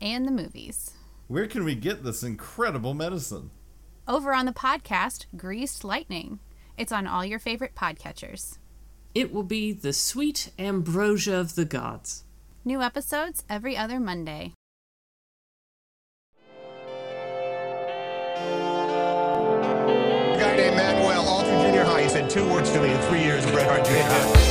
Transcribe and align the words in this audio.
and 0.00 0.26
the 0.26 0.32
movies. 0.32 0.92
Where 1.28 1.46
can 1.46 1.64
we 1.64 1.74
get 1.74 2.04
this 2.04 2.22
incredible 2.22 2.94
medicine? 2.94 3.50
Over 4.06 4.32
on 4.32 4.46
the 4.46 4.52
podcast, 4.52 5.26
Greased 5.36 5.84
Lightning. 5.84 6.38
It's 6.78 6.92
on 6.92 7.06
all 7.06 7.24
your 7.24 7.38
favorite 7.38 7.74
podcatchers. 7.74 8.58
It 9.14 9.32
will 9.32 9.42
be 9.42 9.72
the 9.72 9.92
sweet 9.92 10.50
ambrosia 10.58 11.36
of 11.36 11.54
the 11.54 11.64
gods. 11.64 12.24
New 12.64 12.82
episodes 12.82 13.44
every 13.48 13.76
other 13.76 13.98
Monday. 13.98 14.52
A 20.36 20.38
guy 20.38 20.56
named 20.56 20.76
Manuel, 20.76 21.26
Alton 21.26 21.62
Junior 21.62 21.84
High. 21.84 22.02
He 22.02 22.08
said 22.08 22.28
two 22.28 22.46
words 22.48 22.70
to 22.72 22.80
me 22.80 22.92
in 22.92 23.00
three 23.02 23.22
years 23.22 23.44
of 23.44 23.52
Bret 23.52 23.66
Hart 23.66 23.84
Junior 23.84 24.02
High. 24.02 24.45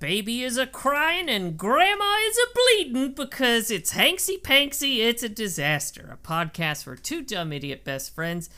Baby 0.00 0.42
is 0.42 0.56
a 0.56 0.66
crying 0.66 1.28
and 1.28 1.56
grandma 1.56 2.14
is 2.28 2.38
a 2.38 2.54
bleeding 2.54 3.12
because 3.12 3.70
it's 3.70 3.94
Hanksy 3.94 4.40
Panksy, 4.40 4.98
it's 4.98 5.22
a 5.22 5.28
disaster. 5.28 6.10
A 6.12 6.26
podcast 6.26 6.86
where 6.86 6.96
two 6.96 7.22
dumb 7.22 7.52
idiot 7.52 7.84
best 7.84 8.14
friends 8.14 8.48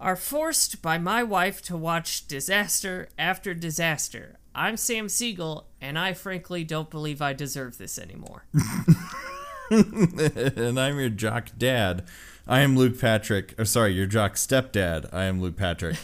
are 0.00 0.16
forced 0.16 0.82
by 0.82 0.98
my 0.98 1.22
wife 1.22 1.62
to 1.62 1.76
watch 1.76 2.26
disaster 2.26 3.08
after 3.18 3.54
disaster. 3.54 4.38
I'm 4.54 4.76
Sam 4.76 5.08
Siegel, 5.08 5.68
and 5.80 5.98
I 5.98 6.12
frankly 6.12 6.64
don't 6.64 6.90
believe 6.90 7.22
I 7.22 7.32
deserve 7.32 7.78
this 7.78 7.98
anymore. 7.98 8.44
and 9.70 10.78
I'm 10.78 10.98
your 10.98 11.08
jock 11.08 11.48
dad. 11.56 12.04
I 12.46 12.60
am 12.60 12.76
Luke 12.76 13.00
Patrick. 13.00 13.54
Oh, 13.58 13.64
sorry, 13.64 13.92
your 13.92 14.06
jock 14.06 14.34
stepdad. 14.34 15.08
I 15.12 15.24
am 15.24 15.40
Luke 15.40 15.56
Patrick. 15.56 15.96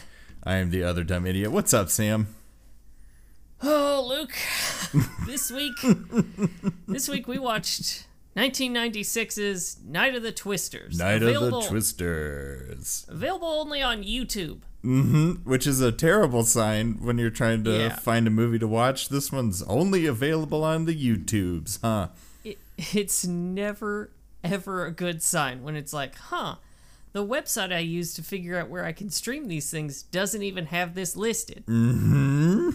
I 0.45 0.57
am 0.57 0.71
the 0.71 0.85
other 0.85 1.05
dumb 1.05 1.27
idiot. 1.27 1.53
What's 1.53 1.75
up, 1.75 1.91
Sam? 1.91 2.29
Oh, 3.61 4.07
Luke, 4.09 4.33
this 5.27 5.51
week, 5.51 5.73
this 6.87 7.09
week 7.09 7.27
we 7.27 7.39
watched 7.39 8.07
1996's 8.37 9.79
Night 9.85 10.15
of 10.15 10.23
the 10.23 10.31
Twisters. 10.33 10.97
Night 10.99 11.23
of 11.23 11.35
the 11.51 11.63
Twisters. 11.69 13.05
Available 13.09 13.49
only 13.49 13.83
on 13.83 14.05
YouTube. 14.05 14.61
Mm-hmm. 14.85 15.49
Which 15.49 15.67
is 15.67 15.81
a 15.81 15.91
terrible 15.91 16.45
sign 16.45 16.99
when 17.01 17.19
you're 17.19 17.31
trying 17.31 17.65
to 17.65 17.73
Yeah. 17.77 17.97
find 17.97 18.29
a 18.29 18.31
movie 18.31 18.61
to 18.61 18.69
watch. 18.69 19.09
This 19.09 19.33
one's 19.33 19.61
only 19.65 20.07
available 20.07 20.63
on 20.63 20.85
the 20.85 20.95
YouTubes, 20.95 21.81
huh? 21.83 22.09
it, 22.45 22.59
it's 22.77 23.27
never 23.27 24.13
ever 24.45 24.87
a 24.87 24.93
good 24.93 25.21
sign 25.21 25.65
when 25.65 25.75
it's 25.75 25.93
like, 25.93 26.15
huh, 26.17 26.55
the 27.13 27.27
website 27.27 27.73
I 27.75 27.81
use 27.81 28.15
to 28.15 28.23
figure 28.23 28.57
out 28.57 28.69
where 28.71 28.85
I 28.85 28.93
can 28.93 29.11
stream 29.11 29.49
these 29.49 29.69
things 29.69 30.05
doesn't 30.05 30.43
even 30.45 30.67
have 30.67 30.95
this 30.95 31.17
listed. 31.17 31.65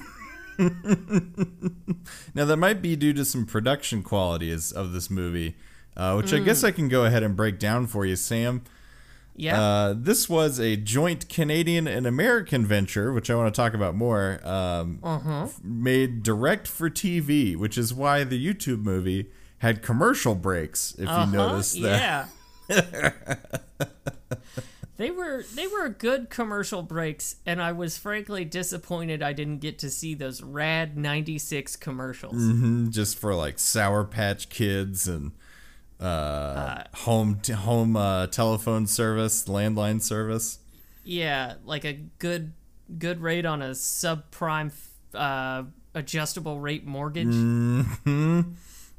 Now 2.36 2.46
that 2.46 2.58
might 2.58 2.82
be 2.82 2.96
due 2.96 3.14
to 3.14 3.24
some 3.26 3.46
production 3.46 4.04
qualities 4.04 4.72
of 4.72 4.92
this 4.92 5.10
movie, 5.10 5.56
uh, 5.96 6.16
which 6.16 6.34
I 6.34 6.40
guess 6.40 6.64
I 6.64 6.72
can 6.72 6.90
go 6.90 7.06
ahead 7.06 7.24
and 7.24 7.36
break 7.36 7.60
down 7.60 7.88
for 7.88 8.06
you, 8.06 8.16
Sam. 8.16 8.64
Yeah. 9.36 9.60
Uh, 9.62 9.94
this 9.98 10.30
was 10.30 10.60
a 10.60 10.76
joint 10.76 11.28
Canadian 11.30 11.88
and 11.88 12.06
American 12.06 12.66
venture, 12.66 13.12
which 13.14 13.30
I 13.30 13.36
want 13.36 13.54
to 13.54 13.58
talk 13.60 13.74
about 13.74 13.96
more. 13.96 14.40
Um, 14.44 15.00
f- 15.04 15.60
Made 15.64 16.22
direct 16.24 16.68
for 16.68 16.90
TV, 16.90 17.56
which 17.56 17.78
is 17.78 17.94
why 17.94 18.24
the 18.24 18.44
YouTube 18.44 18.84
movie 18.84 19.28
had 19.60 19.82
commercial 19.82 20.36
breaks. 20.36 20.94
If 21.00 21.08
Uh-huh, 21.08 21.26
you 21.26 21.32
notice 21.38 21.74
that, 21.74 22.30
Yeah. 22.70 23.12
they 24.98 25.12
were 25.12 25.44
they 25.56 25.68
were 25.68 25.90
good 25.90 26.30
commercial 26.30 26.82
breaks, 26.84 27.38
and 27.46 27.62
I 27.62 27.72
was 27.72 27.98
frankly 27.98 28.46
disappointed 28.46 29.24
I 29.24 29.34
didn't 29.34 29.60
get 29.60 29.80
to 29.80 29.90
see 29.90 30.14
those 30.14 30.42
rad 30.42 30.98
'96 30.98 31.76
commercials. 31.78 32.36
Mhm, 32.36 32.92
just 32.92 33.18
for 33.18 33.34
like 33.34 33.60
Sour 33.60 34.04
Patch 34.04 34.50
Kids 34.50 35.08
and 35.08 35.32
uh, 36.00 36.84
home 36.94 37.40
t- 37.42 37.54
home 37.54 37.96
uh, 37.96 38.28
telephone 38.28 38.88
service, 38.88 39.46
landline 39.46 40.02
service. 40.02 40.60
Yeah, 41.04 41.56
like 41.66 41.86
a 41.86 41.94
good 42.20 42.54
good 43.00 43.22
rate 43.22 43.46
on 43.46 43.62
a 43.62 43.72
subprime 43.72 44.72
uh, 45.14 45.64
adjustable 45.94 46.60
rate 46.60 46.86
mortgage. 46.86 47.28
Mm. 47.28 48.54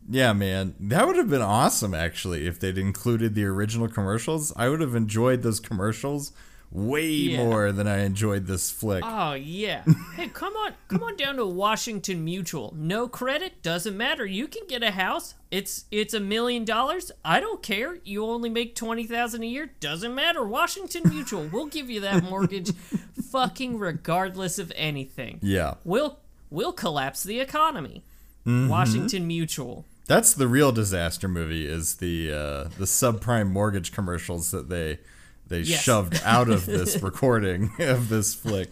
Yeah, 0.08 0.32
man, 0.34 0.74
that 0.80 1.06
would 1.06 1.16
have 1.16 1.30
been 1.30 1.40
awesome 1.42 1.94
actually 1.94 2.46
if 2.46 2.60
they'd 2.60 2.76
included 2.78 3.34
the 3.34 3.44
original 3.46 3.88
commercials. 3.88 4.52
I 4.56 4.68
would 4.68 4.80
have 4.80 4.94
enjoyed 4.94 5.42
those 5.42 5.60
commercials 5.60 6.32
way 6.70 7.06
Yeah. 7.06 7.36
more 7.38 7.70
than 7.72 7.86
I 7.86 8.00
enjoyed 8.04 8.46
this 8.46 8.70
flick. 8.70 9.02
Oh 9.06 9.32
yeah. 9.34 9.84
hey, 10.16 10.26
come 10.28 10.54
on, 10.56 10.74
come 10.88 11.02
on 11.04 11.16
down 11.16 11.36
to 11.36 11.46
Washington 11.46 12.24
Mutual. 12.24 12.74
No 12.76 13.06
credit 13.08 13.62
doesn't 13.62 13.96
matter. 13.96 14.26
You 14.26 14.46
can 14.48 14.66
get 14.66 14.82
a 14.82 14.90
house. 14.90 15.34
It's 15.50 15.84
it's 15.90 16.12
a 16.14 16.20
million 16.20 16.64
dollars. 16.64 17.12
I 17.24 17.38
don't 17.40 17.62
care. 17.62 17.98
You 18.04 18.26
only 18.26 18.50
make 18.50 18.74
twenty 18.74 19.04
thousand 19.04 19.42
a 19.44 19.46
year. 19.46 19.70
Doesn't 19.80 20.14
matter. 20.14 20.44
Washington 20.44 21.08
Mutual. 21.08 21.48
We'll 21.52 21.66
give 21.66 21.88
you 21.88 22.00
that 22.00 22.24
mortgage, 22.24 22.72
fucking 23.30 23.78
regardless 23.78 24.58
of 24.58 24.72
anything. 24.74 25.38
yeah, 25.42 25.74
We'll 25.84 26.18
we'll 26.50 26.72
collapse 26.72 27.22
the 27.22 27.40
economy. 27.40 28.04
Mm-hmm. 28.46 28.68
Washington 28.68 29.26
Mutual. 29.26 29.84
That's 30.06 30.34
the 30.34 30.46
real 30.48 30.72
disaster 30.72 31.28
movie. 31.28 31.66
Is 31.66 31.96
the 31.96 32.30
uh, 32.32 32.64
the 32.78 32.84
subprime 32.86 33.50
mortgage 33.50 33.92
commercials 33.92 34.50
that 34.50 34.68
they 34.68 34.98
they 35.46 35.60
Yes. 35.60 35.82
shoved 35.82 36.20
out 36.24 36.48
of 36.48 36.66
this 36.66 37.02
recording 37.02 37.70
of 37.78 38.08
this 38.08 38.34
flick. 38.34 38.70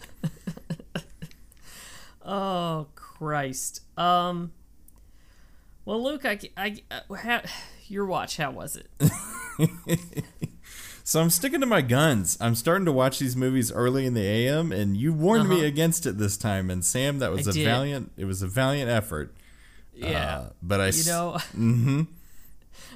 Oh 2.25 2.87
Christ. 2.95 3.81
Um. 3.97 4.51
Well, 5.85 6.01
Luke, 6.01 6.23
I, 6.25 6.39
I, 6.55 6.77
uh, 6.89 7.13
how, 7.15 7.41
your 7.87 8.05
watch. 8.05 8.37
How 8.37 8.51
was 8.51 8.77
it? 8.77 8.87
So 11.05 11.19
I'm 11.19 11.29
sticking 11.29 11.59
to 11.59 11.65
my 11.65 11.81
guns. 11.81 12.37
I'm 12.39 12.55
starting 12.55 12.85
to 12.85 12.91
watch 12.93 13.19
these 13.19 13.35
movies 13.35 13.73
early 13.73 14.05
in 14.05 14.13
the 14.13 14.21
AM, 14.25 14.71
and 14.71 14.95
you 14.95 15.11
warned 15.11 15.49
me 15.49 15.57
Uh-huh. 15.57 15.65
against 15.65 16.05
it 16.05 16.17
this 16.17 16.37
time. 16.37 16.69
And 16.69 16.83
Sam, 16.83 17.19
that 17.19 17.29
was 17.29 17.45
I 17.45 17.51
a 17.51 17.53
did. 17.53 17.65
valiant. 17.65 18.13
It 18.15 18.23
was 18.23 18.41
a 18.41 18.47
valiant 18.47 18.89
effort. 18.89 19.35
Yeah. 19.95 20.37
Uh, 20.37 20.49
but 20.61 20.81
I, 20.81 20.87
you 20.87 21.03
know 21.05 21.31
Mm-hmm. 21.55 22.01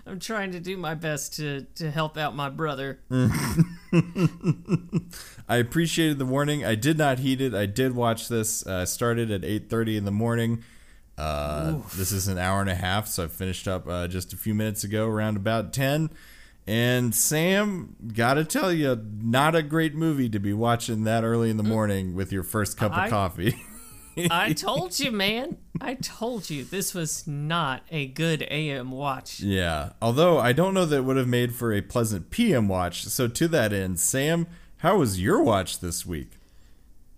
i'm 0.06 0.20
trying 0.20 0.52
to 0.54 0.60
do 0.60 0.78
my 0.78 0.96
best 0.96 1.36
to 1.36 1.66
to 1.76 1.92
help 1.92 2.18
out 2.18 2.36
my 2.36 2.50
brother 2.50 3.00
I 5.50 5.58
appreciated 5.58 6.18
the 6.20 6.26
warning. 6.26 6.66
I 6.66 6.76
did 6.76 6.98
not 6.98 7.20
heed 7.20 7.40
it. 7.42 7.54
I 7.54 7.66
did 7.66 7.96
watch 7.96 8.28
this. 8.28 8.66
Uh, 8.68 8.86
started 8.86 9.32
at 9.32 9.42
8:30 9.42 9.98
in 9.98 10.06
the 10.06 10.12
morning. 10.12 10.64
Uh, 11.18 11.78
this 11.96 12.12
is 12.12 12.28
an 12.28 12.38
hour 12.38 12.62
and 12.62 12.70
a 12.70 12.76
half, 12.76 13.08
so 13.08 13.24
I 13.24 13.28
finished 13.28 13.68
up 13.68 13.88
uh, 13.88 14.08
just 14.08 14.34
a 14.34 14.38
few 14.38 14.54
minutes 14.54 14.84
ago, 14.84 15.08
around 15.08 15.36
about 15.38 15.74
10. 15.74 16.10
And 16.68 17.16
Sam, 17.16 17.96
gotta 18.14 18.44
tell 18.44 18.72
you, 18.74 19.02
not 19.22 19.56
a 19.56 19.64
great 19.64 19.96
movie 19.96 20.30
to 20.30 20.38
be 20.40 20.54
watching 20.54 21.06
that 21.06 21.24
early 21.24 21.50
in 21.50 21.58
the 21.58 21.64
morning 21.64 22.14
with 22.14 22.32
your 22.32 22.44
first 22.44 22.78
cup 22.78 22.92
I- 22.92 23.06
of 23.06 23.10
coffee. 23.10 23.56
i 24.32 24.54
told 24.54 25.00
you 25.00 25.12
man 25.12 25.58
i 25.80 25.94
told 25.94 26.50
you 26.50 26.64
this 26.64 26.94
was 26.94 27.28
not 27.28 27.84
a 27.92 28.08
good 28.08 28.42
am 28.44 28.92
watch 28.92 29.40
yeah. 29.40 29.92
Although 30.02 30.40
I 30.40 30.54
don't 30.54 30.74
know 30.74 30.86
that 30.86 30.98
it 30.98 31.04
would 31.04 31.18
have 31.18 31.28
made 31.28 31.54
for 31.54 31.72
a 31.74 31.82
pleasant 31.82 32.30
PM 32.30 32.68
watch. 32.68 33.06
So 33.06 33.28
to 33.28 33.48
that 33.50 33.72
end, 33.74 34.00
Sam, 34.00 34.48
how 34.78 34.98
was 34.98 35.22
your 35.22 35.42
watch 35.44 35.80
this 35.80 36.06
week? 36.06 36.32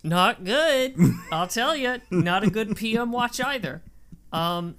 not 0.02 0.44
good 0.44 0.96
i'll 1.32 1.46
tell 1.46 1.76
you 1.76 2.00
not 2.10 2.42
a 2.42 2.48
good 2.50 2.74
pm 2.74 3.12
watch 3.12 3.38
either 3.38 3.82
um 4.32 4.74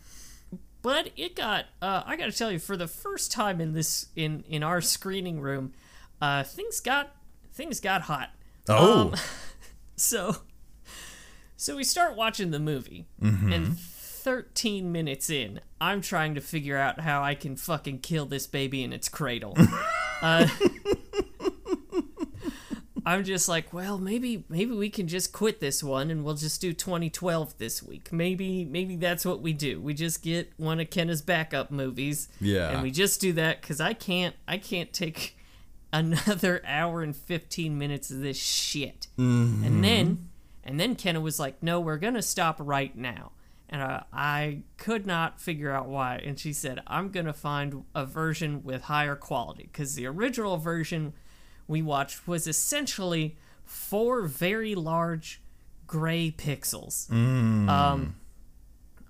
but 0.82 1.12
it 1.16 1.36
got 1.36 1.66
uh 1.82 2.02
i 2.08 2.16
gotta 2.16 2.32
tell 2.32 2.52
you 2.52 2.58
for 2.58 2.76
the 2.76 2.88
first 2.88 3.32
time 3.32 3.62
in 3.62 3.74
this 3.74 4.08
in 4.16 4.44
in 4.50 4.64
our 4.64 4.82
screening 4.82 5.40
room 5.40 5.74
uh 6.22 6.42
things 6.42 6.80
got 6.80 7.16
things 7.54 7.80
got 7.80 8.02
hot 8.04 8.32
Oh. 8.70 9.02
Um, 9.02 9.16
so 9.96 10.36
So 11.62 11.76
we 11.76 11.84
start 11.84 12.16
watching 12.16 12.50
the 12.50 12.58
movie, 12.58 13.06
and 13.22 13.78
13 13.78 14.92
minutes 14.92 15.30
in, 15.30 15.60
I'm 15.80 16.02
trying 16.02 16.34
to 16.34 16.42
figure 16.42 16.76
out 16.76 17.02
how 17.02 17.22
I 17.22 17.36
can 17.36 17.56
fucking 17.56 18.00
kill 18.00 18.26
this 18.26 18.48
baby 18.48 18.84
in 18.84 18.92
its 18.92 19.08
cradle. 19.08 19.56
uh, 20.24 20.48
I'm 23.06 23.24
just 23.24 23.48
like, 23.48 23.72
well, 23.72 24.00
maybe 24.00 24.44
maybe 24.50 24.72
we 24.72 24.90
can 24.90 25.08
just 25.08 25.34
quit 25.34 25.60
this 25.60 25.84
one 25.84 26.10
and 26.10 26.24
we'll 26.24 26.34
just 26.34 26.62
do 26.62 26.74
2012 26.74 27.56
this 27.60 27.84
week. 27.84 28.12
Maybe 28.12 28.66
maybe 28.66 28.96
that's 28.96 29.24
what 29.24 29.42
we 29.44 29.54
do. 29.54 29.80
We 29.80 29.94
just 29.94 30.24
get 30.24 30.52
one 30.58 30.80
of 30.80 30.90
Kenna's 30.90 31.22
backup 31.22 31.70
movies, 31.70 32.28
Yeah. 32.40 32.72
and 32.72 32.82
we 32.82 32.90
just 32.90 33.22
do 33.22 33.34
that 33.34 33.62
because 33.62 33.80
I 33.80 33.94
can't 33.94 34.36
I 34.48 34.58
can't 34.58 34.92
take 34.92 35.38
another 35.94 36.64
hour 36.66 37.04
and 37.04 37.16
15 37.16 37.78
minutes 37.78 38.10
of 38.10 38.22
this 38.22 38.38
shit. 38.42 39.06
And 39.16 39.84
then 39.84 40.30
and 40.64 40.80
then 40.80 40.96
Kenna 40.96 41.22
was 41.22 41.40
like, 41.40 41.62
no, 41.62 41.80
we're 41.80 41.98
gonna 41.98 42.22
stop 42.22 42.58
right 42.60 42.96
now. 42.96 43.32
And 43.70 43.82
uh, 43.82 44.02
I 44.12 44.64
could 44.78 45.06
not 45.08 45.40
figure 45.40 45.72
out 45.72 45.88
why. 45.88 46.18
And 46.18 46.38
she 46.38 46.52
said, 46.52 46.82
I'm 46.88 47.10
gonna 47.10 47.34
find 47.34 47.86
a 47.96 48.06
version 48.06 48.64
with 48.64 48.84
higher 48.84 49.16
quality 49.16 49.70
because 49.72 49.96
the 49.96 50.06
original 50.08 50.58
version 50.58 51.14
we 51.68 51.82
watched 51.82 52.28
was 52.28 52.48
essentially 52.48 53.38
four 53.64 54.24
very 54.24 54.76
large 54.76 55.42
gray 55.88 56.34
pixels 56.38 57.10
um, 57.70 58.16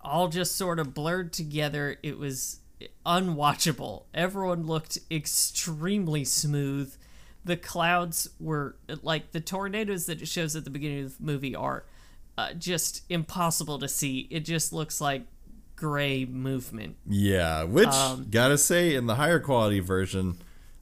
all 0.02 0.28
just 0.28 0.56
sort 0.56 0.80
of 0.80 0.94
blurred 0.94 1.34
together. 1.34 1.98
It 2.04 2.18
was 2.18 2.60
unwatchable. 3.06 4.04
Everyone 4.14 4.66
looked 4.66 4.98
extremely 5.10 6.24
smooth. 6.24 6.96
The 7.44 7.58
clouds 7.58 8.30
were 8.40 8.76
like 9.02 9.32
the 9.32 9.40
tornadoes 9.42 10.06
that 10.06 10.22
it 10.22 10.28
shows 10.28 10.56
at 10.56 10.64
the 10.64 10.70
beginning 10.70 11.06
of 11.06 11.18
the 11.18 11.24
movie 11.24 11.56
are 11.56 11.86
uh, 12.38 12.54
just 12.54 13.04
impossible 13.10 13.80
to 13.80 13.88
see. 13.88 14.28
It 14.30 14.42
just 14.42 14.72
looks 14.72 15.02
like 15.02 15.24
gray 15.76 16.26
movement. 16.26 16.98
Yeah, 17.08 17.64
which 17.64 17.90
Um, 17.90 18.28
gotta 18.30 18.58
say, 18.58 18.94
in 18.96 19.08
the 19.08 19.16
higher 19.16 19.40
quality 19.40 19.80
version, 19.80 20.38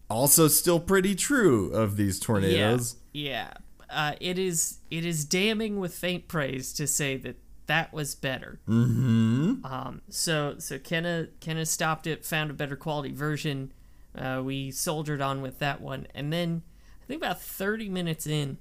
also 0.10 0.48
still 0.48 0.80
pretty 0.80 1.16
true 1.16 1.72
of 1.72 1.96
these 1.96 2.20
tornadoes. 2.20 2.96
Yeah, 3.14 3.32
yeah. 3.32 3.54
Uh, 3.90 4.16
it 4.20 4.38
is 4.38 4.80
it 4.92 5.06
is 5.06 5.26
damning 5.26 5.80
with 5.80 5.96
faint 5.96 6.28
praise 6.28 6.74
to 6.74 6.86
say 6.86 7.18
that 7.18 7.38
that 7.68 7.94
was 7.94 8.16
better. 8.16 8.60
Mm-hmm. 8.68 9.66
Um, 9.66 10.02
so 10.10 10.56
so 10.60 10.78
Kenna 10.78 11.28
Kenna 11.40 11.66
stopped 11.66 12.06
it, 12.06 12.26
found 12.26 12.52
a 12.52 12.54
better 12.54 12.76
quality 12.76 13.12
version. 13.14 13.72
Uh, 14.20 14.42
we 14.44 14.70
soldiered 14.70 15.22
on 15.22 15.42
with 15.42 15.60
that 15.60 15.80
one, 15.80 16.06
and 16.14 16.32
then 16.34 16.62
I 17.02 17.06
think 17.06 17.22
about 17.22 17.42
thirty 17.42 17.88
minutes 17.88 18.28
in, 18.28 18.58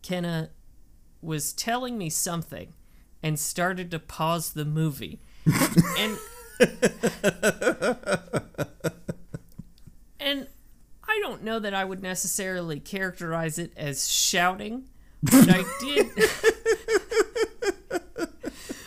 Kenna 0.00 0.50
was 1.20 1.52
telling 1.52 1.98
me 1.98 2.08
something, 2.08 2.72
and 3.22 3.38
started 3.38 3.90
to 3.90 3.98
pause 3.98 4.52
the 4.52 4.64
movie, 4.64 5.20
and 5.98 6.16
and 10.20 10.46
I 11.02 11.18
don't 11.20 11.42
know 11.42 11.58
that 11.58 11.74
I 11.74 11.84
would 11.84 12.02
necessarily 12.02 12.78
characterize 12.78 13.58
it 13.58 13.72
as 13.76 14.08
shouting, 14.08 14.84
but 15.22 15.48
I 15.48 15.64
did. 15.80 16.10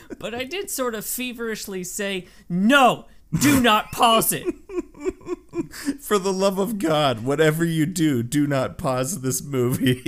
but 0.20 0.34
I 0.34 0.44
did 0.44 0.70
sort 0.70 0.96
of 0.96 1.06
feverishly 1.06 1.84
say, 1.84 2.28
"No, 2.48 3.08
do 3.40 3.62
not 3.62 3.92
pause 3.92 4.34
it." 4.34 4.46
For 6.00 6.18
the 6.18 6.34
love 6.34 6.60
of 6.60 6.78
God, 6.80 7.24
whatever 7.24 7.64
you 7.66 7.86
do, 7.86 8.24
do 8.24 8.48
not 8.48 8.78
pause 8.78 9.22
this 9.22 9.42
movie. 9.42 10.02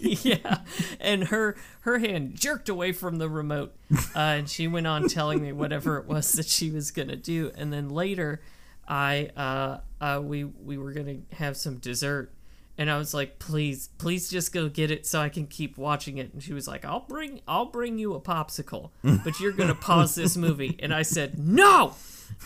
yeah, 0.22 0.58
and 1.00 1.24
her 1.24 1.56
her 1.80 1.98
hand 1.98 2.34
jerked 2.36 2.68
away 2.68 2.92
from 2.92 3.18
the 3.18 3.28
remote, 3.28 3.74
uh, 4.14 4.18
and 4.18 4.48
she 4.48 4.66
went 4.68 4.86
on 4.86 5.08
telling 5.08 5.42
me 5.42 5.52
whatever 5.52 5.98
it 5.98 6.06
was 6.06 6.32
that 6.32 6.46
she 6.46 6.70
was 6.70 6.90
gonna 6.90 7.16
do, 7.16 7.50
and 7.56 7.72
then 7.72 7.88
later, 7.88 8.40
I 8.86 9.30
uh, 9.36 9.78
uh, 10.00 10.20
we 10.22 10.44
we 10.44 10.78
were 10.78 10.92
gonna 10.92 11.18
have 11.32 11.56
some 11.56 11.76
dessert, 11.76 12.32
and 12.78 12.90
I 12.90 12.96
was 12.96 13.12
like, 13.12 13.38
please, 13.38 13.88
please 13.98 14.30
just 14.30 14.52
go 14.52 14.68
get 14.68 14.90
it 14.90 15.04
so 15.04 15.20
I 15.20 15.28
can 15.28 15.46
keep 15.46 15.76
watching 15.76 16.16
it, 16.18 16.32
and 16.32 16.42
she 16.42 16.52
was 16.54 16.66
like, 16.66 16.84
I'll 16.84 17.00
bring 17.00 17.40
I'll 17.46 17.66
bring 17.66 17.98
you 17.98 18.14
a 18.14 18.20
popsicle, 18.20 18.90
but 19.02 19.38
you're 19.40 19.52
gonna 19.52 19.74
pause 19.90 20.14
this 20.14 20.36
movie, 20.36 20.76
and 20.80 20.94
I 20.94 21.02
said 21.02 21.38
no, 21.38 21.94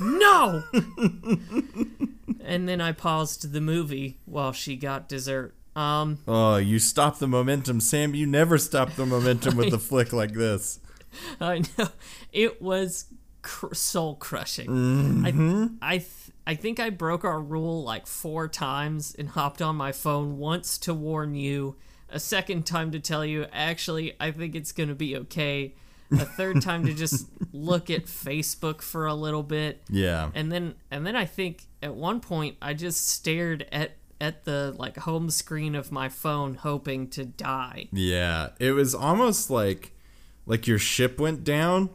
no. 0.00 0.64
And 2.44 2.68
then 2.68 2.80
I 2.80 2.92
paused 2.92 3.52
the 3.52 3.60
movie 3.60 4.18
while 4.24 4.52
she 4.52 4.76
got 4.76 5.08
dessert. 5.08 5.54
Um, 5.76 6.18
oh, 6.26 6.56
you 6.56 6.78
stop 6.78 7.18
the 7.18 7.28
momentum, 7.28 7.80
Sam. 7.80 8.14
You 8.14 8.26
never 8.26 8.58
stop 8.58 8.92
the 8.94 9.06
momentum 9.06 9.56
with 9.56 9.72
a 9.72 9.78
flick 9.88 10.12
like 10.12 10.32
this. 10.32 10.80
I 11.40 11.62
know 11.78 11.88
it 12.32 12.60
was 12.60 13.06
cr- 13.42 13.74
soul 13.74 14.16
crushing. 14.16 15.24
I 15.82 15.94
I 15.94 15.98
th- 15.98 16.21
I 16.46 16.54
think 16.54 16.80
I 16.80 16.90
broke 16.90 17.24
our 17.24 17.40
rule 17.40 17.82
like 17.84 18.06
four 18.06 18.48
times 18.48 19.14
and 19.18 19.28
hopped 19.28 19.62
on 19.62 19.76
my 19.76 19.92
phone 19.92 20.38
once 20.38 20.76
to 20.78 20.92
warn 20.94 21.34
you, 21.34 21.76
a 22.08 22.18
second 22.18 22.66
time 22.66 22.90
to 22.92 23.00
tell 23.00 23.24
you 23.24 23.46
actually 23.52 24.14
I 24.20 24.30
think 24.32 24.54
it's 24.54 24.72
gonna 24.72 24.94
be 24.94 25.16
okay, 25.16 25.74
a 26.10 26.24
third 26.24 26.60
time 26.68 26.84
to 26.86 26.94
just 26.94 27.26
look 27.52 27.88
at 27.90 28.06
Facebook 28.06 28.82
for 28.82 29.06
a 29.06 29.14
little 29.14 29.42
bit, 29.42 29.82
Yeah. 29.88 30.30
and 30.34 30.50
then 30.50 30.74
and 30.90 31.06
then 31.06 31.16
I 31.16 31.24
think 31.26 31.66
at 31.82 31.94
one 31.94 32.20
point 32.20 32.56
I 32.60 32.74
just 32.74 33.08
stared 33.08 33.66
at 33.72 33.92
at 34.20 34.44
the 34.44 34.74
like 34.78 34.96
home 34.98 35.30
screen 35.30 35.74
of 35.74 35.90
my 35.90 36.08
phone 36.08 36.54
hoping 36.54 37.08
to 37.10 37.24
die. 37.24 37.88
Yeah, 37.92 38.50
it 38.58 38.72
was 38.72 38.94
almost 38.94 39.48
like 39.50 39.92
like 40.46 40.66
your 40.66 40.78
ship 40.78 41.18
went 41.20 41.44
down 41.44 41.90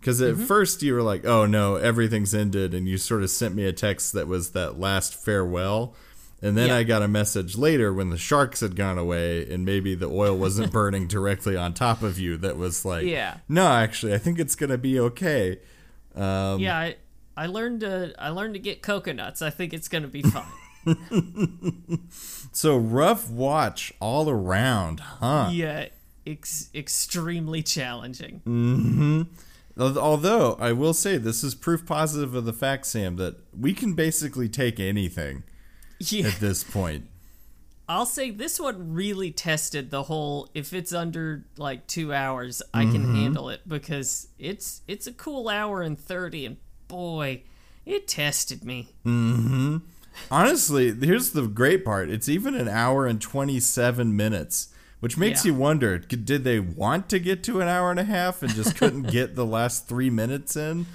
because 0.00 0.20
Mm-hmm. 0.20 0.42
at 0.42 0.46
first 0.48 0.82
you 0.82 0.94
were 0.94 1.02
like, 1.02 1.24
"Oh 1.24 1.46
no, 1.46 1.76
everything's 1.76 2.34
ended," 2.34 2.74
and 2.74 2.88
you 2.88 2.98
sort 2.98 3.22
of 3.22 3.30
sent 3.30 3.54
me 3.54 3.64
a 3.64 3.72
text 3.72 4.12
that 4.14 4.26
was 4.28 4.50
that 4.52 4.78
last 4.78 5.14
farewell. 5.14 5.94
And 6.40 6.56
then 6.56 6.68
Yeah. 6.68 6.76
I 6.76 6.82
got 6.84 7.02
a 7.02 7.08
message 7.08 7.56
later 7.58 7.92
when 7.92 8.10
the 8.10 8.16
sharks 8.16 8.60
had 8.60 8.76
gone 8.76 8.96
away 8.96 9.44
and 9.52 9.64
maybe 9.64 9.96
the 9.96 10.06
oil 10.06 10.36
wasn't 10.36 10.70
burning 10.78 11.08
directly 11.08 11.56
on 11.56 11.74
top 11.74 12.00
of 12.02 12.16
you 12.20 12.36
that 12.36 12.56
was 12.56 12.84
like, 12.84 13.04
Yeah. 13.06 13.38
no, 13.48 13.66
actually, 13.66 14.14
I 14.14 14.18
think 14.18 14.38
it's 14.38 14.54
going 14.54 14.70
to 14.70 14.78
be 14.78 15.00
okay. 15.00 15.58
Um, 16.14 16.60
yeah, 16.60 16.78
I, 16.78 16.96
I 17.36 17.46
learned 17.46 17.80
to 17.80 18.14
I 18.18 18.28
learned 18.28 18.54
to 18.54 18.60
get 18.60 18.82
coconuts. 18.82 19.42
I 19.42 19.50
think 19.50 19.72
it's 19.74 19.88
gonna 19.88 20.06
be 20.08 20.22
fine. 20.22 20.44
So 22.52 22.76
rough 22.76 23.30
watch 23.30 23.92
all 24.00 24.28
around, 24.30 25.00
huh? 25.00 25.50
yeah, 25.52 25.86
ex- 26.26 26.70
extremely 26.74 27.62
challenging. 27.62 28.40
Al- 28.46 29.26
Although 29.78 30.56
I 30.60 30.72
will 30.72 30.94
say 30.94 31.18
this 31.18 31.44
is 31.44 31.54
proof 31.54 31.86
positive 31.86 32.34
of 32.34 32.44
the 32.44 32.52
fact, 32.52 32.86
Sam, 32.86 33.16
that 33.16 33.36
we 33.56 33.72
can 33.72 33.94
basically 33.94 34.48
take 34.48 34.80
anything 34.80 35.44
Yeah, 36.00 36.28
at 36.28 36.40
this 36.40 36.64
point. 36.64 37.06
I'll 37.88 38.06
say 38.06 38.30
this 38.30 38.60
one 38.60 38.92
really 38.92 39.30
tested 39.30 39.90
the 39.90 40.02
whole. 40.02 40.48
If 40.52 40.74
it's 40.74 40.92
under 40.92 41.46
like 41.56 41.86
two 41.86 42.12
hours, 42.12 42.62
I 42.74 42.84
can 42.84 43.14
handle 43.14 43.48
it 43.48 43.66
because 43.66 44.28
it's 44.38 44.82
it's 44.86 45.06
a 45.06 45.12
cool 45.12 45.48
hour 45.48 45.80
and 45.80 45.98
thirty, 45.98 46.44
and 46.44 46.58
boy, 46.88 47.44
it 47.86 48.06
tested 48.06 48.62
me. 48.64 48.88
Mm-hmm. 49.06 49.78
Honestly, 50.30 50.92
here's 50.92 51.30
the 51.30 51.46
great 51.46 51.84
part. 51.84 52.10
It's 52.10 52.28
even 52.28 52.54
an 52.54 52.68
hour 52.68 53.06
and 53.06 53.20
27 53.20 54.14
minutes, 54.14 54.68
which 55.00 55.16
makes 55.16 55.44
Yeah. 55.44 55.52
you 55.52 55.58
wonder, 55.58 55.98
did 55.98 56.44
they 56.44 56.58
want 56.60 57.08
to 57.10 57.18
get 57.18 57.42
to 57.44 57.60
an 57.60 57.68
hour 57.68 57.90
and 57.90 58.00
a 58.00 58.04
half 58.04 58.42
and 58.42 58.52
just 58.54 58.76
couldn't 58.76 59.02
get 59.10 59.34
the 59.34 59.46
last 59.46 59.86
3 59.88 60.10
minutes 60.10 60.56
in? 60.56 60.86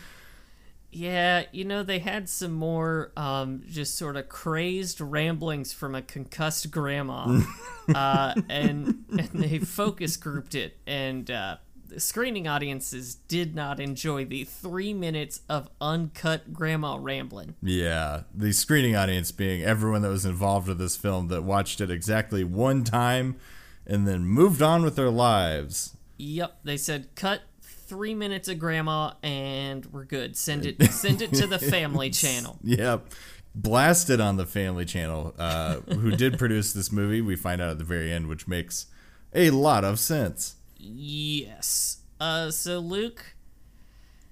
Yeah, 0.92 1.46
you 1.52 1.66
know, 1.66 1.82
they 1.82 1.98
had 2.00 2.30
some 2.30 2.52
more 2.54 3.12
um, 3.18 3.64
just 3.68 3.96
sort 3.98 4.16
of 4.16 4.30
crazed 4.30 5.02
ramblings 5.02 5.74
from 5.74 5.96
a 5.96 6.04
concussed 6.04 6.70
grandma, 6.70 7.42
uh, 7.96 8.36
and 8.48 9.04
and 9.10 9.30
they 9.34 9.58
focus 9.58 10.18
grouped 10.18 10.54
it, 10.54 10.78
and 10.86 11.32
uh, 11.32 11.58
the 11.88 12.00
screening 12.00 12.48
audiences 12.48 13.16
did 13.16 13.56
not 13.56 13.80
enjoy 13.80 14.24
the 14.26 14.44
three 14.44 14.94
minutes 14.94 15.42
of 15.50 15.68
uncut 15.82 16.54
grandma 16.54 16.96
rambling. 17.02 17.56
Yeah, 17.64 18.22
the 18.32 18.52
screening 18.54 18.96
audience 18.96 19.32
being 19.32 19.64
everyone 19.64 20.04
that 20.04 20.10
was 20.10 20.28
involved 20.28 20.68
with 20.68 20.78
this 20.78 20.96
film 20.96 21.28
that 21.30 21.42
watched 21.42 21.82
it 21.82 21.90
exactly 21.90 22.44
one 22.44 22.84
time 22.84 23.38
and 23.86 24.08
then 24.08 24.26
moved 24.26 24.62
on 24.62 24.84
with 24.84 24.96
their 24.96 25.10
lives. 25.10 25.96
Yep, 26.18 26.60
they 26.64 26.78
said 26.78 27.16
cut 27.16 27.42
three 27.62 28.16
minutes 28.16 28.48
of 28.48 28.60
grandma, 28.60 29.14
and 29.22 29.86
we're 29.88 30.06
good. 30.06 30.36
Send 30.38 30.66
it, 30.66 30.82
send 30.92 31.22
it 31.22 31.34
to 31.34 31.48
the 31.48 31.60
family 31.60 32.10
channel. 32.10 32.58
Yep. 32.64 33.08
Blasted 33.56 34.20
on 34.20 34.38
the 34.38 34.48
Family 34.48 34.84
Channel, 34.84 35.36
uh, 35.38 35.76
who 35.82 36.10
did 36.16 36.40
produce 36.40 36.74
this 36.74 36.92
movie. 36.92 37.22
We 37.22 37.36
find 37.36 37.62
out 37.62 37.70
at 37.70 37.78
the 37.78 37.84
very 37.84 38.12
end, 38.12 38.28
which 38.28 38.48
makes 38.48 38.88
a 39.32 39.52
lot 39.52 39.84
of 39.84 40.00
sense. 40.00 40.56
Yes. 40.76 42.00
Uh, 42.20 42.50
so 42.50 42.80
Luke, 42.80 43.36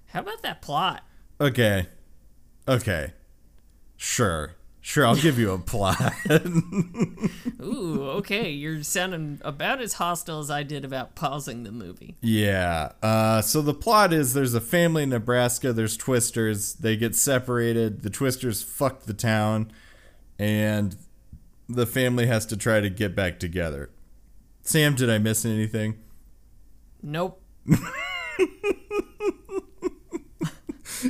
how 0.08 0.22
about 0.22 0.42
that 0.42 0.64
plot? 0.64 1.04
Okay. 1.40 1.88
Okay. 2.68 3.14
Sure. 3.96 4.56
Sure, 4.84 5.06
I'll 5.06 5.16
give 5.16 5.38
you 5.38 5.52
a 5.52 5.60
plot. 5.60 6.12
Ooh, 7.62 8.02
okay. 8.18 8.50
You're 8.50 8.82
sounding 8.82 9.40
about 9.44 9.80
as 9.80 9.94
hostile 9.94 10.40
as 10.40 10.50
I 10.50 10.64
did 10.64 10.84
about 10.84 11.14
pausing 11.14 11.64
the 11.64 11.72
movie. 11.72 12.16
yeah. 12.22 12.94
Uh, 13.04 13.42
so 13.42 13.62
the 13.62 13.76
plot 13.76 14.12
is 14.12 14.34
there's 14.34 14.56
a 14.56 14.62
family 14.62 15.04
in 15.04 15.10
Nebraska. 15.10 15.72
There's 15.72 15.96
twisters. 15.96 16.74
They 16.74 16.98
get 16.98 17.16
separated. 17.16 18.02
The 18.02 18.10
twisters 18.10 18.64
fuck 18.64 19.04
the 19.04 19.14
town, 19.14 19.72
and 20.40 20.96
the 21.70 21.86
family 21.86 22.26
has 22.26 22.48
to 22.48 22.58
try 22.58 22.82
to 22.82 22.90
get 22.90 23.16
back 23.16 23.40
together. 23.40 23.92
Sam, 24.64 24.96
did 24.96 25.12
I 25.12 25.20
miss 25.20 25.46
anything? 25.46 26.00
Nope. 27.04 27.40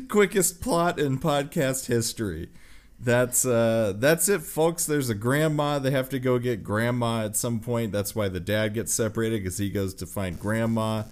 quickest 0.10 0.62
plot 0.62 1.00
in 1.00 1.20
podcast 1.20 1.88
history. 1.88 2.50
That's 3.04 3.46
uh 3.46 3.94
that's 3.98 4.30
it 4.30 4.42
folks. 4.42 4.86
There's 4.86 5.10
a 5.10 5.16
grandma. 5.16 5.80
They 5.80 5.90
have 5.92 6.10
to 6.10 6.20
go 6.20 6.38
get 6.38 6.64
grandma 6.64 7.26
at 7.26 7.36
some 7.36 7.60
point. 7.60 7.92
That's 7.92 8.14
why 8.16 8.30
the 8.30 8.40
dad 8.40 8.76
gets 8.76 8.94
separated 8.94 9.44
cuz 9.44 9.58
he 9.58 9.70
goes 9.72 9.94
to 9.96 10.06
find 10.06 10.40
grandma. 10.40 11.04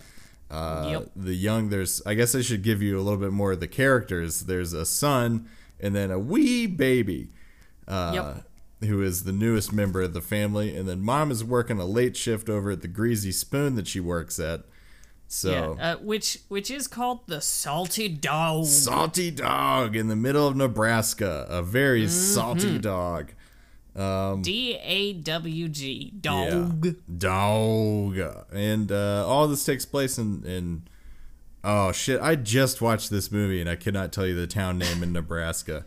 Uh 0.52 0.88
Yep. 0.92 1.12
the 1.16 1.34
young 1.36 1.70
there's 1.70 2.02
I 2.06 2.14
guess 2.14 2.36
I 2.36 2.42
should 2.42 2.62
give 2.62 2.82
you 2.84 2.98
a 3.00 3.02
little 3.02 3.20
bit 3.20 3.32
more 3.32 3.54
of 3.54 3.60
the 3.60 3.68
characters. 3.68 4.42
There's 4.42 4.74
a 4.74 4.86
son 4.86 5.48
and 5.80 5.96
then 5.96 6.12
a 6.12 6.20
wee 6.20 6.68
baby. 6.68 7.30
Uh 7.88 8.12
Yep. 8.82 8.90
who 8.90 9.02
is 9.02 9.24
the 9.24 9.32
newest 9.34 9.74
member 9.74 10.02
of 10.04 10.14
the 10.14 10.22
family 10.22 10.76
and 10.76 10.88
then 10.88 11.02
mom 11.02 11.32
is 11.32 11.44
working 11.44 11.80
a 11.80 11.86
late 11.86 12.16
shift 12.16 12.50
over 12.50 12.70
at 12.72 12.82
the 12.84 12.88
Greasy 12.88 13.32
Spoon 13.32 13.76
that 13.76 13.88
she 13.88 14.00
works 14.00 14.40
at. 14.40 14.62
So 15.32 15.76
Yeah, 15.78 15.94
uh, 15.94 15.98
which 15.98 16.40
which 16.48 16.72
is 16.72 16.88
called 16.88 17.20
the 17.28 17.40
Salty 17.40 18.10
Dog. 18.10 18.66
salty 18.66 19.30
dog 19.30 19.96
in 19.96 20.08
the 20.08 20.16
middle 20.16 20.48
of 20.48 20.56
Nebraska. 20.56 21.46
A 21.48 21.62
very 21.62 22.02
Mm-hmm. 22.02 22.10
salty 22.10 22.80
dog. 22.80 23.32
D 24.42 24.78
A 24.82 25.14
W 25.14 25.68
G. 25.68 26.12
Dog. 26.20 26.86
Yeah. 26.86 26.92
Dog. 27.18 28.18
And 28.52 28.92
uh, 28.92 29.28
all 29.28 29.48
this 29.48 29.64
takes 29.64 29.86
place 29.86 30.18
in, 30.18 30.44
in. 30.46 30.84
Oh, 31.64 31.92
shit. 31.92 32.22
I 32.22 32.36
just 32.36 32.82
watched 32.82 33.10
this 33.10 33.32
movie 33.32 33.60
and 33.62 33.70
I 33.70 33.76
cannot 33.76 34.12
tell 34.14 34.26
you 34.26 34.34
the 34.36 34.48
town 34.48 34.78
name 34.80 35.04
in 35.04 35.12
Nebraska. 35.12 35.86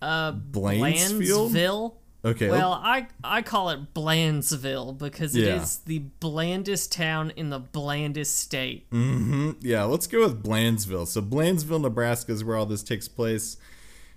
Uh, 0.00 0.32
Blainsfield? 0.32 1.98
Okay. 2.24 2.50
Well, 2.50 2.72
I 2.72 3.06
I 3.22 3.42
call 3.42 3.70
it 3.70 3.94
Blandsville 3.94 4.98
because 4.98 5.36
it 5.36 5.44
Yeah. 5.44 5.62
is 5.62 5.78
the 5.78 6.00
blandest 6.20 6.90
town 6.90 7.32
in 7.36 7.50
the 7.50 7.60
blandest 7.60 8.36
state. 8.38 8.86
Hmm. 8.90 9.52
Yeah, 9.60 9.84
let's 9.84 10.06
go 10.08 10.20
with 10.24 10.42
Blandsville. 10.42 11.06
So 11.06 11.22
Blandsville, 11.22 11.80
Nebraska 11.82 12.32
is 12.32 12.42
where 12.42 12.56
all 12.56 12.66
this 12.66 12.82
takes 12.82 13.06
place. 13.06 13.56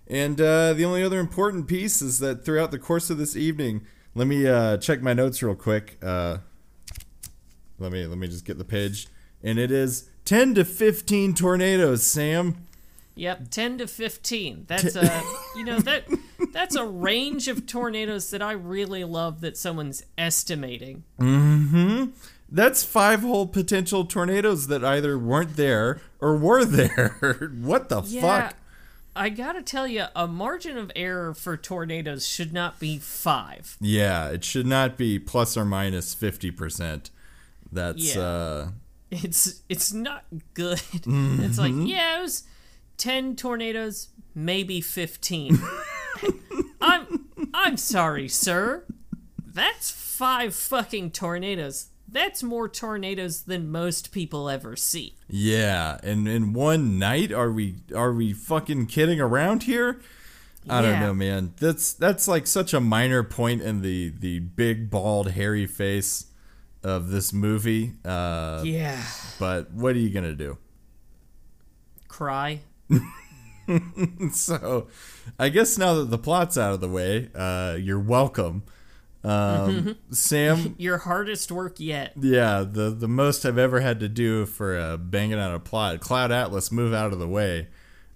And 0.07 0.41
uh, 0.41 0.73
the 0.73 0.85
only 0.85 1.03
other 1.03 1.19
important 1.19 1.67
piece 1.67 2.01
is 2.01 2.17
that 2.17 2.43
throughout 2.43 2.71
the 2.71 2.79
course 2.79 3.11
of 3.11 3.19
this 3.19 3.35
evening, 3.35 3.85
let 4.15 4.25
me 4.25 4.47
uh, 4.47 4.77
check 4.77 5.03
my 5.03 5.13
notes 5.13 5.43
real 5.43 5.53
quick. 5.53 5.99
Uh, 6.01 6.37
let 7.77 7.91
me 7.91 8.07
let 8.07 8.17
me 8.17 8.27
just 8.27 8.43
get 8.43 8.57
the 8.57 8.65
page, 8.65 9.07
and 9.43 9.59
it 9.59 9.69
is 9.71 10.09
ten 10.25 10.55
to 10.55 10.65
fifteen 10.65 11.35
tornadoes. 11.35 12.03
Sam. 12.07 12.65
Yep, 13.15 13.51
ten 13.51 13.77
to 13.77 13.85
fifteen. 13.87 14.65
That's 14.67 14.95
a 14.95 15.21
you 15.55 15.63
know 15.63 15.79
that 15.79 16.05
that's 16.51 16.75
a 16.75 16.85
range 16.85 17.47
of 17.47 17.65
tornadoes 17.65 18.29
that 18.31 18.41
I 18.41 18.51
really 18.53 19.03
love 19.03 19.41
that 19.41 19.57
someone's 19.57 20.03
estimating. 20.17 21.03
Hmm 21.19 22.05
That's 22.51 22.83
five 22.83 23.21
whole 23.21 23.47
potential 23.47 24.05
tornadoes 24.05 24.67
that 24.67 24.83
either 24.83 25.17
weren't 25.19 25.55
there 25.55 26.01
or 26.19 26.35
were 26.37 26.65
there. 26.65 27.51
what 27.61 27.89
the 27.89 28.01
Yeah, 28.05 28.21
fuck? 28.49 28.55
I 29.15 29.29
gotta 29.29 29.61
tell 29.61 29.85
you, 29.87 30.05
a 30.15 30.27
margin 30.27 30.77
of 30.77 30.91
error 30.95 31.33
for 31.33 31.57
tornadoes 31.57 32.25
should 32.27 32.53
not 32.53 32.79
be 32.79 32.97
five. 32.99 33.75
Yeah, 33.81 34.29
it 34.29 34.43
should 34.43 34.65
not 34.65 34.97
be 34.97 35.19
plus 35.19 35.57
or 35.57 35.65
minus 35.65 36.13
fifty 36.13 36.51
percent. 36.51 37.09
That's 37.71 38.15
Yeah. 38.15 38.21
uh 38.21 38.67
It's 39.11 39.61
it's 39.69 39.91
not 39.93 40.25
good. 40.53 40.81
It's 41.05 41.57
like 41.59 41.73
yeah, 41.75 42.19
it 42.19 42.21
was 42.21 42.43
ten 42.97 43.35
tornadoes, 43.35 44.09
maybe 44.33 44.79
fifteen. 44.81 45.59
I'm 46.81 47.25
I'm 47.53 47.77
sorry, 47.77 48.27
sir. 48.27 48.85
That's 49.45 49.91
five 49.91 50.53
fucking 50.55 51.11
tornadoes. 51.11 51.87
That's 52.11 52.41
more 52.41 52.67
tornadoes 52.67 53.43
than 53.43 53.69
most 53.71 54.11
people 54.11 54.49
ever 54.49 54.75
see. 54.75 55.15
Yeah, 55.27 55.99
and 56.01 56.27
in 56.27 56.53
one 56.53 56.97
night, 56.97 57.31
are 57.31 57.51
we 57.51 57.75
are 57.95 58.11
we 58.13 58.33
fucking 58.33 58.87
kidding 58.87 59.19
around 59.21 59.63
here? 59.63 60.01
I 60.69 60.81
don't 60.81 60.99
know, 60.99 61.13
man. 61.13 61.53
That's 61.57 61.93
that's 61.93 62.27
like 62.27 62.45
such 62.45 62.73
a 62.73 62.79
minor 62.79 63.23
point 63.23 63.61
in 63.61 63.81
the 63.81 64.09
the 64.17 64.39
big 64.39 64.89
bald 64.89 65.31
hairy 65.31 65.65
face 65.65 66.27
of 66.83 67.09
this 67.09 67.31
movie. 67.33 67.93
Uh, 68.05 68.61
Yeah. 68.65 69.01
But 69.39 69.71
what 69.71 69.95
are 69.95 69.99
you 69.99 70.09
gonna 70.09 70.33
do? 70.35 70.57
Cry. 72.07 72.61
So, 74.31 74.87
I 75.37 75.49
guess 75.49 75.77
now 75.77 75.93
that 75.95 76.09
the 76.09 76.17
plot's 76.17 76.57
out 76.57 76.73
of 76.73 76.81
the 76.81 76.89
way, 76.89 77.29
uh, 77.35 77.77
you're 77.79 77.99
welcome, 77.99 78.63
um, 79.23 79.97
Sam. 80.11 80.75
Your 80.79 80.99
hardest 80.99 81.51
work 81.51 81.79
yet. 81.79 82.13
Yeah, 82.19 82.63
the 82.69 82.89
the 82.89 83.07
most 83.07 83.45
I've 83.45 83.57
ever 83.57 83.79
had 83.81 83.99
to 83.99 84.09
do 84.09 84.45
for 84.45 84.77
uh, 84.77 84.97
banging 84.97 85.39
out 85.39 85.53
a 85.53 85.59
plot. 85.59 85.99
Cloud 85.99 86.31
Atlas, 86.31 86.71
move 86.71 86.93
out 86.93 87.13
of 87.13 87.19
the 87.19 87.27
way. 87.27 87.67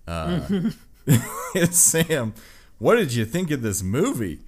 Uh, 0.07 0.41
Sam, 1.71 2.33
what 2.79 2.95
did 2.95 3.13
you 3.13 3.25
think 3.25 3.51
of 3.51 3.61
this 3.61 3.83
movie? 3.83 4.39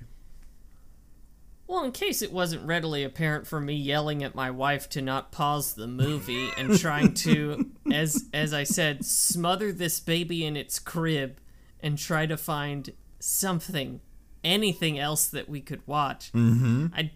Well, 1.76 1.84
in 1.84 1.92
case 1.92 2.22
it 2.22 2.32
wasn't 2.32 2.66
readily 2.66 3.04
apparent 3.04 3.48
from 3.48 3.66
me 3.66 3.74
yelling 3.74 4.24
at 4.24 4.34
my 4.34 4.50
wife 4.50 4.88
to 4.92 5.02
not 5.02 5.34
pause 5.34 5.74
the 5.74 5.88
movie 5.88 6.50
and 6.58 6.80
trying 6.80 7.14
to, 7.16 7.70
as 7.92 8.30
as 8.34 8.54
I 8.54 8.64
said, 8.64 9.04
smother 9.04 9.74
this 9.74 10.00
baby 10.00 10.46
in 10.46 10.56
its 10.56 10.80
crib 10.80 11.38
and 11.82 11.98
try 11.98 12.28
to 12.28 12.38
find 12.38 12.92
something, 13.20 14.00
anything 14.42 14.98
else 14.98 15.28
that 15.28 15.50
we 15.50 15.60
could 15.60 15.86
watch. 15.86 16.32
Mm-hmm. 16.32 16.88
I, 16.96 17.12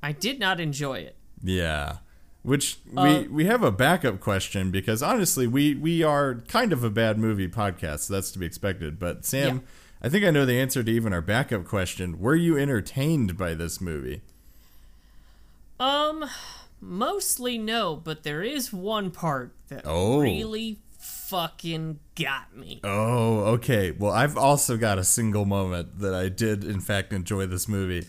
I 0.00 0.12
did 0.12 0.38
not 0.38 0.60
enjoy 0.60 0.98
it. 1.00 1.16
Yeah, 1.42 1.96
which 2.42 2.78
Uh, 2.96 3.02
we 3.02 3.26
we 3.26 3.44
have 3.46 3.64
a 3.64 3.72
backup 3.72 4.20
question 4.20 4.70
because 4.70 5.02
honestly, 5.02 5.48
we 5.48 5.74
we 5.74 6.04
are 6.04 6.36
kind 6.46 6.72
of 6.72 6.84
a 6.84 6.90
bad 6.90 7.18
movie 7.18 7.48
podcast. 7.48 8.02
So 8.02 8.14
that's 8.14 8.30
to 8.30 8.38
be 8.38 8.46
expected. 8.46 9.00
But 9.00 9.24
Sam, 9.24 9.56
Yeah. 9.56 9.62
I 10.02 10.08
think 10.08 10.24
I 10.24 10.30
know 10.30 10.44
the 10.44 10.58
answer 10.58 10.82
to 10.82 10.90
even 10.90 11.12
our 11.12 11.20
backup 11.20 11.64
question. 11.64 12.18
Were 12.18 12.34
you 12.34 12.58
entertained 12.58 13.36
by 13.38 13.54
this 13.54 13.80
movie? 13.80 14.20
Um, 15.78 16.24
mostly 16.80 17.56
no, 17.56 17.96
but 17.96 18.22
there 18.24 18.42
is 18.42 18.72
one 18.72 19.10
part 19.10 19.52
that 19.68 19.82
Oh. 19.86 20.20
really 20.20 20.80
fucking 20.98 21.98
got 22.16 22.56
me. 22.56 22.80
Oh, 22.84 23.40
okay. 23.54 23.90
Well, 23.92 24.12
I've 24.12 24.36
also 24.36 24.76
got 24.76 24.98
a 24.98 25.04
single 25.04 25.44
moment 25.44 25.98
that 26.00 26.14
I 26.14 26.28
did, 26.28 26.64
in 26.64 26.80
fact, 26.80 27.12
enjoy 27.12 27.46
this 27.46 27.68
movie. 27.68 28.06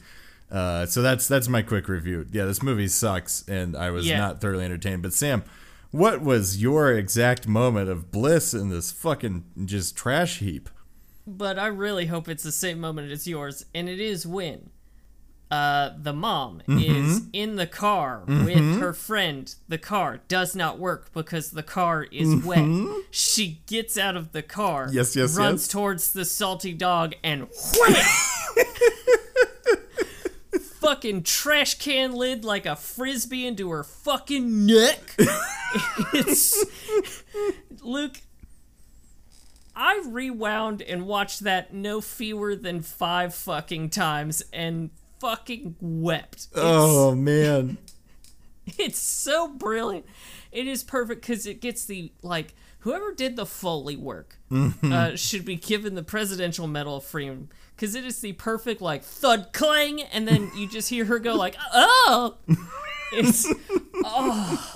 Uh, 0.52 0.86
so 0.86 1.02
that's 1.02 1.28
that's 1.28 1.48
my 1.48 1.64
quick 1.64 1.88
review. 1.88 2.28
Yeah, 2.32 2.46
this 2.46 2.62
movie 2.62 2.88
sucks, 2.88 3.44
and 3.48 3.76
I 3.76 3.90
was 3.90 4.06
Yeah. 4.08 4.18
not 4.20 4.42
thoroughly 4.42 4.66
entertained. 4.66 5.02
But 5.02 5.14
Sam, 5.14 5.44
what 5.90 6.22
was 6.22 6.62
your 6.62 6.92
exact 6.92 7.48
moment 7.48 7.90
of 7.90 8.12
bliss 8.12 8.54
in 8.54 8.70
this 8.70 8.92
fucking 8.92 9.46
just 9.66 9.96
trash 9.96 10.40
heap? 10.40 10.70
But 11.26 11.58
I 11.58 11.68
really 11.68 12.08
hope 12.08 12.28
it's 12.28 12.44
the 12.44 12.52
same 12.52 12.80
moment 12.80 13.12
as 13.12 13.28
yours, 13.28 13.66
and 13.74 13.88
it 13.88 14.00
is 14.00 14.26
when 14.26 14.70
uh, 15.52 15.92
the 15.98 16.14
mom 16.14 16.64
mm-hmm. 16.68 16.80
is 16.80 17.22
in 17.32 17.58
the 17.58 17.68
car 17.68 18.24
with 18.26 18.38
mm-hmm. 18.48 18.80
her 18.80 18.92
friend. 18.92 19.54
The 19.68 19.78
car 19.78 20.22
does 20.28 20.56
not 20.56 20.80
work 20.80 21.14
because 21.14 21.52
the 21.52 21.64
car 21.64 22.04
is 22.04 22.28
mm-hmm. 22.30 22.88
wet. 22.88 23.06
She 23.12 23.62
gets 23.68 23.98
out 23.98 24.16
of 24.16 24.32
the 24.32 24.42
car, 24.42 24.90
Yes, 24.92 25.16
yes, 25.16 25.38
runs 25.38 25.64
yes. 25.64 25.68
towards 25.68 26.14
the 26.14 26.26
salty 26.26 26.74
dog, 26.74 27.14
and 27.24 27.48
wham! 27.78 27.96
fucking 30.84 31.24
trash 31.24 31.76
can 31.76 32.14
lid 32.14 32.44
like 32.44 32.66
a 32.66 32.76
frisbee 32.76 33.48
into 33.48 33.70
her 33.70 33.84
fucking 33.84 34.66
neck. 34.66 35.16
it's 36.14 36.66
Luke. 37.82 38.22
I 39.76 40.04
rewound 40.06 40.82
and 40.82 41.06
watched 41.08 41.42
that 41.42 41.74
no 41.74 42.02
fewer 42.02 42.56
than 42.56 42.82
five 42.82 43.34
fucking 43.34 43.90
times 43.90 44.44
and 44.54 44.92
fucking 45.20 45.76
wept. 45.82 46.36
It's, 46.36 46.50
Oh 46.56 47.16
man, 47.16 47.78
it's 48.78 49.00
so 49.00 49.48
brilliant. 49.48 50.06
It 50.52 50.68
is 50.68 50.84
perfect 50.84 51.22
because 51.22 51.48
it 51.48 51.62
gets 51.62 51.86
the 51.86 52.12
like 52.22 52.54
whoever 52.80 53.14
did 53.14 53.36
the 53.36 53.46
foley 53.46 53.96
work 53.96 54.38
uh, 54.84 55.16
should 55.16 55.46
be 55.46 55.56
given 55.56 55.96
the 55.96 56.04
Presidential 56.04 56.68
Medal 56.68 56.98
of 56.98 57.04
Freedom 57.06 57.50
because 57.76 57.96
it 57.96 58.06
is 58.06 58.20
the 58.20 58.34
perfect 58.34 58.82
like 58.82 59.04
thud 59.04 59.52
clang 59.54 60.02
and 60.02 60.28
then 60.28 60.52
you 60.56 60.68
just 60.68 60.90
hear 60.90 61.06
her 61.06 61.18
go 61.18 61.34
like 61.34 61.56
oh 61.74 62.36
it's 63.14 63.48
oh 64.04 64.76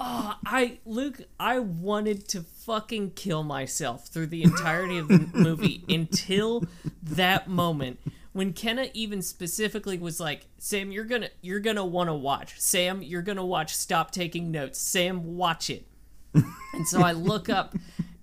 oh 0.00 0.34
I 0.44 0.78
Luke 0.84 1.22
I 1.38 1.58
wanted 1.58 2.28
to 2.28 2.42
fucking 2.42 3.12
kill 3.12 3.42
myself 3.42 4.08
through 4.08 4.28
the 4.28 4.42
entirety 4.42 4.98
of 4.98 5.08
the 5.08 5.28
movie 5.34 5.84
until 5.88 6.64
that 7.02 7.48
moment 7.48 7.98
when 8.32 8.52
Kenna 8.52 8.86
even 8.94 9.22
specifically 9.22 9.98
was 9.98 10.18
like, 10.18 10.46
"Sam, 10.58 10.90
you're 10.90 11.04
gonna 11.04 11.28
you're 11.40 11.60
gonna 11.60 11.84
want 11.84 12.08
to 12.08 12.14
watch. 12.14 12.58
Sam, 12.58 13.02
you're 13.02 13.22
gonna 13.22 13.44
watch. 13.44 13.74
Stop 13.74 14.10
taking 14.10 14.50
notes. 14.50 14.78
Sam, 14.78 15.36
watch 15.36 15.70
it." 15.70 15.86
and 16.34 16.86
so 16.86 17.02
I 17.02 17.12
look 17.12 17.48
up, 17.50 17.74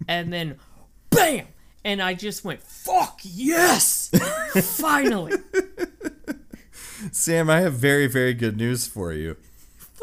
and 0.07 0.33
then, 0.33 0.57
bam, 1.11 1.47
and 1.85 2.01
I 2.01 2.15
just 2.15 2.43
went, 2.43 2.61
"Fuck 2.63 3.19
yes, 3.23 4.09
finally." 4.77 5.33
Sam, 7.11 7.49
I 7.49 7.61
have 7.61 7.73
very, 7.73 8.07
very 8.07 8.33
good 8.33 8.57
news 8.57 8.85
for 8.88 9.13
you. 9.13 9.38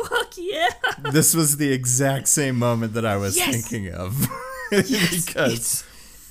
Fuck 0.09 0.35
yeah! 0.37 0.69
This 1.13 1.35
was 1.35 1.57
the 1.57 1.73
exact 1.73 2.29
same 2.29 2.59
moment 2.59 2.93
that 2.95 3.07
I 3.07 3.17
was 3.17 3.37
Yes! 3.37 3.69
thinking 3.69 3.93
of. 3.93 4.29
because 4.71 5.85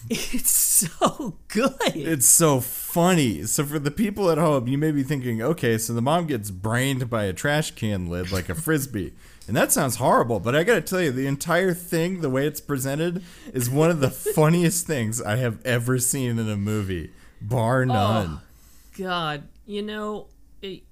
It's 0.10 0.42
it's 0.42 0.52
so 0.52 1.36
good. 1.48 1.74
it's 1.96 2.28
so 2.30 2.60
funny. 2.62 3.44
So 3.44 3.64
for 3.66 3.80
the 3.80 3.90
people 3.92 4.30
at 4.30 4.38
home, 4.38 4.68
you 4.68 4.78
may 4.78 4.92
be 4.92 5.02
thinking, 5.04 5.42
okay, 5.42 5.78
so 5.78 5.94
the 5.94 6.02
mom 6.02 6.28
gets 6.28 6.52
brained 6.52 7.10
by 7.10 7.24
a 7.24 7.34
trash 7.34 7.72
can 7.72 8.08
lid 8.08 8.32
like 8.32 8.50
a 8.50 8.56
frisbee. 8.56 9.14
And 9.48 9.56
that 9.56 9.72
sounds 9.72 9.96
horrible, 9.98 10.40
but 10.40 10.56
I 10.56 10.64
gotta 10.64 10.82
tell 10.82 11.02
you, 11.02 11.12
the 11.12 11.28
entire 11.28 11.74
thing, 11.74 12.22
the 12.22 12.30
way 12.30 12.46
it's 12.48 12.62
presented, 12.62 13.24
is 13.54 13.70
one 13.70 13.90
of 13.92 14.00
the 14.00 14.10
funniest 14.36 14.86
things 14.88 15.22
I 15.22 15.36
have 15.38 15.64
ever 15.66 15.98
seen 16.00 16.38
in 16.40 16.50
a 16.50 16.58
movie, 16.58 17.12
bar 17.42 17.82
oh, 17.82 17.86
none. 17.86 18.40
God, 18.98 19.44
you 19.66 19.82
know, 19.84 20.28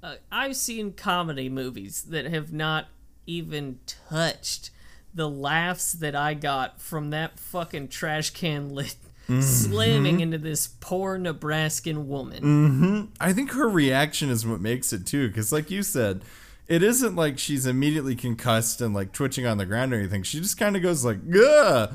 Uh, 0.01 0.15
I've 0.31 0.55
seen 0.55 0.93
comedy 0.93 1.49
movies 1.49 2.03
that 2.03 2.25
have 2.25 2.51
not 2.51 2.87
even 3.25 3.79
touched 4.09 4.69
the 5.13 5.29
laughs 5.29 5.93
that 5.93 6.15
I 6.15 6.33
got 6.33 6.81
from 6.81 7.11
that 7.11 7.39
fucking 7.39 7.89
trash 7.89 8.31
can 8.31 8.73
lid 8.73 8.95
mm-hmm. 9.23 9.41
slamming 9.41 10.19
into 10.19 10.37
this 10.37 10.67
poor 10.79 11.17
Nebraskan 11.17 12.07
woman. 12.07 12.43
Mm-hmm. 12.43 13.01
I 13.19 13.33
think 13.33 13.51
her 13.51 13.69
reaction 13.69 14.29
is 14.29 14.45
what 14.45 14.61
makes 14.61 14.91
it 14.93 15.05
too, 15.05 15.27
because 15.27 15.51
like 15.51 15.71
you 15.71 15.83
said, 15.83 16.23
it 16.67 16.83
isn't 16.83 17.15
like 17.15 17.39
she's 17.39 17.65
immediately 17.65 18.15
concussed 18.15 18.81
and 18.81 18.93
like 18.93 19.11
twitching 19.11 19.45
on 19.45 19.57
the 19.57 19.65
ground 19.65 19.93
or 19.93 19.99
anything. 19.99 20.23
She 20.23 20.39
just 20.39 20.57
kind 20.57 20.75
of 20.75 20.81
goes 20.81 21.05
like, 21.05 21.19
"Ugh," 21.33 21.93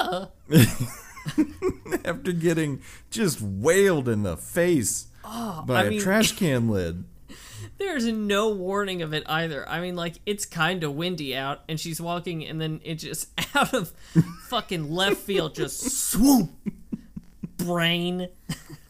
Ugh. 0.00 0.28
after 2.04 2.32
getting 2.32 2.82
just 3.10 3.40
wailed 3.40 4.08
in 4.08 4.22
the 4.22 4.36
face 4.36 5.06
by 5.24 5.30
Oh, 5.30 5.64
I 5.74 5.82
a 5.84 5.90
mean- 5.90 6.00
trash 6.00 6.32
can 6.38 6.68
lid. 6.68 7.04
There's 7.76 8.06
no 8.06 8.50
warning 8.50 9.02
of 9.02 9.12
it 9.12 9.24
either. 9.26 9.68
I 9.68 9.80
mean, 9.80 9.96
like, 9.96 10.14
it's 10.26 10.46
kind 10.46 10.84
of 10.84 10.94
windy 10.94 11.34
out, 11.36 11.62
and 11.68 11.80
she's 11.80 12.00
walking, 12.00 12.44
and 12.46 12.60
then 12.60 12.80
it 12.84 12.96
just, 12.96 13.28
out 13.56 13.74
of 13.74 13.90
fucking 14.48 14.92
left 14.92 15.16
field, 15.16 15.56
just 15.56 15.80
swoop. 15.80 16.50
Brain. 17.56 18.28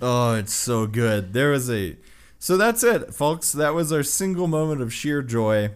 Oh, 0.03 0.35
it's 0.35 0.53
so 0.53 0.87
good. 0.87 1.33
There 1.33 1.51
was 1.51 1.71
a. 1.71 1.97
So 2.39 2.57
that's 2.59 2.83
it, 2.85 3.15
folks. 3.15 3.53
That 3.53 3.73
was 3.73 3.91
our 3.93 4.03
single 4.03 4.49
moment 4.49 4.83
of 4.83 4.93
sheer 4.93 5.23
joy 5.23 5.71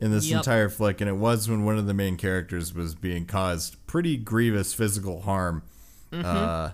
in 0.00 0.10
this 0.10 0.26
Yep. 0.28 0.38
entire 0.38 0.68
flick, 0.68 1.00
and 1.00 1.08
it 1.08 1.16
was 1.16 1.48
when 1.48 1.64
one 1.64 1.78
of 1.78 1.86
the 1.86 1.94
main 1.94 2.16
characters 2.16 2.74
was 2.74 2.94
being 2.96 3.24
caused 3.26 3.76
pretty 3.86 4.16
grievous 4.16 4.72
physical 4.74 5.20
harm. 5.22 5.62
Mm-hmm. 6.12 6.24
Uh, 6.26 6.70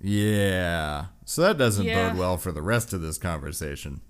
yeah. 0.00 1.06
So 1.32 1.40
that 1.40 1.56
doesn't 1.56 1.86
Yeah. 1.86 2.10
bode 2.10 2.18
well 2.18 2.36
for 2.36 2.52
the 2.52 2.60
rest 2.60 2.92
of 2.92 3.00
this 3.00 3.16
conversation. 3.16 4.02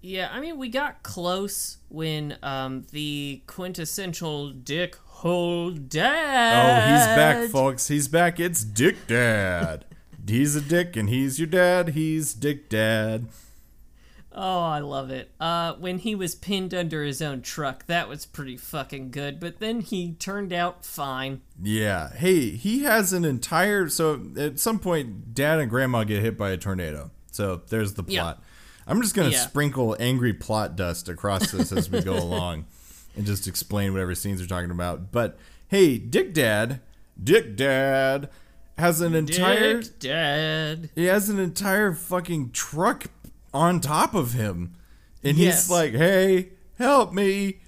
Yeah, 0.00 0.28
I 0.32 0.38
mean, 0.38 0.58
we 0.58 0.68
got 0.68 1.02
close 1.02 1.78
when 1.88 2.36
um 2.40 2.86
the 2.92 3.42
quintessential 3.48 4.50
dick 4.50 4.94
hole 4.94 5.72
dad. 5.72 6.54
Oh, 6.54 6.96
he's 6.96 7.16
back, 7.16 7.50
folks. 7.50 7.88
He's 7.88 8.06
back. 8.06 8.38
It's 8.38 8.62
Dick 8.62 9.08
Dad. 9.08 9.86
he's 10.24 10.54
a 10.54 10.60
dick, 10.60 10.94
and 10.94 11.08
he's 11.08 11.40
your 11.40 11.48
dad. 11.48 11.90
He's 11.90 12.32
Dick 12.32 12.68
Dad. 12.68 13.26
Oh, 14.40 14.60
I 14.62 14.78
love 14.78 15.10
it. 15.10 15.32
Uh, 15.40 15.74
when 15.74 15.98
he 15.98 16.14
was 16.14 16.36
pinned 16.36 16.72
under 16.72 17.02
his 17.02 17.20
own 17.20 17.42
truck, 17.42 17.86
that 17.86 18.08
was 18.08 18.24
pretty 18.24 18.56
fucking 18.56 19.10
good. 19.10 19.40
But 19.40 19.58
then 19.58 19.80
he 19.80 20.12
turned 20.12 20.52
out 20.52 20.84
fine. 20.86 21.40
Yeah. 21.60 22.10
Hey, 22.14 22.50
he 22.50 22.84
has 22.84 23.12
an 23.12 23.24
entire. 23.24 23.88
So 23.88 24.20
at 24.38 24.60
some 24.60 24.78
point, 24.78 25.34
dad 25.34 25.58
and 25.58 25.68
grandma 25.68 26.04
get 26.04 26.22
hit 26.22 26.38
by 26.38 26.50
a 26.52 26.56
tornado. 26.56 27.10
So 27.32 27.62
there's 27.68 27.94
the 27.94 28.04
Yeah. 28.06 28.20
plot. 28.22 28.42
I'm 28.86 29.02
just 29.02 29.16
going 29.16 29.28
to 29.28 29.36
Yeah. 29.36 29.42
sprinkle 29.42 29.96
angry 29.98 30.32
plot 30.32 30.76
dust 30.76 31.08
across 31.08 31.50
this 31.50 31.72
as 31.72 31.90
we 31.90 32.00
go 32.00 32.16
along 32.22 32.66
and 33.16 33.26
just 33.26 33.48
explain 33.48 33.92
whatever 33.92 34.14
scenes 34.14 34.40
we're 34.40 34.46
talking 34.46 34.70
about. 34.70 35.10
But 35.10 35.36
hey, 35.66 35.98
Dick 35.98 36.32
Dad, 36.32 36.80
Dick 37.22 37.56
Dad 37.56 38.28
has 38.78 39.00
an 39.00 39.16
entire. 39.16 39.82
Dick 39.82 39.98
dad. 39.98 40.90
He 40.94 41.06
has 41.06 41.28
an 41.28 41.40
entire 41.40 41.92
fucking 41.92 42.52
truck 42.52 43.06
on 43.52 43.80
top 43.80 44.14
of 44.14 44.32
him. 44.32 44.74
And 45.22 45.36
Yes. 45.36 45.62
he's 45.62 45.70
like, 45.70 45.94
hey, 45.94 46.50
help 46.78 47.12
me. 47.12 47.60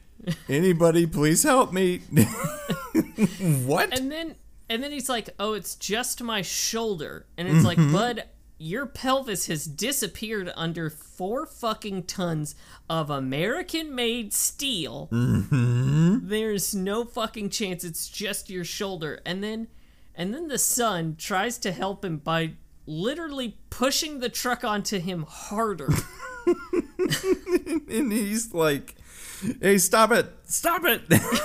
Anybody, 0.49 1.07
please 1.07 1.43
help 1.43 1.73
me. 1.73 1.99
what? 3.64 3.97
And 3.99 4.11
then 4.11 4.37
and 4.69 4.85
then 4.85 4.93
he's 4.93 5.09
like, 5.09 5.31
"Oh, 5.38 5.55
it's 5.55 5.75
just 5.75 6.23
my 6.23 6.43
shoulder." 6.43 7.27
And 7.37 7.49
it's 7.49 7.64
like, 7.64 7.77
mm-hmm. 7.77 7.93
"Bud, 7.93 8.25
your 8.57 8.87
pelvis 8.87 9.47
has 9.47 9.64
disappeared 9.64 10.53
under 10.55 10.88
4 10.88 11.45
fucking 11.47 12.05
tons 12.05 12.55
of 12.88 13.11
American-made 13.11 14.33
steel. 14.33 15.09
Mm-hmm. 15.11 16.29
There's 16.29 16.73
no 16.73 17.05
fucking 17.05 17.51
chance 17.51 17.83
it's 17.83 18.09
just 18.09 18.49
your 18.49 18.64
shoulder." 18.64 19.21
And 19.27 19.43
then 19.43 19.66
and 20.14 20.33
then 20.33 20.47
the 20.49 20.59
son 20.59 21.16
tries 21.19 21.59
to 21.59 21.73
help 21.73 22.05
him 22.05 22.19
by 22.19 22.53
literally 22.87 23.57
pushing 23.71 24.21
the 24.21 24.29
truck 24.29 24.64
onto 24.64 24.99
him 24.99 25.25
harder. 25.29 25.88
and 27.88 28.12
he's 28.12 28.53
like, 28.55 28.95
"Hey, 29.61 29.79
stop 29.79 30.12
it! 30.12 30.27
Stop 30.45 30.85
it!" 30.85 31.03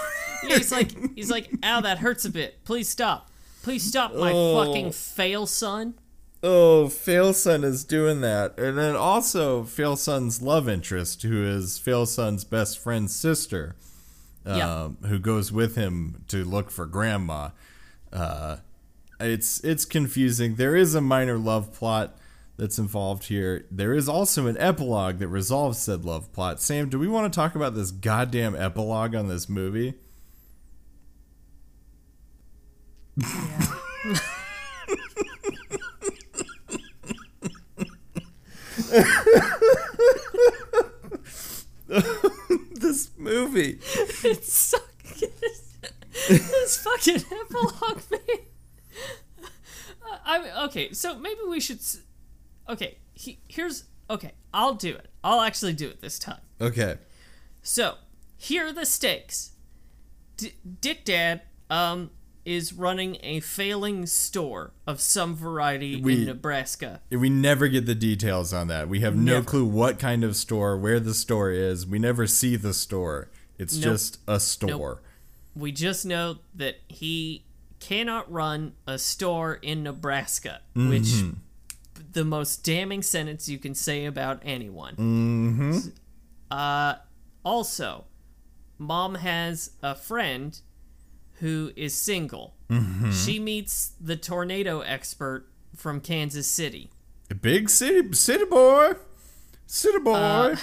Yeah, 0.48 0.58
he's 0.58 0.71
like 0.71 0.91
he's 1.15 1.32
like, 1.32 1.50
"Ow, 1.63 1.82
that 1.82 1.98
hurts 2.00 2.24
a 2.26 2.30
bit. 2.30 2.63
Please 2.65 2.88
stop. 2.88 3.32
Please 3.63 3.84
stop 3.84 4.13
my 4.13 4.32
Oh. 4.32 4.63
fucking 4.63 4.91
fail 4.91 5.45
son." 5.48 5.95
oh, 6.43 6.86
Failson 6.88 7.63
is 7.63 7.84
doing 7.84 8.21
that, 8.21 8.56
and 8.60 8.78
then 8.78 8.95
also 8.95 9.63
Failson's 9.63 10.43
love 10.43 10.69
interest, 10.69 11.24
who 11.24 11.43
is 11.43 11.80
Failson's 11.84 12.43
best 12.43 12.78
friend's 12.78 13.15
sister, 13.15 13.76
Yeah. 14.45 14.84
um, 14.84 14.98
who 15.08 15.17
goes 15.17 15.52
with 15.52 15.76
him 15.76 16.24
to 16.28 16.43
look 16.45 16.69
for 16.69 16.86
Grandma. 16.86 17.50
Uh, 18.13 18.58
it's 19.25 19.59
it's 19.63 19.85
confusing. 19.85 20.55
There 20.55 20.75
is 20.75 20.95
a 20.95 21.01
minor 21.01 21.38
love 21.38 21.73
plot 21.73 22.17
that's 22.57 22.79
involved 22.79 23.25
here. 23.25 23.65
There 23.69 23.93
is 23.93 24.07
also 24.07 24.47
an 24.47 24.57
epilogue 24.57 25.19
that 25.19 25.27
resolves 25.27 25.79
said 25.79 26.05
love 26.05 26.31
plot. 26.33 26.61
Sam, 26.61 26.89
do 26.89 26.97
we 26.97 27.07
want 27.07 27.31
to 27.31 27.35
talk 27.35 27.55
about 27.55 27.75
this 27.75 27.91
goddamn 27.91 28.55
epilogue 28.55 29.15
on 29.15 29.27
this 29.27 29.49
movie? 29.49 29.95
this 42.75 43.11
movie. 43.17 43.79
It's 44.23 44.53
so 44.53 44.77
good. 45.19 45.31
this 46.27 46.77
fucking 46.77 47.23
epilogue, 47.31 48.01
man. 48.11 48.39
I 50.25 50.65
okay, 50.65 50.91
so 50.93 51.17
maybe 51.17 51.39
we 51.47 51.59
should. 51.59 51.79
Okay, 52.67 52.97
he, 53.13 53.39
here's. 53.47 53.85
Okay, 54.09 54.31
I'll 54.53 54.73
do 54.73 54.89
it. 54.95 55.09
I'll 55.23 55.41
actually 55.41 55.73
do 55.73 55.88
it 55.88 56.01
this 56.01 56.19
time. 56.19 56.41
Okay. 56.59 56.97
So, 57.61 57.95
here 58.38 58.67
are 58.67 58.73
the 58.73 58.85
stakes. 58.85 59.51
D- 60.38 60.53
Dick 60.81 61.05
Dad 61.05 61.41
um 61.69 62.11
is 62.43 62.73
running 62.73 63.17
a 63.23 63.39
failing 63.39 64.05
store 64.05 64.71
of 64.85 65.01
some 65.01 65.35
variety 65.35 65.99
We- 65.99 66.13
in 66.19 66.25
Nebraska. 66.25 67.01
We 67.09 67.27
never 67.29 67.67
get 67.67 67.88
the 67.88 67.95
details 67.95 68.53
on 68.53 68.67
that. 68.67 68.88
We 68.88 68.99
have 68.99 69.15
no 69.15 69.33
Never. 69.33 69.45
clue 69.45 69.65
what 69.65 69.97
kind 69.97 70.23
of 70.23 70.35
store, 70.35 70.77
where 70.77 70.99
the 70.99 71.15
store 71.15 71.49
is. 71.51 71.88
We 71.88 71.97
never 71.97 72.27
see 72.27 72.55
the 72.55 72.73
store. 72.75 73.31
It's 73.57 73.75
Nope. 73.77 73.83
just 73.93 74.19
a 74.27 74.39
store. 74.39 75.01
We 75.55 75.71
just 75.71 76.05
know 76.05 76.38
that 76.53 76.75
he 76.88 77.45
cannot 77.79 78.31
run 78.31 78.73
a 78.88 78.97
store 78.97 79.55
in 79.55 79.83
Nebraska, 79.83 80.61
which 80.73 81.23
the 82.11 82.25
most 82.25 82.63
damning 82.63 83.01
sentence 83.01 83.47
you 83.49 83.57
can 83.57 83.75
say 83.75 84.05
about 84.05 84.41
anyone. 84.43 84.95
Mm-hmm. 84.95 85.89
Uh, 86.49 86.95
also, 87.43 88.05
mom 88.77 89.15
has 89.15 89.71
a 89.83 89.95
friend 89.95 90.59
who 91.39 91.71
is 91.75 91.93
single. 91.93 92.55
She 93.11 93.39
meets 93.39 93.93
the 94.01 94.15
tornado 94.15 94.79
expert 94.81 95.47
from 95.75 96.01
Kansas 96.01 96.47
City. 96.47 96.89
A 97.29 97.35
big 97.35 97.69
city, 97.69 98.13
city 98.13 98.45
boy, 98.45 98.93
city 99.67 99.99
boy. 99.99 100.55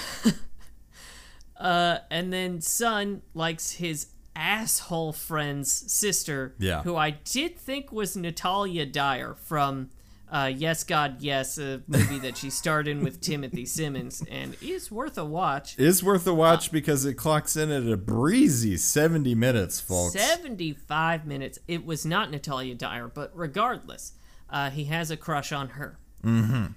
Uh, 1.57 1.99
and 2.11 2.33
then 2.33 2.61
son 2.61 3.23
likes 3.35 3.73
his 3.73 4.09
asshole 4.35 5.13
friend's 5.13 5.71
sister, 5.93 6.55
Yeah. 6.59 6.83
who 6.83 6.97
I 6.97 7.11
did 7.11 7.59
think 7.59 7.93
was 7.93 8.17
Natalia 8.17 8.87
Dyer 8.87 9.35
from 9.35 9.91
uh, 10.31 10.51
Yes 10.55 10.83
God 10.85 11.17
Yes, 11.21 11.59
a 11.59 11.83
movie 11.87 12.19
that 12.21 12.39
she 12.39 12.49
starred 12.49 12.89
in 12.89 13.05
with 13.05 13.21
Timothy 13.21 13.67
Simons, 13.67 14.25
and 14.31 14.57
is 14.63 14.91
worth 14.91 15.19
a 15.19 15.25
watch. 15.27 15.79
Is 15.79 16.03
worth 16.03 16.27
a 16.27 16.33
watch 16.33 16.73
because 16.73 17.05
it 17.05 17.15
clocks 17.15 17.55
in 17.55 17.71
at 17.71 17.87
a 17.87 17.99
breezy 17.99 18.79
70 18.79 19.35
minutes, 19.35 19.79
folks. 19.81 20.15
75 20.15 21.27
minutes. 21.27 21.59
It 21.69 21.85
was 21.85 22.07
not 22.07 22.31
Natalia 22.31 22.75
Dyer, 22.75 23.09
but 23.09 23.31
regardless, 23.35 24.13
uh, 24.49 24.71
he 24.71 24.85
has 24.85 25.11
a 25.11 25.19
crush 25.19 25.53
on 25.53 25.71
her. 25.71 25.99
Mm-hmm. 26.25 26.73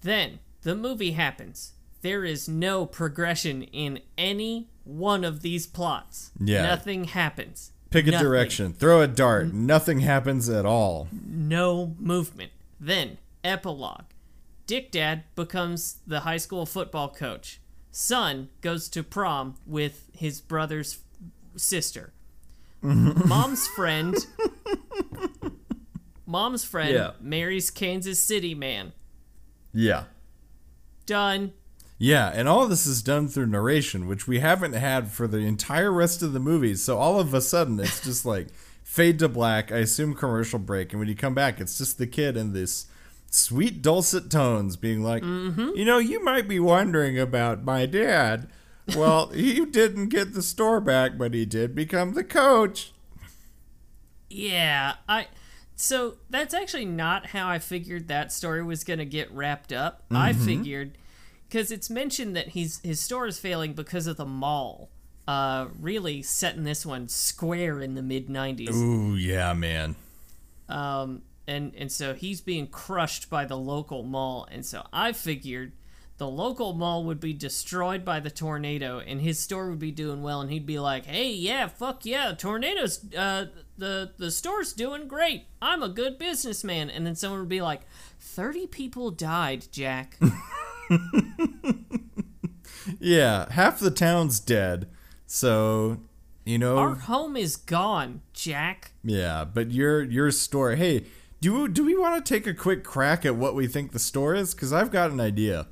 Then 0.00 0.38
the 0.62 0.74
movie 0.74 1.12
happens. 1.12 1.72
There 2.00 2.24
is 2.24 2.48
no 2.48 2.86
progression 2.86 3.62
in 3.62 4.00
any 4.16 4.70
one 4.84 5.24
of 5.24 5.42
these 5.42 5.66
plots. 5.66 6.30
Yeah. 6.40 6.62
Nothing 6.62 7.04
happens. 7.04 7.72
Pick 7.90 8.06
a 8.06 8.12
Nothing. 8.12 8.26
direction, 8.26 8.72
throw 8.72 9.02
a 9.02 9.06
dart, 9.06 9.52
nothing 9.52 10.00
happens 10.00 10.48
at 10.48 10.64
all. 10.64 11.08
No 11.26 11.94
movement. 11.98 12.52
Then, 12.80 13.18
epilogue. 13.44 14.04
Dick 14.66 14.90
Dad 14.90 15.24
becomes 15.34 15.98
the 16.06 16.20
high 16.20 16.38
school 16.38 16.64
football 16.64 17.10
coach. 17.10 17.60
Son 17.90 18.48
goes 18.62 18.88
to 18.88 19.02
prom 19.02 19.56
with 19.66 20.08
his 20.16 20.40
brother's 20.40 21.00
sister. 21.56 22.14
Mom's 22.80 23.66
friend. 23.68 24.16
Mom's 26.26 26.64
friend 26.64 26.94
Yeah. 26.94 27.10
marries 27.20 27.70
Kansas 27.70 28.18
City 28.18 28.54
man. 28.54 28.92
Yeah. 29.74 30.04
Done. 31.04 31.52
Yeah, 32.02 32.32
and 32.34 32.48
all 32.48 32.64
of 32.64 32.68
this 32.68 32.84
is 32.84 33.00
done 33.00 33.28
through 33.28 33.46
narration, 33.46 34.08
which 34.08 34.26
we 34.26 34.40
haven't 34.40 34.72
had 34.72 35.12
for 35.12 35.28
the 35.28 35.38
entire 35.38 35.92
rest 35.92 36.20
of 36.20 36.32
the 36.32 36.40
movie. 36.40 36.74
So 36.74 36.98
all 36.98 37.20
of 37.20 37.32
a 37.32 37.40
sudden, 37.40 37.78
it's 37.78 38.00
just 38.00 38.26
like 38.26 38.48
fade 38.82 39.20
to 39.20 39.28
black. 39.28 39.70
I 39.70 39.76
assume 39.76 40.14
commercial 40.14 40.58
break, 40.58 40.92
and 40.92 40.98
when 40.98 41.08
you 41.08 41.14
come 41.14 41.32
back, 41.32 41.60
it's 41.60 41.78
just 41.78 41.98
the 41.98 42.08
kid 42.08 42.36
in 42.36 42.54
this 42.54 42.86
sweet 43.30 43.82
dulcet 43.82 44.32
tones 44.32 44.76
being 44.76 45.04
like, 45.04 45.22
mm-hmm. 45.22 45.76
"You 45.76 45.84
know, 45.84 45.98
you 45.98 46.24
might 46.24 46.48
be 46.48 46.58
wondering 46.58 47.20
about 47.20 47.62
my 47.62 47.86
dad. 47.86 48.48
Well, 48.96 49.28
he 49.32 49.64
didn't 49.64 50.08
get 50.08 50.34
the 50.34 50.42
store 50.42 50.80
back, 50.80 51.16
but 51.16 51.34
he 51.34 51.46
did 51.46 51.72
become 51.72 52.14
the 52.14 52.24
coach." 52.24 52.92
Yeah, 54.28 54.94
I. 55.08 55.28
So 55.76 56.16
that's 56.28 56.52
actually 56.52 56.86
not 56.86 57.26
how 57.26 57.46
I 57.46 57.60
figured 57.60 58.08
that 58.08 58.32
story 58.32 58.64
was 58.64 58.82
going 58.82 58.98
to 58.98 59.04
get 59.04 59.30
wrapped 59.30 59.72
up. 59.72 60.02
I 60.10 60.32
mm-hmm. 60.32 60.44
figured 60.44 60.98
because 61.52 61.70
it's 61.70 61.90
mentioned 61.90 62.34
that 62.34 62.48
he's 62.48 62.80
his 62.82 62.98
store 62.98 63.26
is 63.26 63.38
failing 63.38 63.74
because 63.74 64.06
of 64.06 64.16
the 64.16 64.24
mall. 64.24 64.88
Uh, 65.28 65.68
really 65.78 66.22
setting 66.22 66.64
this 66.64 66.84
one 66.84 67.08
square 67.08 67.78
in 67.78 67.94
the 67.94 68.02
mid 68.02 68.28
'90s. 68.28 68.72
Ooh, 68.72 69.14
yeah, 69.14 69.52
man. 69.52 69.94
Um, 70.70 71.22
and 71.46 71.74
and 71.76 71.92
so 71.92 72.14
he's 72.14 72.40
being 72.40 72.68
crushed 72.68 73.28
by 73.28 73.44
the 73.44 73.56
local 73.56 74.02
mall, 74.02 74.48
and 74.50 74.64
so 74.64 74.86
I 74.94 75.12
figured 75.12 75.72
the 76.16 76.26
local 76.26 76.72
mall 76.72 77.04
would 77.04 77.20
be 77.20 77.34
destroyed 77.34 78.02
by 78.02 78.18
the 78.18 78.30
tornado, 78.30 79.00
and 79.00 79.20
his 79.20 79.38
store 79.38 79.68
would 79.68 79.78
be 79.78 79.90
doing 79.90 80.22
well, 80.22 80.40
and 80.40 80.50
he'd 80.50 80.66
be 80.66 80.78
like, 80.78 81.04
"Hey, 81.04 81.32
yeah, 81.32 81.68
fuck 81.68 82.06
yeah, 82.06 82.32
tornadoes, 82.32 83.12
uh, 83.12 83.46
the 83.76 84.12
the 84.16 84.30
store's 84.30 84.72
doing 84.72 85.06
great. 85.06 85.44
I'm 85.60 85.82
a 85.82 85.90
good 85.90 86.18
businessman." 86.18 86.88
And 86.88 87.06
then 87.06 87.14
someone 87.14 87.40
would 87.40 87.48
be 87.50 87.60
like, 87.60 87.82
30 88.20 88.68
people 88.68 89.10
died, 89.10 89.66
Jack." 89.70 90.18
Yeah, 92.98 93.50
half 93.52 93.78
the 93.78 93.90
town's 93.90 94.40
dead. 94.40 94.88
So, 95.26 95.98
you 96.44 96.58
know, 96.58 96.78
Our 96.78 96.94
home 96.96 97.36
is 97.36 97.56
gone, 97.56 98.22
Jack. 98.32 98.92
Yeah, 99.04 99.44
but 99.44 99.70
your 99.70 100.02
your 100.02 100.30
store. 100.30 100.74
Hey, 100.74 101.04
do 101.40 101.68
do 101.68 101.84
we 101.84 101.96
want 101.96 102.24
to 102.24 102.34
take 102.34 102.46
a 102.46 102.54
quick 102.54 102.82
crack 102.84 103.24
at 103.24 103.36
what 103.36 103.54
we 103.54 103.66
think 103.66 103.92
the 103.92 103.98
store 103.98 104.34
is? 104.34 104.54
Because 104.54 104.72
I've 104.72 104.90
got 104.90 105.10
an 105.10 105.20
idea. 105.20 105.68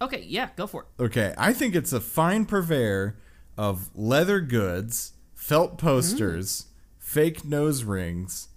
Okay, 0.00 0.24
yeah, 0.26 0.50
go 0.56 0.66
for 0.66 0.82
it. 0.82 1.02
Okay, 1.02 1.34
I 1.36 1.52
think 1.52 1.74
it's 1.74 1.92
a 1.92 2.00
fine 2.00 2.46
purveyor 2.46 3.16
of 3.58 3.90
leather 3.94 4.40
goods, 4.40 5.12
felt 5.34 5.78
posters, 5.78 6.66
fake 6.98 7.44
nose 7.44 7.84
rings, 7.84 8.48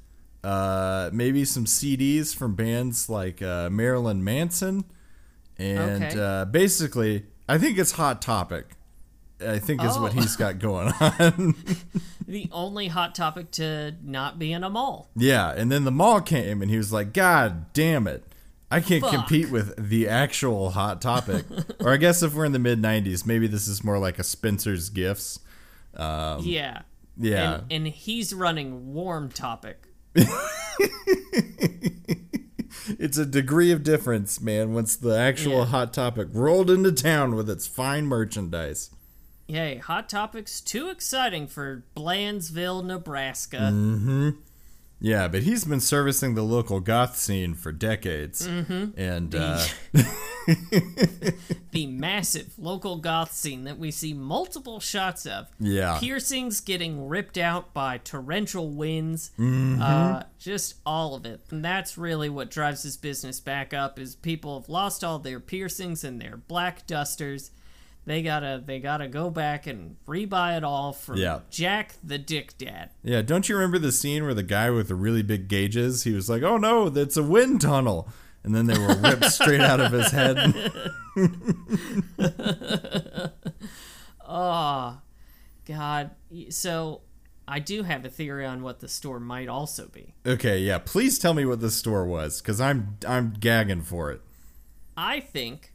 uh, 0.44 1.10
maybe 1.12 1.44
some 1.44 1.66
CDs 1.66 2.36
from 2.36 2.56
bands 2.56 3.10
like 3.10 3.42
uh, 3.42 3.70
Marilyn 3.70 4.24
Manson, 4.24 4.86
and 5.58 6.04
Okay. 6.04 6.20
uh, 6.20 6.46
basically, 6.46 7.26
I 7.48 7.58
think 7.58 7.78
it's 7.78 7.94
Hot 7.94 8.22
Topic. 8.22 8.66
I 9.46 9.60
think 9.60 9.84
is 9.84 9.98
what 9.98 10.12
Oh. 10.14 10.22
he's 10.22 10.36
got 10.38 10.60
going 10.60 10.94
on. 11.00 11.56
The 12.26 12.48
only 12.54 12.88
hot 12.88 13.14
topic 13.16 13.52
to 13.52 13.96
not 14.02 14.40
be 14.40 14.54
in 14.54 14.64
a 14.64 14.70
mall. 14.70 15.10
Yeah, 15.14 15.52
and 15.52 15.70
then 15.70 15.84
the 15.84 15.92
mall 15.92 16.22
came 16.22 16.62
and 16.62 16.72
he 16.72 16.78
was 16.78 16.94
like, 16.94 17.12
God 17.14 17.74
damn 17.74 18.08
it. 18.08 18.24
I 18.72 18.80
can't 18.80 19.02
Fuck. 19.02 19.12
compete 19.14 19.52
with 19.52 19.76
the 19.78 20.08
actual 20.08 20.70
hot 20.70 21.02
topic. 21.02 21.44
or 21.82 21.92
I 21.92 21.98
guess 21.98 22.24
if 22.24 22.34
we're 22.34 22.46
in 22.46 22.54
the 22.54 22.60
mid 22.60 22.82
90s, 22.82 23.26
maybe 23.26 23.46
this 23.48 23.68
is 23.68 23.84
more 23.84 24.00
like 24.00 24.20
a 24.20 24.24
Spencer's 24.24 24.88
Gifts. 24.90 25.42
yeah. 26.00 26.36
Um, 26.38 26.44
Yeah. 27.18 27.54
And, 27.56 27.64
and 27.72 27.88
he's 27.90 28.34
running 28.34 28.94
warm 28.94 29.28
topic. 29.30 29.84
It's 32.88 33.18
a 33.18 33.26
degree 33.26 33.72
of 33.72 33.84
difference, 33.84 34.42
man, 34.42 34.74
once 34.74 34.96
the 34.96 35.18
actual 35.18 35.60
Yeah. 35.60 35.66
hot 35.66 35.94
topic 35.94 36.28
rolled 36.32 36.70
into 36.70 36.92
town 36.92 37.36
with 37.36 37.50
its 37.50 37.68
fine 37.68 38.06
merchandise. 38.06 38.90
Yay, 39.48 39.78
Hot 39.78 40.10
Topic's 40.10 40.62
too 40.62 40.90
exciting 40.90 41.48
for 41.48 41.84
Blandsville, 41.96 42.84
Nebraska. 42.84 43.70
Mm. 43.74 44.38
Yeah, 45.04 45.28
but 45.28 45.44
he's 45.44 45.66
been 45.66 45.82
servicing 45.82 46.34
the 46.34 46.44
local 46.44 46.80
goth 46.80 47.18
scene 47.18 47.56
for 47.56 47.74
decades. 47.74 48.48
Mm-hmm. 48.48 48.98
And 48.98 49.36
uh, 49.36 49.60
The 51.72 51.88
massive 51.88 52.54
local 52.58 52.98
goth 52.98 53.34
scene 53.34 53.66
that 53.66 53.78
we 53.78 53.92
see 53.92 54.14
multiple 54.14 54.80
shots 54.80 55.26
of. 55.26 55.48
Yeah. 55.60 55.98
Piercings 56.00 56.62
getting 56.62 57.10
ripped 57.10 57.38
out 57.38 57.74
by 57.74 57.98
torrential 57.98 58.70
winds. 58.70 59.32
Mm-hmm. 59.38 59.82
Uh, 59.82 60.24
just 60.40 60.76
all 60.86 61.16
of 61.16 61.26
it. 61.26 61.42
And 61.50 61.66
that's 61.66 61.98
really 61.98 62.30
what 62.30 62.50
drives 62.50 62.84
his 62.84 62.96
business 62.96 63.42
back 63.42 63.74
up 63.74 64.00
is 64.00 64.16
people 64.16 64.60
have 64.60 64.70
lost 64.70 65.04
all 65.04 65.20
their 65.20 65.42
piercings 65.42 66.06
and 66.06 66.22
their 66.22 66.38
black 66.38 66.88
dusters. 66.88 67.52
They 68.06 68.22
gotta 68.22 68.62
they 68.66 68.80
gotta 68.80 69.08
go 69.08 69.30
back 69.30 69.66
and 69.66 69.96
rebuy 70.08 70.58
it 70.58 70.64
all 70.64 70.92
from 70.92 71.18
Yeah. 71.18 71.40
Jack 71.50 71.94
the 72.04 72.18
Dick 72.18 72.58
Dad. 72.58 72.90
Yeah, 73.04 73.22
don't 73.22 73.48
you 73.48 73.56
remember 73.56 73.80
the 73.80 73.94
scene 73.94 74.24
where 74.24 74.34
the 74.34 74.44
guy 74.44 74.70
with 74.70 74.90
the 74.90 74.96
really 74.96 75.24
big 75.24 75.48
gauges, 75.48 76.04
he 76.04 76.12
was 76.14 76.30
like, 76.30 76.44
"Oh 76.44 76.58
no, 76.58 76.90
that's 76.90 77.16
a 77.16 77.24
wind 77.24 77.62
tunnel." 77.62 78.10
And 78.44 78.54
then 78.54 78.66
they 78.66 78.78
were 78.78 78.96
ripped 78.96 79.26
straight 79.32 79.62
out 79.62 79.80
of 79.80 79.94
his 79.94 80.12
head. 80.12 80.38
Oh, 84.26 85.00
God. 85.66 86.12
So 86.50 87.02
I 87.48 87.60
do 87.60 87.84
have 87.84 88.06
a 88.06 88.10
theory 88.10 88.46
on 88.46 88.64
what 88.64 88.80
the 88.80 88.88
store 88.88 89.20
might 89.20 89.50
also 89.50 89.88
be. 89.88 90.14
okay, 90.26 90.60
yeah, 90.60 90.78
please 90.80 91.20
tell 91.20 91.34
me 91.34 91.46
what 91.46 91.60
the 91.60 91.70
store 91.70 92.06
was 92.06 92.42
cuz 92.42 92.60
I'm 92.62 92.98
I'm 93.08 93.34
gagging 93.34 93.82
for 93.82 94.12
it. 94.12 94.22
I 94.96 95.20
think, 95.20 95.73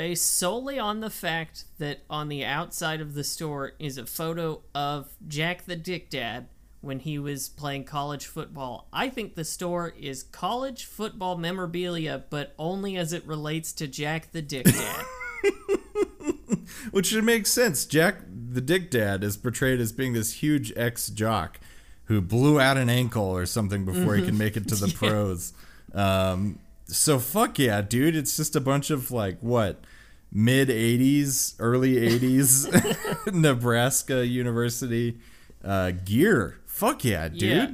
based 0.00 0.34
solely 0.38 0.78
on 0.78 1.00
the 1.00 1.10
fact 1.10 1.66
that 1.76 1.98
on 2.08 2.30
the 2.30 2.42
outside 2.42 3.02
of 3.02 3.12
the 3.12 3.22
store 3.22 3.72
is 3.78 3.98
a 3.98 4.06
photo 4.06 4.62
of 4.74 5.12
Jack 5.28 5.66
the 5.66 5.76
Dick 5.76 6.08
Dad 6.08 6.46
when 6.80 7.00
he 7.00 7.18
was 7.18 7.50
playing 7.50 7.84
college 7.84 8.24
football, 8.24 8.88
I 8.94 9.10
think 9.10 9.34
the 9.34 9.44
store 9.44 9.92
is 10.00 10.22
college 10.22 10.86
football 10.86 11.36
memorabilia, 11.36 12.24
but 12.30 12.54
only 12.58 12.96
as 12.96 13.12
it 13.12 13.26
relates 13.26 13.74
to 13.74 13.86
Jack 13.86 14.32
the 14.32 14.40
Dick 14.40 14.64
Dad. 14.72 15.04
Which 16.92 17.08
should 17.08 17.24
make 17.24 17.46
sense. 17.46 17.84
Jack 17.84 18.22
the 18.50 18.62
Dick 18.62 18.90
Dad 18.90 19.22
is 19.22 19.36
portrayed 19.36 19.80
as 19.80 19.92
being 19.92 20.14
this 20.14 20.32
huge 20.32 20.72
ex-jock 20.76 21.60
who 22.04 22.22
blew 22.22 22.58
out 22.58 22.78
an 22.78 22.88
ankle 22.88 23.26
or 23.26 23.44
something 23.44 23.84
before 23.84 24.16
he 24.16 24.24
can 24.24 24.38
make 24.38 24.56
it 24.56 24.66
to 24.68 24.76
the 24.76 24.90
pros. 24.96 25.52
Um 25.92 26.58
so 26.86 27.18
fuck 27.18 27.58
yeah, 27.58 27.82
dude, 27.82 28.16
it's 28.16 28.34
just 28.38 28.56
a 28.56 28.60
bunch 28.62 28.88
of 28.88 29.10
like 29.10 29.36
what 29.40 29.84
mid 30.32 30.68
80s, 30.68 31.54
early 31.58 31.94
80s 31.96 33.32
Nebraska 33.32 34.26
University 34.26 35.18
uh, 35.64 35.90
gear. 35.90 36.60
Fuck 36.66 37.04
yeah, 37.04 37.28
dude. 37.28 37.42
Yeah. 37.42 37.70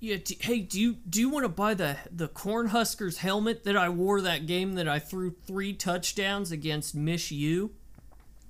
Yeah. 0.00 0.16
d- 0.24 0.38
hey, 0.40 0.60
do 0.60 0.80
you 0.80 0.96
do 1.08 1.20
you 1.20 1.28
want 1.28 1.44
to 1.44 1.48
buy 1.48 1.74
the 1.74 1.96
the 2.10 2.28
Cornhuskers 2.28 3.18
helmet 3.18 3.64
that 3.64 3.76
I 3.76 3.88
wore 3.88 4.20
that 4.20 4.46
game 4.46 4.74
that 4.74 4.88
I 4.88 4.98
threw 4.98 5.32
three 5.46 5.72
touchdowns 5.72 6.52
against 6.52 6.96
Mizzou? 6.96 7.70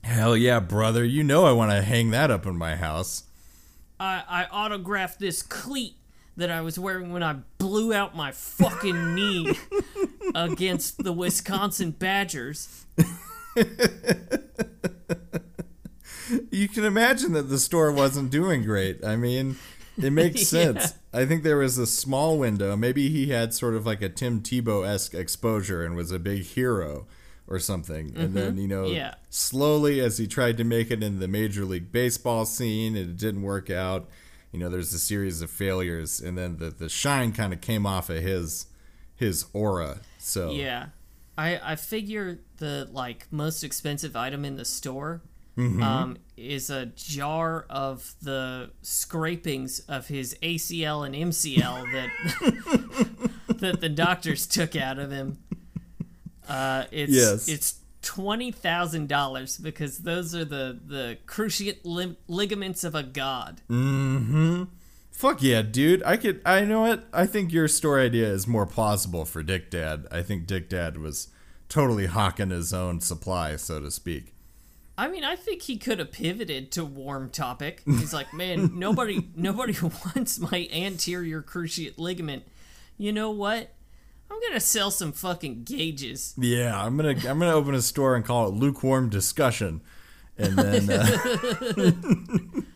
Hell 0.05 0.37
yeah, 0.37 0.61
brother. 0.61 1.05
You 1.05 1.25
know 1.25 1.45
I 1.47 1.53
want 1.53 1.71
to 1.71 1.83
hang 1.83 2.11
that 2.11 2.31
up 2.31 2.47
in 2.47 2.57
my 2.57 2.77
house. 2.77 3.25
I 3.99 4.23
I 4.29 4.45
autographed 4.45 5.19
this 5.19 5.43
cleat 5.43 5.95
that 6.37 6.51
I 6.51 6.61
was 6.61 6.79
wearing 6.79 7.13
when 7.13 7.23
I 7.23 7.37
blew 7.59 7.93
out 7.93 8.15
my 8.15 8.31
fucking 8.31 9.15
knee 9.15 9.57
against 10.37 11.03
the 11.03 11.13
Wisconsin 11.13 11.91
Badgers. 11.91 12.87
You 16.51 16.69
can 16.69 16.85
imagine 16.85 17.33
that 17.33 17.45
the 17.49 17.59
store 17.59 17.91
wasn't 17.91 18.31
doing 18.31 18.63
great. 18.63 19.03
I 19.05 19.17
mean, 19.17 19.57
It 19.97 20.11
makes 20.13 20.53
Yeah. 20.53 20.73
sense. 20.75 20.95
I 21.13 21.25
think 21.25 21.43
there 21.43 21.57
was 21.57 21.79
a 21.79 21.87
small 21.87 22.39
window. 22.39 22.77
Maybe 22.77 23.09
he 23.09 23.29
had 23.29 23.55
sort 23.55 23.75
of 23.75 23.87
like 23.87 24.03
a 24.03 24.09
Tim 24.11 24.43
Tebow 24.43 24.87
esque 24.87 25.15
exposure 25.15 25.85
and 25.85 25.97
was 25.97 26.13
a 26.13 26.19
big 26.19 26.43
hero 26.43 27.07
or 27.47 27.59
something. 27.59 28.13
And 28.15 28.35
then, 28.35 28.59
you 28.59 28.69
know, 28.69 28.85
Mm-hmm. 28.85 28.95
Yeah. 28.97 29.15
slowly 29.31 30.01
as 30.01 30.19
he 30.19 30.27
tried 30.27 30.59
to 30.59 30.65
make 30.65 30.91
it 30.91 31.03
in 31.03 31.19
the 31.19 31.29
Major 31.29 31.65
League 31.65 31.91
Baseball 31.91 32.45
scene 32.45 32.95
it 32.95 33.17
didn't 33.17 33.43
work 33.43 33.71
out, 33.71 34.07
you 34.53 34.59
know, 34.59 34.69
there's 34.69 34.93
a 34.93 34.99
series 34.99 35.41
of 35.41 35.51
failures. 35.51 36.21
And 36.21 36.37
then 36.37 36.59
the, 36.59 36.69
the 36.71 36.91
shine 36.91 37.33
kind 37.33 37.53
of 37.55 37.61
came 37.63 37.87
off 37.87 38.11
of 38.11 38.23
his 38.23 38.67
his 39.17 39.47
aura. 39.55 40.01
So, 40.19 40.51
Yeah. 40.51 40.87
I 41.39 41.73
I 41.73 41.77
figure 41.77 42.41
the 42.59 42.89
like 42.93 43.27
most 43.31 43.63
expensive 43.65 44.15
item 44.17 44.45
in 44.45 44.57
the 44.57 44.65
store 44.67 45.23
Mm-hmm. 45.57 45.83
um, 45.83 46.17
is 46.37 46.71
a 46.71 46.87
jar 46.87 47.67
of 47.69 48.15
the 48.23 48.71
scrapings 48.83 49.81
of 49.89 50.07
his 50.07 50.37
ACL 50.41 51.05
and 51.05 51.17
MCL 51.17 51.93
that 51.95 52.11
that 53.59 53.81
the 53.81 53.89
doctors 53.89 54.47
took 54.47 54.77
out 54.77 55.01
of 55.01 55.11
him. 55.11 55.39
Uh, 56.49 56.85
it's 56.93 57.13
Yes. 57.13 57.49
it's 57.49 57.81
twenty 58.03 58.53
thousand 58.53 59.09
dollars 59.09 59.59
because 59.59 59.99
those 59.99 60.33
are 60.33 60.45
the 60.45 60.79
the 60.87 61.19
cruciate 61.27 61.81
lim- 61.83 62.17
ligaments 62.29 62.85
of 62.85 62.95
a 62.95 63.03
god. 63.03 63.61
Fuck 65.19 65.43
yeah, 65.43 65.63
dude. 65.63 66.01
I 66.05 66.17
could 66.17 66.41
I 66.47 66.65
know 66.65 66.83
what? 66.83 67.09
I 67.13 67.27
think 67.27 67.53
your 67.53 67.67
story 67.67 68.05
idea 68.05 68.29
is 68.29 68.47
more 68.47 68.67
plausible 68.67 69.25
for 69.25 69.43
Dick 69.43 69.69
Dad. 69.69 70.07
I 70.13 70.23
think 70.23 70.47
Dick 70.47 70.69
Dad 70.69 70.97
was 70.97 71.27
totally 71.69 72.07
hawking 72.07 72.51
his 72.51 72.73
own 72.73 73.01
supply, 73.01 73.57
so 73.57 73.81
to 73.81 73.91
speak. 73.91 74.33
I 74.97 75.09
mean, 75.09 75.25
I 75.25 75.35
think 75.35 75.63
he 75.63 75.77
could 75.77 75.99
have 75.99 76.13
pivoted 76.13 76.71
to 76.71 76.85
warm 76.85 77.31
topic. 77.31 77.83
He's 77.85 78.15
like, 78.15 78.33
man, 78.33 78.71
nobody, 78.79 79.29
nobody 79.35 79.75
wants 80.15 80.39
my 80.39 80.69
anterior 80.73 81.43
cruciate 81.43 81.99
ligament. 81.99 82.45
You 82.97 83.13
know 83.13 83.33
what? 83.33 83.75
I'm 84.31 84.39
gonna 84.41 84.61
sell 84.61 84.93
some 84.93 85.11
fucking 85.11 85.65
gauges. 85.65 86.33
Yeah, 86.39 86.81
I'm 86.81 86.97
gonna 86.97 87.17
I'm 87.29 87.41
gonna 87.41 87.55
open 87.55 87.75
a 87.75 87.83
store 87.83 88.15
and 88.15 88.25
call 88.25 88.47
it 88.47 88.55
lukewarm 88.55 89.09
discussion, 89.09 89.81
and 90.37 90.57
then 90.57 90.91
uh, 90.91 91.91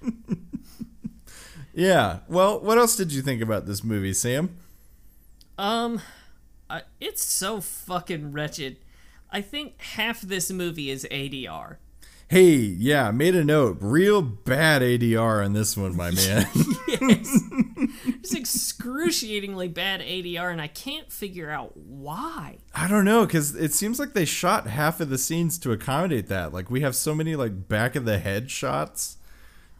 yeah. 1.74 2.18
Well, 2.28 2.60
what 2.60 2.78
else 2.78 2.96
did 2.96 3.12
you 3.12 3.22
think 3.22 3.42
about 3.42 3.66
this 3.66 3.82
movie, 3.82 4.12
Sam? 4.12 4.56
Um, 5.58 6.00
I, 6.68 6.82
it's 7.00 7.24
so 7.24 7.60
fucking 7.60 8.32
wretched. 8.32 8.78
I 9.30 9.40
think 9.40 9.80
half 9.80 10.20
this 10.20 10.50
movie 10.50 10.90
is 10.90 11.06
ADR. 11.10 11.76
Hey, 12.28 12.54
yeah, 12.54 13.10
made 13.10 13.34
a 13.34 13.44
note. 13.44 13.76
Real 13.80 14.22
bad 14.22 14.80
ADR 14.80 15.44
on 15.44 15.52
this 15.52 15.76
one, 15.76 15.94
my 15.94 16.10
man. 16.12 16.46
Yes. 16.88 17.42
It's 18.06 18.34
excruciatingly 18.34 19.68
bad 19.68 20.00
ADR, 20.00 20.50
and 20.50 20.60
I 20.60 20.68
can't 20.68 21.12
figure 21.12 21.50
out 21.50 21.76
why. 21.76 22.58
I 22.74 22.88
don't 22.88 23.04
know 23.04 23.26
because 23.26 23.54
it 23.54 23.74
seems 23.74 23.98
like 23.98 24.14
they 24.14 24.24
shot 24.24 24.66
half 24.66 25.00
of 25.00 25.10
the 25.10 25.18
scenes 25.18 25.58
to 25.58 25.72
accommodate 25.72 26.28
that. 26.28 26.54
Like 26.54 26.70
we 26.70 26.80
have 26.80 26.96
so 26.96 27.14
many 27.14 27.36
like 27.36 27.68
back 27.68 27.96
of 27.96 28.06
the 28.06 28.18
head 28.18 28.50
shots 28.50 29.18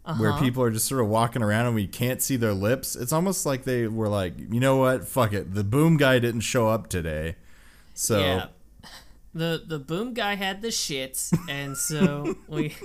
where 0.04 0.32
people 0.38 0.62
are 0.62 0.70
just 0.70 0.86
sort 0.86 1.00
of 1.00 1.08
walking 1.08 1.42
around 1.42 1.66
and 1.66 1.74
we 1.74 1.86
can't 1.86 2.20
see 2.20 2.36
their 2.36 2.54
lips. 2.54 2.96
It's 2.96 3.12
almost 3.12 3.46
like 3.46 3.64
they 3.64 3.86
were 3.86 4.08
like, 4.08 4.34
you 4.36 4.60
know 4.60 4.76
what, 4.76 5.06
fuck 5.06 5.32
it. 5.32 5.54
The 5.54 5.64
boom 5.64 5.96
guy 5.96 6.18
didn't 6.18 6.40
show 6.40 6.68
up 6.68 6.88
today, 6.88 7.36
so 7.94 8.18
Yeah. 8.18 8.46
The 9.34 9.62
the 9.66 9.78
boom 9.78 10.12
guy 10.12 10.34
had 10.34 10.60
the 10.60 10.68
shits, 10.68 11.34
and 11.48 11.74
so 11.76 12.36
we 12.48 12.76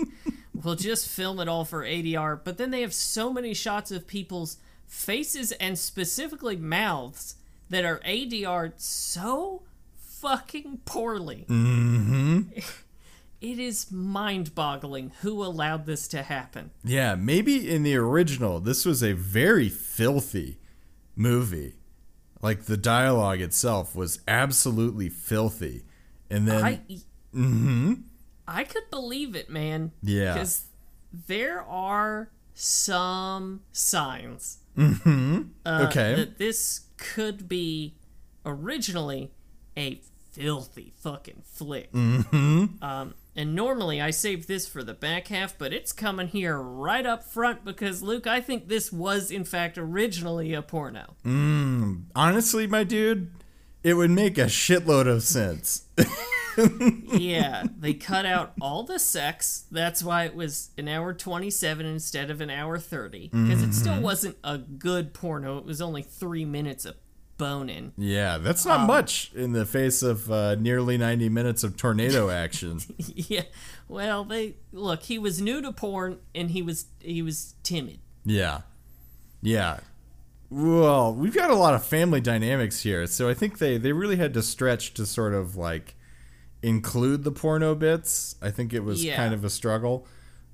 we'll 0.64 0.76
just 0.76 1.08
film 1.08 1.40
it 1.42 1.50
all 1.50 1.66
for 1.66 1.84
ADR. 1.84 2.40
But 2.42 2.58
then 2.58 2.72
they 2.72 2.82
have 2.82 2.94
so 2.94 3.34
many 3.34 3.54
shots 3.54 3.92
of 3.92 4.08
people's 4.08 4.58
faces 4.86 5.52
and 5.54 5.78
specifically 5.78 6.56
mouths 6.56 7.36
that 7.70 7.84
are 7.84 8.00
ADR 8.00 8.72
so 8.78 9.64
fucking 9.98 10.80
poorly. 10.86 11.46
Mm-hmm. 11.50 12.60
It 13.40 13.60
is 13.60 13.92
mind-boggling 13.92 15.12
who 15.22 15.44
allowed 15.44 15.86
this 15.86 16.08
to 16.10 16.24
happen. 16.24 16.72
yeah, 16.84 17.16
maybe 17.16 17.70
in 17.70 17.84
the 17.84 17.96
original 17.96 18.60
this 18.60 18.86
was 18.86 19.04
a 19.04 19.14
very 19.14 19.70
filthy 19.70 20.60
movie. 21.16 21.76
Like 22.42 22.64
the 22.64 22.78
dialogue 22.78 23.42
itself 23.42 23.96
was 23.96 24.20
absolutely 24.28 25.10
filthy, 25.10 25.84
and 26.30 26.48
then 26.48 26.64
I 26.64 26.82
I 28.48 28.64
could 28.64 28.90
believe 28.90 29.36
it, 29.36 29.50
man. 29.50 29.92
Yeah. 30.02 30.34
Because 30.34 30.66
there 31.12 31.62
are 31.62 32.30
some 32.54 33.62
signs 33.72 34.60
uh, 34.78 35.88
okay, 35.88 36.16
that 36.16 36.38
this 36.38 36.82
could 36.98 37.48
be 37.48 37.96
originally 38.46 39.32
a 39.76 40.02
filthy 40.32 40.94
fucking 40.98 41.42
flick. 41.44 41.92
Mm-hmm. 41.92 42.84
Um, 42.84 43.16
and 43.38 43.54
normally 43.54 44.02
I 44.02 44.10
save 44.10 44.48
this 44.48 44.68
for 44.68 44.84
the 44.84 44.96
back 44.96 45.28
half, 45.28 45.56
but 45.58 45.72
it's 45.72 45.94
coming 45.94 46.28
here 46.28 46.58
right 46.58 47.06
up 47.06 47.24
front 47.24 47.64
because 47.64 48.02
Luke, 48.02 48.26
I 48.26 48.42
think 48.42 48.68
this 48.68 48.92
was 48.92 49.30
in 49.30 49.44
fact 49.44 49.78
originally 49.78 50.56
a 50.56 50.64
porno. 50.64 51.16
Mm, 51.24 52.06
honestly, 52.16 52.66
my 52.66 52.84
dude, 52.84 53.32
it 53.84 53.94
would 53.94 54.10
make 54.10 54.40
a 54.40 54.46
shitload 54.46 55.08
of 55.08 55.22
sense. 55.22 55.86
yeah, 57.16 57.66
they 57.78 57.94
cut 57.94 58.26
out 58.26 58.54
all 58.60 58.82
the 58.82 58.98
sex. 58.98 59.66
That's 59.70 60.02
why 60.02 60.24
it 60.24 60.36
was 60.36 60.72
an 60.76 60.88
hour 60.88 61.14
27 61.14 61.86
instead 61.86 62.32
of 62.32 62.42
an 62.42 62.50
hour 62.50 62.80
30. 62.80 63.30
Because 63.32 63.62
it 63.62 63.74
still 63.74 63.94
mm-hmm. 63.94 64.02
wasn't 64.02 64.38
a 64.44 64.58
good 64.58 65.14
porno. 65.14 65.60
It 65.60 65.66
was 65.66 65.80
only 65.80 66.02
three 66.02 66.46
minutes 66.46 66.86
of 66.86 66.96
boning. 67.38 67.94
Yeah, 67.98 68.38
that's 68.38 68.66
not 68.66 68.82
Um, 68.82 68.88
much 68.88 69.32
in 69.36 69.54
the 69.54 69.66
face 69.66 70.02
of 70.04 70.32
uh, 70.32 70.56
nearly 70.56 70.98
90 70.98 71.30
minutes 71.30 71.64
of 71.64 71.78
tornado 71.78 72.30
action. 72.44 72.80
yeah. 72.98 73.44
Well, 73.88 74.24
they 74.26 74.56
look. 74.74 75.04
He 75.04 75.18
was 75.18 75.40
new 75.42 75.62
to 75.62 75.72
porn, 75.72 76.18
and 76.36 76.52
he 76.52 76.62
was 76.62 76.86
he 77.00 77.22
was 77.22 77.56
timid. 77.64 78.00
yeah. 78.26 78.62
Yeah. 79.42 79.80
Well, 80.50 81.14
we've 81.14 81.36
got 81.36 81.52
a 81.52 81.56
lot 81.56 81.74
of 81.74 81.86
family 81.86 82.22
dynamics 82.22 82.82
here, 82.82 83.06
so 83.06 83.30
I 83.30 83.34
think 83.34 83.58
they, 83.60 83.78
they 83.78 83.92
really 83.92 84.16
had 84.16 84.34
to 84.36 84.42
stretch 84.42 84.94
to 84.96 85.06
sort 85.06 85.34
of 85.34 85.56
like 85.58 85.96
include 86.64 87.24
the 87.24 87.32
porno 87.32 87.76
bits. 87.76 88.36
I 88.42 88.50
think 88.50 88.74
it 88.74 88.84
was 88.84 89.04
Yeah. 89.04 89.16
kind 89.16 89.34
of 89.34 89.44
a 89.44 89.50
struggle 89.50 90.08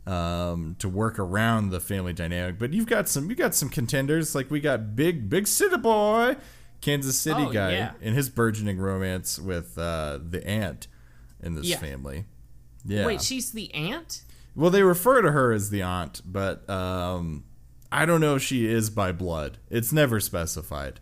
um, 0.05 0.75
to 0.79 0.89
work 0.89 1.17
around 1.19 1.69
the 1.69 1.79
family 1.79 2.11
dynamic. 2.13 2.57
But 2.59 2.73
you've 2.73 2.87
got 2.87 3.07
some 3.07 3.29
you 3.29 3.35
got 3.35 3.55
some 3.55 3.69
contenders 3.69 4.35
like 4.35 4.51
we 4.51 4.59
got 4.59 4.95
big 4.95 5.29
big 5.29 5.47
city 5.47 5.77
boy, 5.77 6.35
Kansas 6.83 7.17
City 7.17 7.45
Oh, 7.47 7.51
guy, 7.51 7.71
yeah. 7.71 7.91
and 8.01 8.13
his 8.13 8.29
burgeoning 8.29 8.77
romance 8.77 9.39
with 9.39 9.77
uh, 9.77 10.19
the 10.21 10.45
aunt 10.45 10.87
in 11.41 11.55
this 11.55 11.65
Yeah. 11.65 11.77
family. 11.77 12.25
Yeah. 12.85 13.05
Wait, 13.05 13.21
she's 13.21 13.51
the 13.51 13.73
aunt. 13.73 14.23
Well, 14.55 14.69
they 14.69 14.83
refer 14.83 15.21
to 15.21 15.31
her 15.31 15.53
as 15.53 15.69
the 15.69 15.81
aunt, 15.81 16.21
but 16.25 16.69
um, 16.69 17.45
I 17.91 18.05
don't 18.05 18.19
know 18.21 18.35
if 18.35 18.43
she 18.43 18.65
is 18.67 18.89
by 18.89 19.13
blood. 19.13 19.57
It's 19.69 19.93
never 19.93 20.19
specified. 20.19 20.99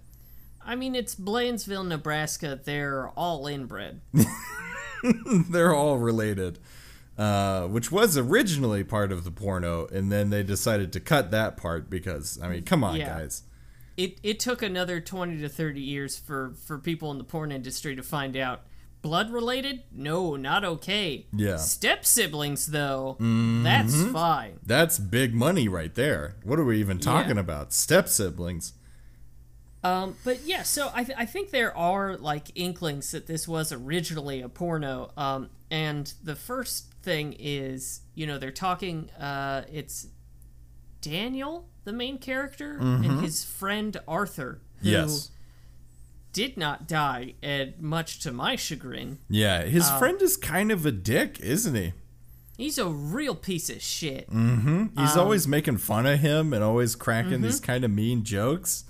I 0.64 0.76
mean, 0.76 0.94
it's 0.94 1.16
Blansville, 1.16 1.88
Nebraska. 1.88 2.60
They're 2.64 3.10
all 3.10 3.48
inbred. 3.48 4.02
They're 5.50 5.74
all 5.74 5.98
related, 5.98 6.60
uh, 7.18 7.68
which 7.68 7.92
was 7.92 8.16
originally 8.18 8.84
part 8.84 9.12
of 9.12 9.24
the 9.24 9.32
porno, 9.32 9.88
and 9.88 10.12
then 10.12 10.30
they 10.30 10.44
decided 10.44 10.94
to 10.94 11.00
cut 11.00 11.32
that 11.32 11.58
part 11.58 11.90
because, 11.90 12.40
I 12.42 12.48
mean, 12.50 12.62
come 12.64 12.84
on, 12.84 12.98
Yeah. 12.98 13.08
guys. 13.18 13.42
It 13.98 14.20
it 14.24 14.40
took 14.40 14.62
another 14.62 15.00
20 15.00 15.40
to 15.40 15.50
30 15.50 15.82
years 15.82 16.18
for 16.18 16.54
for 16.66 16.78
people 16.78 17.12
in 17.12 17.18
the 17.18 17.24
porn 17.24 17.52
industry 17.52 17.96
to 17.96 18.04
find 18.04 18.36
out. 18.36 18.62
Blood 19.02 19.32
related? 19.32 19.82
No, 19.92 20.36
not 20.36 20.64
okay. 20.64 21.26
Yeah. 21.34 21.58
Step 21.58 22.06
siblings, 22.06 22.68
though, 22.68 23.18
that's 23.20 24.00
fine. 24.12 24.60
That's 24.64 25.00
big 25.00 25.34
money 25.34 25.68
right 25.68 25.94
there. 25.96 26.36
What 26.44 26.60
are 26.60 26.64
we 26.64 26.80
even 26.80 27.00
talking 27.00 27.40
about? 27.40 27.74
Step 27.74 28.08
siblings. 28.08 28.74
Um, 29.84 30.16
but 30.24 30.42
yeah, 30.46 30.62
so 30.62 30.92
I, 30.94 31.04
th- 31.04 31.18
I 31.18 31.26
think 31.26 31.50
there 31.50 31.76
are 31.76 32.16
like 32.16 32.52
inklings 32.54 33.12
that 33.12 33.26
this 33.26 33.48
was 33.48 33.72
originally 33.72 34.42
a 34.42 34.50
porno. 34.50 35.10
Um, 35.18 35.50
and 35.72 36.14
the 36.24 36.36
first 36.36 36.94
thing 37.02 37.36
is, 37.40 38.02
you 38.14 38.28
know, 38.28 38.38
they're 38.38 38.52
talking. 38.52 39.10
Uh, 39.12 39.64
it's 39.72 40.06
Daniel, 41.02 41.68
the 41.84 41.94
main 41.94 42.18
character, 42.18 42.78
and 42.80 43.22
his 43.22 43.44
friend 43.44 43.98
Arthur, 44.08 44.60
who 44.82 44.90
Yes. 44.90 45.32
did 46.34 46.56
not 46.58 46.88
die, 46.88 47.34
and 47.42 47.74
much 47.80 48.20
to 48.20 48.32
my 48.32 48.56
chagrin. 48.56 49.18
Yeah, 49.30 49.64
his 49.64 49.88
Uh, 49.88 50.00
friend 50.00 50.22
is 50.22 50.38
kind 50.38 50.72
of 50.72 50.86
a 50.86 50.92
dick, 50.92 51.40
isn't 51.40 51.76
he? 51.76 51.94
He's 52.58 52.78
a 52.78 52.88
real 52.88 53.34
piece 53.36 53.70
of 53.70 53.82
shit. 53.82 54.28
He's 54.30 54.38
Um, 54.38 54.92
always 55.18 55.48
making 55.48 55.78
fun 55.78 56.06
of 56.06 56.20
him 56.20 56.54
and 56.54 56.64
always 56.64 56.96
cracking 56.96 57.32
mm-hmm. 57.34 57.44
these 57.44 57.60
kind 57.60 57.84
of 57.84 57.92
mean 57.92 58.24
jokes. 58.24 58.84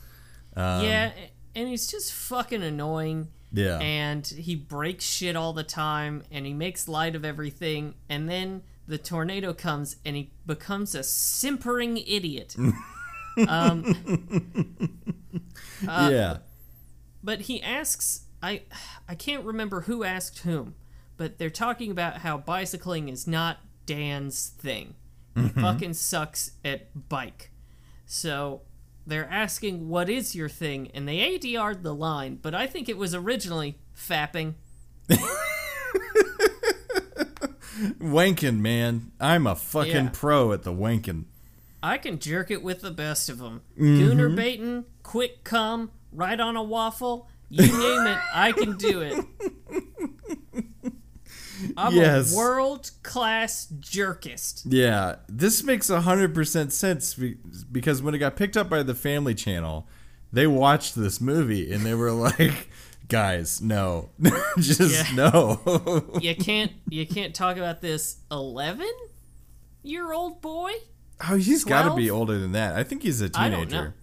Um, 0.56 0.84
yeah, 0.86 1.12
and 1.56 1.70
he's 1.70 1.88
just 1.88 2.12
fucking 2.14 2.62
annoying. 2.64 3.30
Yeah. 3.54 3.80
and 3.80 4.26
he 4.26 4.56
breaks 4.56 5.04
shit 5.04 5.36
all 5.36 5.52
the 5.52 5.66
time 5.66 6.24
and 6.32 6.46
he 6.46 6.54
makes 6.54 6.88
light 6.88 7.18
of 7.18 7.26
everything 7.26 7.96
and 8.08 8.30
then 8.30 8.64
the 8.92 8.98
tornado 8.98 9.54
comes 9.54 9.96
and 10.06 10.18
he 10.18 10.32
becomes 10.46 10.94
a 10.94 11.02
simpering 11.02 11.98
idiot 11.98 12.56
um, 13.48 13.86
uh, 15.88 16.10
yeah. 16.12 16.38
but 17.24 17.42
he 17.42 17.64
asks 17.64 18.26
I 18.44 18.64
I 19.08 19.16
can't 19.16 19.46
remember 19.46 19.82
who 19.82 20.04
asked 20.04 20.40
whom, 20.40 20.76
but 21.16 21.38
they're 21.38 21.50
talking 21.50 21.90
about 21.90 22.18
how 22.18 22.38
bicycling 22.38 23.08
is 23.08 23.28
not 23.28 23.60
Dan's 23.86 24.50
thing. 24.58 24.96
He 25.36 25.42
mm-hmm. 25.42 25.62
fucking 25.62 25.94
sucks 25.94 26.52
at 26.66 27.08
bike. 27.08 27.52
So 28.06 28.62
they're 29.08 29.30
asking 29.30 29.88
what 29.88 30.10
is 30.10 30.36
your 30.36 30.50
thing 30.50 30.92
and 30.94 31.08
they 31.08 31.18
ADR'd 31.18 31.84
the 31.84 31.96
line, 31.96 32.40
but 32.42 32.54
I 32.54 32.68
think 32.68 32.90
it 32.90 32.98
was 32.98 33.16
originally 33.16 33.78
fapping. 33.96 34.56
Wanking, 38.00 38.60
man. 38.60 39.12
I'm 39.20 39.48
a 39.48 39.56
fucking 39.56 39.92
Yeah. 39.94 40.10
pro 40.14 40.52
at 40.52 40.64
the 40.64 40.74
wanking. 40.74 41.26
I 41.84 41.98
can 41.98 42.20
jerk 42.20 42.52
it 42.52 42.62
with 42.62 42.82
the 42.82 42.92
best 42.92 43.30
of 43.30 43.40
them. 43.40 43.62
Mm-hmm. 43.80 44.02
Gooner 44.02 44.36
baiting, 44.36 44.86
quick 45.04 45.44
cum, 45.44 45.92
right 46.12 46.40
on 46.40 46.56
a 46.56 46.64
waffle, 46.64 47.28
you 47.50 47.66
name 47.66 48.08
it, 48.08 48.18
I 48.34 48.52
can 48.52 48.78
do 48.78 49.02
it. 49.02 49.26
I'm 51.78 51.96
Yes. 51.96 52.34
a 52.34 52.38
world 52.38 52.90
class 53.04 53.68
jerkist. 53.80 54.64
Yeah, 54.66 55.18
this 55.30 55.64
makes 55.64 55.90
100% 55.90 56.72
sense 56.72 57.14
because 57.72 58.02
when 58.02 58.16
it 58.16 58.18
got 58.20 58.36
picked 58.36 58.58
up 58.58 58.68
by 58.70 58.82
the 58.84 58.96
Family 58.96 59.36
Channel, 59.36 59.88
they 60.34 60.48
watched 60.48 60.96
this 60.96 61.22
movie 61.22 61.72
and 61.72 61.86
they 61.86 61.94
were 61.94 62.12
like, 62.30 62.70
guys, 63.12 63.62
no. 63.62 64.10
Just 64.58 65.14
no. 65.14 65.60
You 66.22 66.36
can't 66.36 66.72
you 66.90 67.06
can't 67.06 67.36
talk 67.36 67.58
about 67.58 67.82
this 67.82 68.18
11 68.32 68.88
year 69.84 70.12
old 70.14 70.42
boy? 70.42 70.72
oh, 71.30 71.36
he's 71.36 71.64
got 71.64 71.88
to 71.88 71.96
be 71.96 72.10
older 72.10 72.40
than 72.40 72.54
that. 72.54 72.76
I 72.76 72.84
think 72.84 73.04
he's 73.04 73.22
a 73.22 73.30
I 73.36 73.50
don't 73.50 73.68
teenager. 73.68 73.94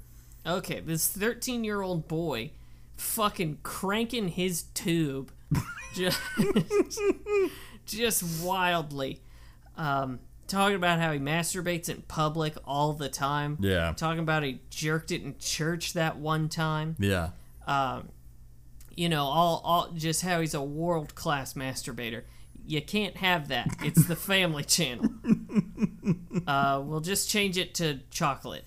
know. 0.44 0.56
Okay, 0.58 0.80
this 0.80 1.08
13 1.08 1.64
year 1.64 1.82
old 1.82 2.06
boy 2.06 2.52
fucking 2.96 3.58
cranking 3.62 4.28
his 4.28 4.62
tube 4.74 5.32
just, 5.94 6.20
just 7.86 8.44
wildly. 8.44 9.20
Um, 9.76 10.20
talking 10.46 10.76
about 10.76 10.98
how 11.00 11.12
he 11.12 11.18
masturbates 11.18 11.88
in 11.88 12.02
public 12.02 12.54
all 12.64 12.92
the 12.92 13.08
time. 13.08 13.56
Yeah. 13.60 13.92
Talking 13.96 14.20
about 14.20 14.42
he 14.42 14.60
jerked 14.70 15.10
it 15.12 15.22
in 15.22 15.36
church 15.38 15.92
that 15.94 16.18
one 16.18 16.48
time. 16.48 16.96
Yeah. 16.98 17.30
You 18.98 19.08
know, 19.08 19.24
all, 19.24 19.60
all 19.64 19.90
just 19.94 20.22
how 20.22 20.40
he's 20.40 20.54
a 20.54 20.62
world 20.62 21.14
class 21.14 21.54
masturbator. 21.54 22.22
You 22.66 22.82
can't 22.82 23.16
have 23.16 23.48
that. 23.48 23.68
It's 23.82 24.06
the 24.06 24.16
Family 24.16 24.64
Channel. 24.76 25.10
Uh, 26.46 26.80
we'll 26.84 27.00
just 27.00 27.28
change 27.28 27.58
it 27.58 27.74
to 27.74 28.00
chocolate. 28.10 28.64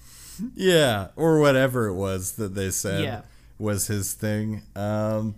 Yeah, 0.55 1.07
or 1.15 1.39
whatever 1.39 1.87
it 1.87 1.95
was 1.95 2.33
that 2.33 2.53
they 2.53 2.69
said 2.69 3.03
Yeah. 3.03 3.21
was 3.57 3.87
his 3.87 4.13
thing. 4.13 4.61
Um, 4.75 5.35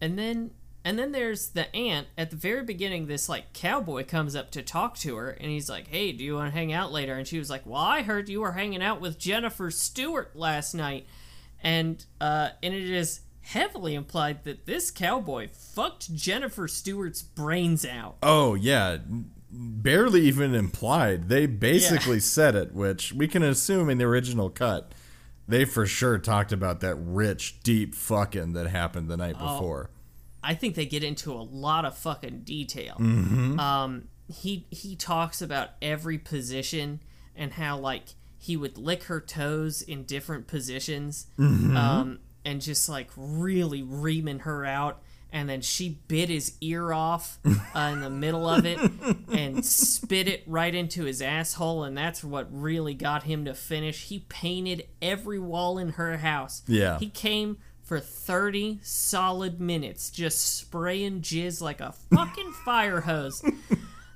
And 0.00 0.18
then 0.18 0.50
and 0.84 0.98
then 0.98 1.12
there's 1.12 1.48
the 1.48 1.72
aunt 1.76 2.08
at 2.18 2.30
the 2.30 2.36
very 2.36 2.64
beginning 2.64 3.06
this 3.06 3.28
like 3.28 3.52
cowboy 3.52 4.04
comes 4.04 4.34
up 4.34 4.50
to 4.52 4.62
talk 4.62 4.96
to 4.98 5.14
her 5.16 5.30
and 5.30 5.50
he's 5.50 5.68
like, 5.70 5.86
"Hey, 5.88 6.10
do 6.12 6.24
you 6.24 6.34
want 6.34 6.50
to 6.52 6.58
hang 6.58 6.72
out 6.72 6.90
later?" 6.90 7.14
And 7.14 7.26
she 7.28 7.38
was 7.38 7.50
like, 7.50 7.64
"Well, 7.66 7.80
I 7.80 8.02
heard 8.02 8.28
you 8.28 8.40
were 8.40 8.52
hanging 8.52 8.82
out 8.82 9.00
with 9.00 9.18
Jennifer 9.18 9.70
Stewart 9.70 10.34
last 10.34 10.74
night." 10.74 11.06
And 11.62 12.04
uh 12.20 12.48
and 12.62 12.74
it 12.74 12.90
is 12.90 13.20
heavily 13.52 13.94
implied 13.94 14.44
that 14.44 14.66
this 14.66 14.90
cowboy 14.90 15.48
fucked 15.52 16.14
Jennifer 16.14 16.68
Stewart's 16.68 17.22
brains 17.22 17.84
out. 17.84 18.16
oh, 18.22 18.54
yeah. 18.54 18.98
Barely 19.52 20.20
even 20.22 20.54
implied. 20.54 21.28
They 21.28 21.46
basically 21.46 22.20
said 22.20 22.54
it, 22.54 22.72
which 22.72 23.12
we 23.12 23.26
can 23.26 23.42
assume 23.42 23.90
in 23.90 23.98
the 23.98 24.04
original 24.04 24.48
cut. 24.48 24.92
They 25.48 25.64
for 25.64 25.86
sure 25.86 26.18
talked 26.18 26.52
about 26.52 26.78
that 26.80 26.94
rich, 26.94 27.60
deep 27.64 27.96
fucking 27.96 28.52
that 28.52 28.68
happened 28.68 29.08
the 29.08 29.16
night 29.16 29.34
Oh. 29.40 29.54
before. 29.54 29.90
I 30.42 30.54
think 30.54 30.76
they 30.76 30.86
get 30.86 31.02
into 31.02 31.32
a 31.32 31.42
lot 31.42 31.84
of 31.84 31.98
fucking 31.98 32.42
detail. 32.44 32.94
Mm-hmm. 33.00 33.58
Um, 33.58 34.04
he 34.32 34.66
he 34.70 34.94
talks 34.94 35.42
about 35.42 35.70
every 35.82 36.16
position 36.16 37.00
and 37.34 37.52
how 37.54 37.76
like 37.76 38.14
he 38.38 38.56
would 38.56 38.78
lick 38.78 39.02
her 39.04 39.20
toes 39.20 39.82
in 39.82 40.04
different 40.04 40.46
positions, 40.46 41.26
Mm-hmm. 41.38 41.76
um, 41.76 42.18
and 42.44 42.60
just 42.60 42.88
like 42.88 43.10
really 43.16 43.82
reaming 43.82 44.40
her 44.40 44.64
out. 44.64 45.02
And 45.32 45.48
then 45.48 45.60
she 45.60 46.00
bit 46.08 46.28
his 46.28 46.54
ear 46.60 46.92
off 46.92 47.38
uh, 47.74 47.90
in 47.92 48.00
the 48.00 48.10
middle 48.10 48.48
of 48.48 48.66
it 48.66 48.78
and 49.32 49.64
spit 49.64 50.26
it 50.26 50.42
right 50.44 50.74
into 50.74 51.04
his 51.04 51.22
asshole, 51.22 51.84
and 51.84 51.96
that's 51.96 52.24
what 52.24 52.48
really 52.50 52.94
got 52.94 53.22
him 53.22 53.44
to 53.44 53.54
finish. 53.54 54.08
He 54.08 54.20
painted 54.28 54.88
every 55.00 55.38
wall 55.38 55.78
in 55.78 55.90
her 55.90 56.16
house. 56.16 56.62
Yeah. 56.66 56.98
He 56.98 57.08
came 57.08 57.58
for 57.90 58.00
30 58.00 58.78
solid 58.82 59.60
minutes 59.60 60.10
just 60.10 60.56
spraying 60.56 61.22
jizz 61.22 61.60
like 61.60 61.80
a 61.80 61.92
fucking 62.12 62.52
fire 62.64 63.00
hose. 63.00 63.44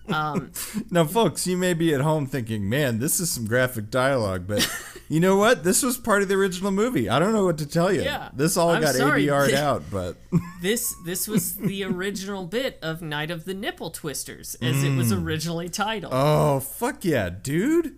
Now, 0.91 1.05
folks, 1.07 1.47
you 1.47 1.57
may 1.57 1.73
be 1.75 1.95
at 1.95 2.01
home 2.01 2.27
thinking, 2.27 2.69
man, 2.69 2.99
this 2.99 3.21
is 3.21 3.31
some 3.31 3.47
graphic 3.47 3.91
dialogue, 3.91 4.47
but 4.47 4.69
you 5.09 5.19
know 5.21 5.37
what? 5.37 5.65
This 5.65 5.83
was 5.83 5.97
part 5.97 6.23
of 6.23 6.29
the 6.29 6.35
original 6.35 6.71
movie. 6.71 7.09
I 7.09 7.19
don't 7.19 7.33
know 7.33 7.45
what 7.45 7.59
to 7.59 7.67
tell 7.67 7.93
you. 7.93 8.03
Yeah, 8.03 8.31
This 8.35 8.57
all 8.57 8.71
I'm 8.71 8.83
got 8.83 8.95
sorry. 8.95 9.27
ADR'd 9.27 9.55
out, 9.55 9.85
but 9.91 10.17
This 10.61 10.95
this 11.05 11.27
was 11.27 11.57
the 11.57 11.85
original 11.85 12.45
bit 12.47 12.79
of 12.83 13.03
Night 13.03 13.31
of 13.31 13.45
the 13.45 13.55
Nipple 13.55 13.91
Twisters 13.91 14.57
as 14.57 14.83
it 14.85 14.95
was 14.97 15.13
originally 15.13 15.69
titled. 15.69 16.13
oh, 16.15 16.61
fuck 16.61 17.05
yeah, 17.05 17.31
dude. 17.31 17.97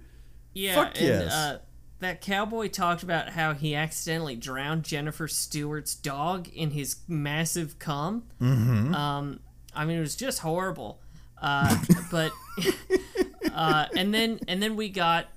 yeah, 0.55 0.75
fuck 0.75 0.97
and 0.97 1.07
yes. 1.07 1.33
uh, 1.33 1.59
that 2.01 2.21
cowboy 2.21 2.69
talked 2.69 3.03
about 3.03 3.31
how 3.31 3.55
he 3.55 3.75
accidentally 3.75 4.37
drowned 4.37 4.85
Jennifer 4.85 5.27
Stewart's 5.27 5.95
dog 5.95 6.49
in 6.49 6.71
his 6.71 6.97
massive 7.09 7.79
cum. 7.79 8.25
Mm-hmm. 8.41 8.95
Um, 8.95 9.41
I 9.75 9.85
mean, 9.85 9.99
it 9.99 10.01
was 10.01 10.17
just 10.17 10.41
horrible. 10.41 11.01
Uh, 11.41 11.77
but 12.11 12.33
uh, 13.53 13.87
and 13.97 14.13
then 14.13 14.41
and 14.49 14.63
then 14.63 14.77
we 14.77 14.89
got 14.89 15.29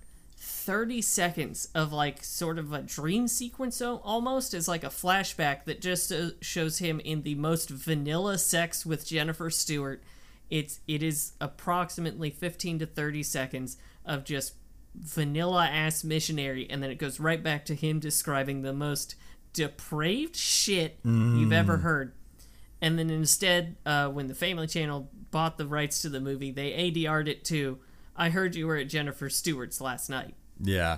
30 0.69 1.01
seconds 1.01 1.69
of 1.73 1.91
like 1.91 2.23
sort 2.23 2.59
of 2.59 2.71
a 2.73 2.81
dream 2.81 3.27
sequence 3.27 3.81
almost 3.81 4.53
as 4.53 4.67
like 4.67 4.83
a 4.83 4.89
flashback 4.89 5.65
that 5.65 5.81
just 5.81 6.11
uh, 6.11 6.29
shows 6.41 6.77
him 6.77 6.99
in 6.99 7.23
the 7.23 7.35
most 7.35 7.69
vanilla 7.69 8.37
sex 8.37 8.85
with 8.85 9.05
Jennifer 9.05 9.49
Stewart. 9.49 10.03
It's 10.49 10.79
it 10.87 11.01
is 11.03 11.33
approximately 11.41 12.29
15 12.29 12.79
to 12.79 12.85
30 12.85 13.23
seconds 13.23 13.77
of 14.05 14.23
just 14.23 14.53
vanilla 14.95 15.67
ass 15.67 16.03
missionary 16.03 16.67
and 16.69 16.81
then 16.81 16.89
it 16.89 16.95
goes 16.95 17.19
right 17.19 17.41
back 17.41 17.63
to 17.65 17.75
him 17.75 17.99
describing 17.99 18.61
the 18.61 18.73
most 18.73 19.15
depraved 19.53 20.35
shit 20.35 20.99
you've 21.39 21.53
ever 21.53 21.77
heard. 21.77 22.13
And 22.81 22.97
then 22.97 23.09
instead, 23.09 23.75
uh, 23.85 24.07
when 24.07 24.27
the 24.27 24.35
Family 24.35 24.67
Channel 24.67 25.09
bought 25.31 25.57
the 25.57 25.67
rights 25.67 26.01
to 26.03 26.09
the 26.09 26.19
movie, 26.19 26.51
they 26.51 26.71
ADR'd 26.71 27.27
it 27.27 27.43
to 27.45 27.79
I 28.19 28.29
heard 28.29 28.53
you 28.53 28.67
were 28.67 28.75
at 28.75 28.89
Jennifer 28.89 29.29
Stewart's 29.29 29.79
last 29.79 30.09
night. 30.09 30.35
Yeah. 30.61 30.97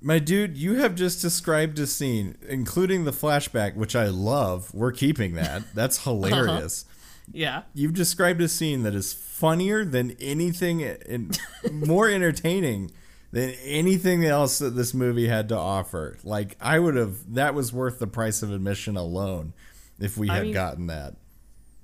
My 0.00 0.20
dude, 0.20 0.56
you 0.56 0.76
have 0.76 0.94
just 0.94 1.20
described 1.20 1.78
a 1.80 1.86
scene, 1.86 2.36
including 2.48 3.04
the 3.04 3.10
flashback, 3.10 3.74
which 3.74 3.96
I 3.96 4.06
love. 4.06 4.72
We're 4.72 4.92
keeping 4.92 5.34
that. 5.34 5.62
That's 5.74 6.04
hilarious. 6.04 6.84
Yeah. 7.32 7.62
You've 7.74 7.92
described 7.92 8.40
a 8.40 8.48
scene 8.48 8.84
that 8.84 8.94
is 8.94 9.12
funnier 9.12 9.84
than 9.84 10.12
anything 10.20 10.84
and 10.84 11.38
more 11.72 12.08
entertaining 12.08 12.92
than 13.32 13.50
anything 13.64 14.24
else 14.24 14.60
that 14.60 14.76
this 14.76 14.94
movie 14.94 15.26
had 15.26 15.48
to 15.48 15.56
offer. 15.56 16.18
Like 16.22 16.56
I 16.60 16.78
would 16.78 16.94
have 16.94 17.34
that 17.34 17.54
was 17.54 17.72
worth 17.72 17.98
the 17.98 18.06
price 18.06 18.42
of 18.42 18.52
admission 18.52 18.96
alone 18.96 19.54
if 20.00 20.16
we 20.16 20.28
I 20.28 20.34
had 20.36 20.42
mean- 20.44 20.52
gotten 20.54 20.86
that. 20.88 21.16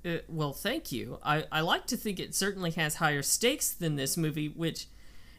Uh, 0.05 0.17
well, 0.29 0.53
thank 0.53 0.91
you. 0.91 1.19
I, 1.23 1.45
I 1.51 1.61
like 1.61 1.85
to 1.87 1.97
think 1.97 2.19
it 2.19 2.33
certainly 2.33 2.71
has 2.71 2.95
higher 2.95 3.21
stakes 3.21 3.71
than 3.71 3.95
this 3.95 4.15
movie, 4.15 4.47
which 4.47 4.87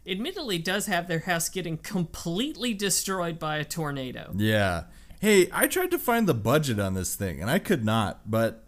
admittedly 0.07 0.59
does 0.59 0.87
have 0.87 1.09
their 1.09 1.21
house 1.21 1.49
getting 1.49 1.79
completely 1.79 2.75
destroyed 2.75 3.39
by 3.39 3.57
a 3.59 3.65
tornado. 3.65 4.33
Yeah. 4.37 4.85
Hey, 5.21 5.49
I 5.53 5.67
tried 5.69 5.91
to 5.93 5.99
find 5.99 6.29
the 6.29 6.35
budget 6.35 6.79
on 6.79 6.95
this 6.95 7.15
thing 7.15 7.41
and 7.41 7.51
I 7.51 7.59
could 7.59 7.85
not, 7.85 8.31
but 8.31 8.65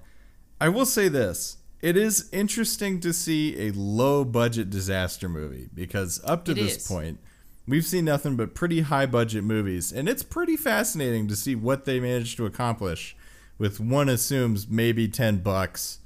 I 0.60 0.68
will 0.68 0.86
say 0.86 1.08
this. 1.08 1.58
It 1.82 1.96
is 1.96 2.28
interesting 2.32 3.00
to 3.00 3.12
see 3.12 3.68
a 3.68 3.72
low 3.72 4.24
budget 4.24 4.68
disaster 4.70 5.28
movie 5.28 5.68
because 5.74 6.20
up 6.24 6.44
to 6.46 6.52
It 6.52 6.56
this 6.56 6.76
is. 6.76 6.86
point, 6.86 7.18
we've 7.66 7.86
seen 7.86 8.04
nothing 8.04 8.36
but 8.36 8.54
pretty 8.54 8.82
high 8.82 9.06
budget 9.06 9.44
movies, 9.44 9.92
and 9.92 10.08
it's 10.08 10.22
pretty 10.22 10.56
fascinating 10.56 11.26
to 11.28 11.36
see 11.36 11.54
what 11.54 11.84
they 11.84 12.00
managed 12.00 12.36
to 12.38 12.46
accomplish 12.46 13.16
with 13.60 13.78
one 13.78 14.08
assumes 14.08 14.66
maybe 14.66 15.06
10 15.06 15.40
bucks 15.40 15.98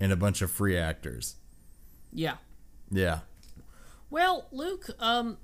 and 0.00 0.10
a 0.10 0.16
bunch 0.16 0.40
of 0.40 0.50
free 0.50 0.76
actors. 0.76 1.36
Yeah. 2.10 2.36
Yeah. 2.90 3.20
Well, 4.08 4.46
Luke, 4.50 4.88
um, 4.98 5.36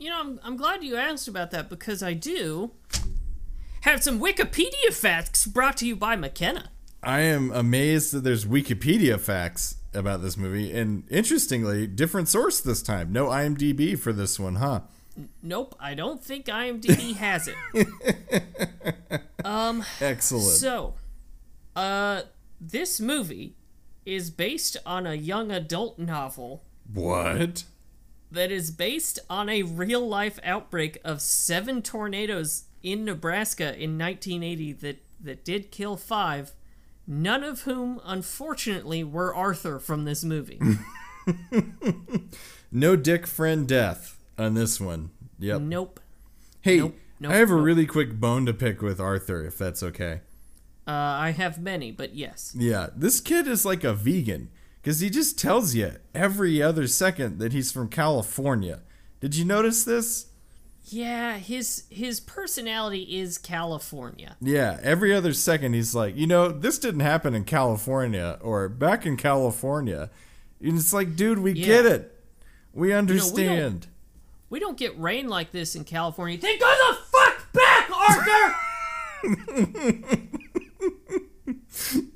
you 0.00 0.10
know, 0.10 0.18
I'm, 0.18 0.40
I'm 0.42 0.56
glad 0.56 0.82
you 0.82 0.96
asked 0.96 1.28
about 1.28 1.52
that 1.52 1.70
because 1.70 2.02
I 2.02 2.12
do 2.12 2.72
have 3.82 4.02
some 4.02 4.18
Wikipedia 4.18 4.92
facts 4.92 5.46
brought 5.46 5.76
to 5.76 5.86
you 5.86 5.94
by 5.94 6.16
McKenna. 6.16 6.70
I 7.04 7.20
am 7.20 7.52
amazed 7.52 8.12
that 8.12 8.24
there's 8.24 8.44
Wikipedia 8.44 9.20
facts 9.20 9.76
about 9.94 10.22
this 10.22 10.36
movie, 10.36 10.76
and 10.76 11.04
interestingly, 11.08 11.86
different 11.86 12.28
source 12.28 12.60
this 12.60 12.82
time. 12.82 13.12
No 13.12 13.26
IMDb 13.26 13.96
for 13.96 14.12
this 14.12 14.40
one, 14.40 14.56
huh? 14.56 14.80
Nope, 15.40 15.76
I 15.78 15.94
don't 15.94 16.22
think 16.22 16.46
IMDb 16.46 17.14
has 17.14 17.48
it. 17.48 19.22
Excellent. 20.00 20.56
So, 20.58 20.94
uh, 21.76 22.22
this 22.60 23.00
movie 23.00 23.56
is 24.04 24.30
based 24.30 24.76
on 24.84 25.06
a 25.06 25.14
young 25.14 25.50
adult 25.50 25.98
novel 25.98 26.64
what? 26.92 27.64
that 28.30 28.50
is 28.50 28.70
based 28.70 29.18
on 29.28 29.48
a 29.48 29.62
real 29.62 30.06
life 30.06 30.38
outbreak 30.42 30.98
of 31.04 31.20
seven 31.20 31.82
tornadoes 31.82 32.64
in 32.82 33.04
Nebraska 33.04 33.74
in 33.74 33.98
1980 33.98 34.72
that, 34.74 35.02
that 35.20 35.44
did 35.44 35.70
kill 35.70 35.96
five, 35.96 36.52
none 37.06 37.44
of 37.44 37.62
whom, 37.62 38.00
unfortunately, 38.04 39.04
were 39.04 39.34
Arthur 39.34 39.78
from 39.78 40.04
this 40.04 40.24
movie. 40.24 40.60
No 42.70 42.96
dick 42.96 43.26
friend 43.26 43.66
death 43.66 44.18
on 44.36 44.54
this 44.54 44.80
one. 44.80 45.10
Yep. 45.38 45.60
nope. 45.62 46.00
Hey, 46.60 46.78
Nope, 46.78 46.96
nope, 47.20 47.32
I 47.32 47.36
have 47.36 47.50
a 47.50 47.56
really 47.56 47.86
quick 47.86 48.14
bone 48.20 48.46
to 48.46 48.54
pick 48.54 48.82
with 48.82 49.00
Arthur, 49.00 49.44
if 49.44 49.58
that's 49.58 49.82
okay. 49.82 50.20
Uh, 50.86 50.92
I 50.92 51.30
have 51.32 51.60
many, 51.60 51.90
but 51.92 52.14
yes. 52.14 52.54
Yeah, 52.56 52.88
this 52.96 53.20
kid 53.20 53.46
is 53.46 53.64
like 53.64 53.84
a 53.84 53.92
vegan 53.92 54.50
because 54.80 55.00
he 55.00 55.10
just 55.10 55.38
tells 55.38 55.74
you 55.74 55.92
every 56.14 56.62
other 56.62 56.86
second 56.86 57.38
that 57.40 57.52
he's 57.52 57.70
from 57.70 57.88
California. 57.88 58.80
Did 59.20 59.34
you 59.34 59.44
notice 59.44 59.84
this? 59.84 60.26
Yeah, 60.90 61.36
his 61.36 61.84
his 61.90 62.20
personality 62.20 63.18
is 63.18 63.36
California. 63.36 64.36
Yeah, 64.40 64.78
every 64.82 65.12
other 65.12 65.34
second 65.34 65.74
he's 65.74 65.94
like, 65.94 66.16
you 66.16 66.26
know, 66.26 66.48
this 66.48 66.78
didn't 66.78 67.00
happen 67.00 67.34
in 67.34 67.44
California 67.44 68.38
or 68.40 68.68
back 68.70 69.04
in 69.04 69.18
California. 69.18 70.08
And 70.62 70.78
it's 70.78 70.92
like, 70.92 71.14
dude, 71.14 71.40
we 71.40 71.52
get 71.52 71.84
it. 71.84 72.18
We 72.72 72.92
understand. 72.92 73.88
We 74.50 74.60
don't 74.60 74.78
get 74.78 74.98
rain 74.98 75.28
like 75.28 75.52
this 75.52 75.74
in 75.74 75.84
California. 75.84 76.38
Then 76.38 76.58
go 76.58 76.66
the 76.66 76.97
back, 78.16 78.54
Arthur! 79.24 80.28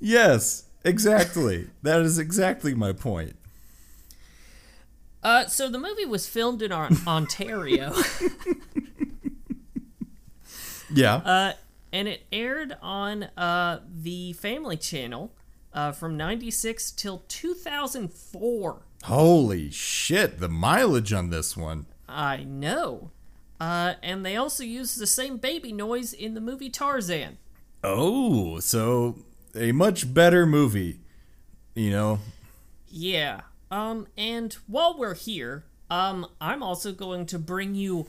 yes, 0.01 0.65
exactly. 0.85 1.69
that 1.83 2.01
is 2.01 2.19
exactly 2.19 2.75
my 2.75 2.93
point. 2.93 3.37
Uh, 5.23 5.47
so 5.47 5.69
the 5.69 5.79
movie 5.79 6.05
was 6.05 6.27
filmed 6.29 6.63
in 6.63 6.73
on- 6.73 6.97
Ontario, 7.07 7.95
Yeah. 10.93 11.15
uh, 11.17 11.53
and 11.93 12.09
it 12.09 12.25
aired 12.33 12.77
on 12.83 13.25
uh, 13.37 13.81
the 13.89 14.33
Family 14.35 14.77
Channel 14.77 15.33
uh, 15.73 15.93
from 15.93 16.17
'96 16.17 16.91
till 16.93 17.23
2004. 17.29 18.83
Holy 19.05 19.71
shit, 19.71 20.39
the 20.41 20.49
mileage 20.49 21.13
on 21.13 21.31
this 21.31 21.57
one. 21.57 21.87
I 22.09 22.43
know. 22.45 23.11
Uh, 23.63 23.95
and 24.03 24.27
they 24.27 24.35
also 24.35 24.65
used 24.65 24.99
the 24.99 25.07
same 25.07 25.37
baby 25.37 25.73
noise 25.73 26.13
in 26.13 26.35
the 26.35 26.41
movie 26.41 26.69
Tarzan. 26.69 27.39
Oh, 27.85 28.59
so 28.59 29.19
a 29.55 29.71
much 29.71 30.13
better 30.13 30.47
movie. 30.47 30.99
You 31.77 31.91
know, 31.91 32.19
Yeah. 32.89 33.43
Um, 33.71 34.09
and 34.19 34.53
while 34.67 34.99
we're 34.99 35.15
here, 35.15 35.63
um, 35.89 36.27
I'm 36.41 36.61
also 36.63 36.91
going 36.93 37.25
to 37.27 37.39
bring 37.39 37.77
you 37.77 38.07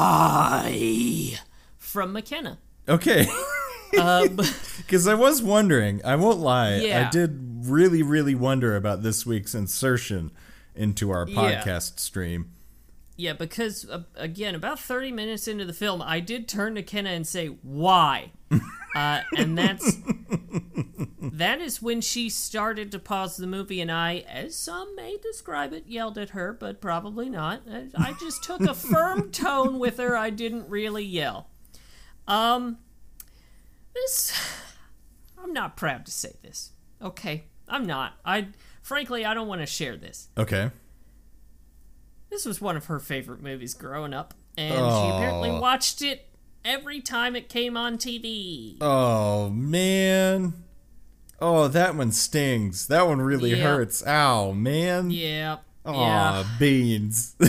why 0.00 1.38
from 1.76 2.12
McKenna. 2.12 2.58
Okay. 2.88 3.26
Um, 3.98 4.38
Because 4.78 5.06
I 5.06 5.14
was 5.14 5.42
wondering, 5.42 6.00
I 6.04 6.14
won't 6.16 6.38
lie, 6.38 6.76
Yeah. 6.76 7.06
I 7.06 7.10
did 7.10 7.64
really, 7.66 8.02
really 8.02 8.34
wonder 8.34 8.74
about 8.76 9.02
this 9.02 9.26
week's 9.26 9.54
insertion 9.54 10.30
into 10.74 11.10
our 11.10 11.26
Yeah. 11.28 11.62
podcast 11.64 11.98
stream. 12.00 12.50
Yeah, 13.20 13.34
because 13.34 13.88
uh, 13.88 14.04
again, 14.16 14.54
about 14.54 14.80
30 14.80 15.12
minutes 15.12 15.46
into 15.46 15.66
the 15.66 15.74
film, 15.74 16.00
I 16.00 16.20
did 16.20 16.48
turn 16.48 16.74
to 16.76 16.82
Kenna 16.82 17.10
and 17.10 17.26
say, 17.26 17.48
"Why?" 17.48 18.32
uh, 18.96 19.20
and 19.36 19.58
that's 19.58 19.98
that 21.20 21.60
is 21.60 21.82
when 21.82 22.00
she 22.00 22.30
started 22.30 22.90
to 22.92 22.98
pause 22.98 23.36
the 23.36 23.46
movie, 23.46 23.80
and 23.80 23.92
I, 23.92 24.24
as 24.26 24.56
some 24.56 24.96
may 24.96 25.18
describe 25.18 25.74
it, 25.74 25.86
yelled 25.86 26.16
at 26.16 26.30
her, 26.30 26.54
but 26.54 26.80
probably 26.80 27.28
not. 27.28 27.62
I, 27.70 27.88
I 27.94 28.14
just 28.18 28.42
took 28.42 28.62
a 28.62 28.74
firm 28.74 29.30
tone 29.32 29.78
with 29.78 29.98
her. 29.98 30.16
I 30.16 30.30
didn't 30.30 30.68
really 30.68 31.04
yell. 31.04 31.50
Um, 32.26 32.78
this, 33.94 34.32
I'm 35.42 35.52
not 35.52 35.76
proud 35.76 36.06
to 36.06 36.12
say 36.12 36.36
this. 36.42 36.72
Okay, 37.02 37.44
I'm 37.68 37.84
not. 37.84 38.14
I, 38.24 38.48
frankly, 38.80 39.26
I 39.26 39.34
don't 39.34 39.48
want 39.48 39.60
to 39.60 39.66
share 39.66 39.96
this. 39.98 40.28
Okay. 40.38 40.70
This 42.30 42.44
was 42.46 42.60
one 42.60 42.76
of 42.76 42.86
her 42.86 42.98
favorite 42.98 43.42
movies 43.42 43.74
growing 43.74 44.14
up, 44.14 44.34
and 44.56 44.72
she 44.72 45.08
apparently 45.08 45.50
watched 45.50 46.00
it 46.00 46.28
every 46.64 47.00
time 47.00 47.34
it 47.36 47.48
came 47.48 47.76
on 47.76 47.98
TV. 47.98 48.76
Oh, 48.80 49.50
man. 49.50 50.54
Oh, 51.40 51.68
that 51.68 51.96
one 51.96 52.12
stings. 52.12 52.86
That 52.86 53.06
one 53.06 53.20
really 53.20 53.50
Yeah. 53.50 53.64
hurts. 53.64 54.06
Ow, 54.06 54.52
man. 54.52 55.10
yeah. 55.10 55.58
Aw, 55.84 56.38
Yeah. 56.42 56.44
beans. 56.58 57.34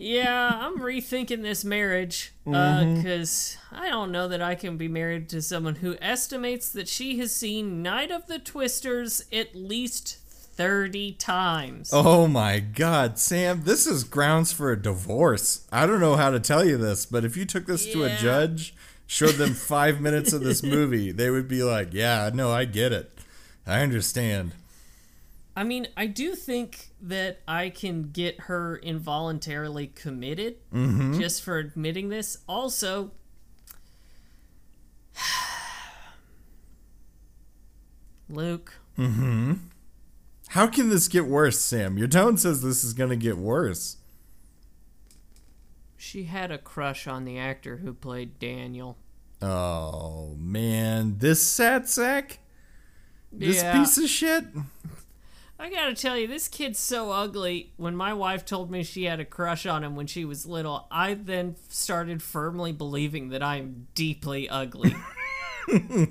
Yeah, 0.00 0.50
I'm 0.62 0.78
rethinking 0.78 1.42
this 1.42 1.64
marriage 1.64 2.32
uh, 2.46 2.50
mm-hmm. 2.50 2.94
because 2.96 3.58
I 3.72 3.88
don't 3.88 4.12
know 4.12 4.28
that 4.28 4.40
I 4.40 4.54
can 4.54 4.76
be 4.76 4.86
married 4.86 5.28
to 5.30 5.42
someone 5.42 5.74
who 5.76 5.96
estimates 6.00 6.68
that 6.70 6.86
she 6.88 7.18
has 7.18 7.34
seen 7.34 7.82
Night 7.82 8.10
of 8.12 8.26
the 8.26 8.38
Twisters 8.38 9.24
at 9.32 9.56
least 9.56 10.18
30 10.58 11.12
times. 11.12 11.90
oh 11.92 12.26
my 12.26 12.58
god, 12.58 13.16
Sam, 13.16 13.62
this 13.62 13.86
is 13.86 14.02
grounds 14.02 14.50
for 14.50 14.72
a 14.72 14.82
divorce. 14.82 15.68
I 15.70 15.86
don't 15.86 16.00
know 16.00 16.16
how 16.16 16.30
to 16.30 16.40
tell 16.40 16.64
you 16.64 16.76
this, 16.76 17.06
but 17.06 17.24
if 17.24 17.36
you 17.36 17.44
took 17.44 17.66
this 17.66 17.86
to 17.92 18.02
a 18.02 18.16
judge, 18.16 18.74
showed 19.06 19.36
them 19.36 19.54
five 19.54 20.00
minutes 20.00 20.32
of 20.32 20.42
this 20.42 20.64
movie, 20.64 21.12
they 21.12 21.30
would 21.30 21.46
be 21.46 21.62
like, 21.62 21.94
yeah, 21.94 22.32
no, 22.34 22.50
I 22.50 22.64
get 22.64 22.92
it. 22.92 23.08
I 23.68 23.82
understand. 23.82 24.50
I 25.54 25.62
mean, 25.62 25.86
I 25.96 26.06
do 26.06 26.34
think 26.34 26.88
that 27.02 27.38
I 27.46 27.68
can 27.68 28.10
get 28.10 28.40
her 28.42 28.78
involuntarily 28.78 29.86
committed 29.86 30.56
mm-hmm. 30.74 31.20
just 31.20 31.44
for 31.44 31.58
admitting 31.58 32.08
this. 32.08 32.38
Also, 32.48 33.12
Luke, 38.28 38.74
mm-hmm. 38.98 39.52
How 40.50 40.66
can 40.66 40.88
this 40.88 41.08
get 41.08 41.26
worse, 41.26 41.58
Sam? 41.58 41.98
Your 41.98 42.08
tone 42.08 42.36
says 42.36 42.62
this 42.62 42.82
is 42.84 42.92
going 42.94 43.10
to 43.10 43.16
get 43.16 43.36
worse. 43.38 43.96
she 45.96 46.24
had 46.24 46.50
a 46.50 46.58
crush 46.58 47.06
on 47.06 47.24
the 47.24 47.38
actor 47.38 47.78
who 47.78 47.92
played 47.92 48.38
Daniel. 48.38 48.96
Oh, 49.42 50.34
man. 50.38 51.16
This 51.18 51.42
sad 51.46 51.88
sack? 51.88 52.38
This 53.32 53.56
Yeah. 53.62 53.78
piece 53.78 53.98
of 53.98 54.08
shit? 54.08 54.44
I 55.60 55.68
gotta 55.70 55.94
tell 55.94 56.16
you, 56.16 56.28
this 56.28 56.46
kid's 56.46 56.78
so 56.78 57.10
ugly. 57.10 57.72
When 57.76 57.96
my 57.96 58.14
wife 58.14 58.44
told 58.44 58.70
me 58.70 58.84
she 58.84 59.04
had 59.04 59.18
a 59.18 59.24
crush 59.24 59.66
on 59.66 59.82
him 59.82 59.96
when 59.96 60.06
she 60.06 60.24
was 60.24 60.46
little, 60.46 60.86
I 60.90 61.14
then 61.14 61.56
started 61.68 62.22
firmly 62.22 62.70
believing 62.72 63.30
that 63.30 63.42
I'm 63.42 63.88
deeply 63.94 64.48
ugly. 64.48 64.94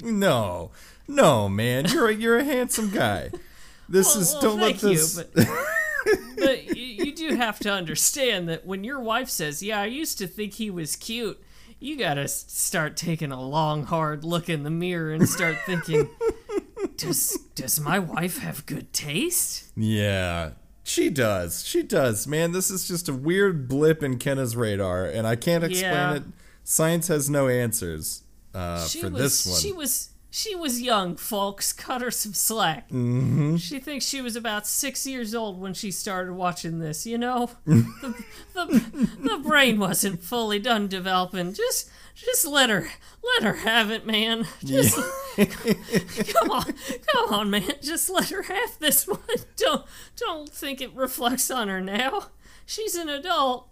No. 0.03 0.69
No, 1.07 1.49
man. 1.49 1.85
You're 1.87 2.09
a, 2.09 2.13
you're 2.13 2.37
a 2.37 2.43
handsome 2.43 2.91
guy. 2.91 3.31
This 3.89 4.13
Well, 4.13 4.21
is 4.21 4.33
well, 4.33 4.41
don't 4.41 4.59
let 4.59 4.71
thank 4.77 4.83
you, 4.83 4.89
this 4.97 5.23
but, 5.23 5.33
but 6.37 6.75
you, 6.77 7.05
you 7.05 7.15
do 7.15 7.35
have 7.35 7.59
to 7.59 7.71
understand 7.71 8.49
that 8.49 8.65
when 8.65 8.83
your 8.83 8.99
wife 8.99 9.29
says, 9.29 9.63
"Yeah, 9.63 9.81
I 9.81 9.85
used 9.85 10.17
to 10.19 10.27
think 10.27 10.53
he 10.53 10.69
was 10.69 10.95
cute," 10.95 11.41
you 11.79 11.97
gotta 11.97 12.27
start 12.27 12.97
taking 12.97 13.31
a 13.31 13.41
long, 13.41 13.83
hard 13.85 14.23
look 14.23 14.49
in 14.49 14.63
the 14.63 14.69
mirror 14.69 15.11
and 15.13 15.27
start 15.27 15.57
thinking, 15.65 16.09
"Does 16.97 17.37
does 17.55 17.79
my 17.79 17.99
wife 17.99 18.39
have 18.39 18.65
good 18.65 18.91
taste?" 18.93 19.65
Yeah, 19.75 20.51
she 20.83 21.09
does. 21.09 21.65
She 21.65 21.83
does, 21.83 22.27
man. 22.27 22.51
This 22.51 22.69
is 22.69 22.87
just 22.87 23.07
a 23.09 23.13
weird 23.13 23.67
blip 23.67 24.03
in 24.03 24.17
Kenna's 24.19 24.55
radar, 24.55 25.05
and 25.05 25.25
I 25.27 25.35
can't 25.35 25.63
explain 25.63 25.91
Yeah. 25.91 26.13
it. 26.15 26.23
Science 26.63 27.07
has 27.07 27.29
no 27.29 27.47
answers 27.47 28.23
uh, 28.53 28.85
for 28.85 29.09
was 29.09 29.21
this 29.21 29.45
one. 29.47 29.59
she 29.61 29.71
was 29.71 30.09
she 30.29 30.55
was 30.55 30.81
young, 30.81 31.15
folks. 31.15 31.71
Cut 31.71 32.01
her 32.01 32.11
some 32.11 32.33
slack. 32.33 32.89
Mm-hmm. 32.89 33.55
She 33.57 33.79
thinks 33.79 34.05
she 34.05 34.21
was 34.21 34.35
about 34.35 34.67
six 34.67 35.07
years 35.07 35.33
old 35.33 35.59
when 35.59 35.73
she 35.73 35.89
started 35.91 36.33
watching 36.33 36.79
this. 36.79 37.05
You 37.05 37.17
know, 37.17 37.51
the, 37.65 38.23
the 38.53 39.09
the 39.19 39.37
brain 39.37 39.79
wasn't 39.79 40.21
fully 40.21 40.59
done 40.59 40.87
developing. 40.87 41.53
Just 41.53 41.89
just 42.13 42.45
let 42.45 42.69
her 42.69 42.87
let 43.35 43.43
her 43.43 43.59
have 43.61 43.89
it, 43.91 44.05
man. 44.05 44.45
Just 44.63 44.95
come 45.37 46.51
on, 46.51 46.73
come 47.13 47.33
on, 47.33 47.49
man. 47.49 47.71
Just 47.81 48.09
let 48.09 48.29
her 48.29 48.43
have 48.43 48.79
this 48.79 49.07
one. 49.07 49.19
Don't 49.55 49.85
don't 50.15 50.49
think 50.49 50.81
it 50.81 50.93
reflects 50.95 51.49
on 51.51 51.67
her 51.67 51.79
now. 51.81 52.27
She's 52.65 52.95
an 52.95 53.07
adult. 53.07 53.69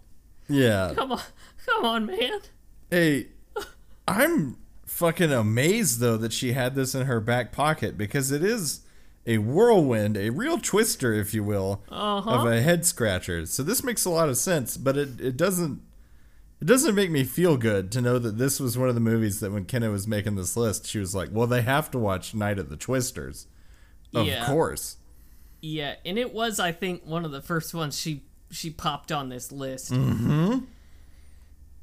yeah. 0.48 0.92
Come 0.94 1.12
on, 1.12 1.20
come 1.66 1.84
on, 1.84 2.06
man. 2.06 2.40
Hey, 2.90 3.28
I'm 4.08 4.56
fucking 4.96 5.30
amazed 5.30 6.00
though 6.00 6.16
that 6.16 6.32
she 6.32 6.52
had 6.52 6.74
this 6.74 6.94
in 6.94 7.06
her 7.06 7.20
back 7.20 7.52
pocket 7.52 7.98
because 7.98 8.32
it 8.32 8.42
is 8.42 8.80
a 9.26 9.38
whirlwind, 9.38 10.16
a 10.16 10.30
real 10.30 10.56
twister, 10.58 11.12
if 11.12 11.34
you 11.34 11.42
will, 11.42 11.82
of 11.90 12.46
a 12.46 12.62
head 12.62 12.86
scratcher. 12.86 13.44
So 13.44 13.62
this 13.62 13.82
makes 13.82 14.04
a 14.04 14.10
lot 14.10 14.28
of 14.28 14.36
sense, 14.36 14.76
but 14.76 14.96
it, 14.96 15.20
it 15.20 15.36
doesn't 15.36 15.82
it 16.60 16.64
doesn't 16.64 16.94
make 16.94 17.10
me 17.10 17.24
feel 17.24 17.58
good 17.58 17.92
to 17.92 18.00
know 18.00 18.18
that 18.18 18.38
this 18.38 18.58
was 18.58 18.78
one 18.78 18.88
of 18.88 18.94
the 18.94 19.00
movies 19.00 19.40
that 19.40 19.52
when 19.52 19.66
Kenna 19.66 19.90
was 19.90 20.08
making 20.08 20.36
this 20.36 20.56
list, 20.56 20.86
she 20.86 20.98
was 20.98 21.14
like, 21.14 21.28
"Well, 21.30 21.46
they 21.46 21.60
have 21.60 21.90
to 21.90 21.98
watch 21.98 22.34
Night 22.34 22.58
of 22.58 22.70
the 22.70 22.76
Twisters." 22.78 23.46
Of 24.14 24.26
Yeah. 24.26 24.46
course. 24.46 24.96
Yeah, 25.60 25.96
and 26.06 26.16
it 26.18 26.32
was 26.32 26.58
I 26.58 26.72
think 26.72 27.04
one 27.04 27.26
of 27.26 27.32
the 27.32 27.42
first 27.42 27.74
ones 27.74 27.98
she 27.98 28.22
she 28.50 28.70
popped 28.70 29.12
on 29.12 29.28
this 29.28 29.52
list. 29.52 29.92
Mm-hmm. 29.92 30.60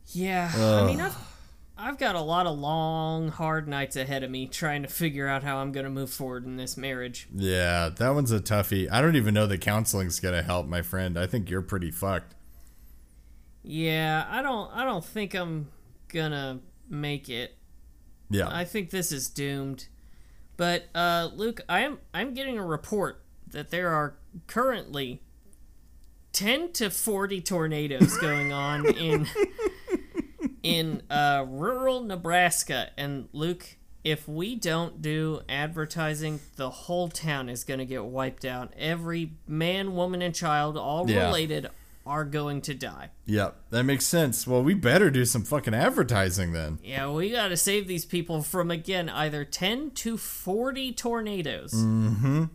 Yeah, 0.07 0.51
I 0.55 0.85
mean 0.87 1.01
I've 1.01 1.15
I've 1.83 1.97
got 1.97 2.15
a 2.15 2.21
lot 2.21 2.47
of 2.47 2.57
long, 2.57 3.27
hard 3.27 3.67
nights 3.67 3.97
ahead 3.97 4.23
of 4.23 4.31
me 4.31 4.47
trying 4.47 4.83
to 4.83 4.87
figure 4.87 5.27
out 5.27 5.43
how 5.43 5.57
I'm 5.57 5.73
gonna 5.73 5.89
move 5.89 6.09
forward 6.09 6.45
in 6.45 6.55
this 6.55 6.77
marriage. 6.77 7.27
Yeah, 7.35 7.89
that 7.89 8.09
one's 8.11 8.31
a 8.31 8.39
toughie. 8.39 8.89
I 8.89 9.01
don't 9.01 9.17
even 9.17 9.33
know 9.33 9.47
that 9.47 9.59
counseling's 9.59 10.21
gonna 10.21 10.43
help, 10.43 10.65
my 10.65 10.81
friend. 10.81 11.19
I 11.19 11.27
think 11.27 11.49
you're 11.49 11.61
pretty 11.61 11.91
fucked. 11.91 12.35
Yeah, 13.63 14.25
I 14.29 14.41
don't 14.41 14.71
I 14.73 14.85
don't 14.85 15.03
think 15.03 15.33
I'm 15.33 15.71
gonna 16.07 16.61
make 16.89 17.27
it. 17.27 17.57
Yeah. 18.29 18.47
I 18.49 18.63
think 18.63 18.89
this 18.89 19.11
is 19.11 19.27
doomed. 19.27 19.87
But 20.55 20.85
uh, 20.95 21.31
Luke, 21.35 21.59
I 21.67 21.81
am 21.81 21.99
I'm 22.13 22.33
getting 22.33 22.57
a 22.57 22.65
report 22.65 23.25
that 23.47 23.71
there 23.71 23.89
are 23.89 24.15
currently 24.47 25.21
ten 26.31 26.71
to 26.73 26.89
forty 26.89 27.41
tornadoes 27.41 28.17
going 28.19 28.53
on 28.53 28.85
in 28.95 29.27
in 30.63 31.03
uh, 31.09 31.45
rural 31.47 32.01
Nebraska. 32.03 32.89
And 32.97 33.27
Luke, 33.33 33.75
if 34.03 34.27
we 34.27 34.55
don't 34.55 35.01
do 35.01 35.41
advertising, 35.47 36.39
the 36.55 36.69
whole 36.69 37.09
town 37.09 37.49
is 37.49 37.63
going 37.63 37.79
to 37.79 37.85
get 37.85 38.05
wiped 38.05 38.45
out. 38.45 38.73
Every 38.77 39.33
man, 39.47 39.95
woman, 39.95 40.21
and 40.21 40.33
child, 40.33 40.77
all 40.77 41.09
Yeah. 41.09 41.25
related, 41.27 41.69
are 42.05 42.25
going 42.25 42.59
to 42.61 42.73
die. 42.73 43.11
Yep, 43.27 43.55
that 43.69 43.83
makes 43.83 44.05
sense. 44.05 44.45
Well, 44.45 44.61
we 44.61 44.73
better 44.73 45.09
do 45.09 45.23
some 45.23 45.43
fucking 45.43 45.73
advertising 45.73 46.51
then. 46.51 46.79
Yeah, 46.83 47.09
we 47.11 47.29
got 47.29 47.47
to 47.47 47.55
save 47.55 47.87
these 47.87 48.03
people 48.03 48.41
from 48.41 48.69
again 48.71 49.07
either 49.07 49.45
10 49.45 49.91
to 49.91 50.17
40 50.17 50.91
tornadoes. 50.93 51.73
Mm-hmm. 51.73 52.45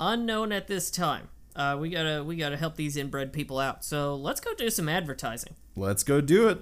Unknown 0.00 0.52
at 0.52 0.66
this 0.68 0.90
time. 0.90 1.28
Uh, 1.56 1.76
we 1.80 1.88
gotta 1.90 2.22
we 2.22 2.36
gotta 2.36 2.56
help 2.56 2.76
these 2.76 2.96
inbred 2.96 3.32
people 3.32 3.58
out. 3.58 3.84
So 3.84 4.14
let's 4.14 4.38
go 4.40 4.54
do 4.54 4.70
some 4.70 4.88
advertising. 4.88 5.54
Let's 5.74 6.04
go 6.04 6.20
do 6.20 6.48
it. 6.48 6.60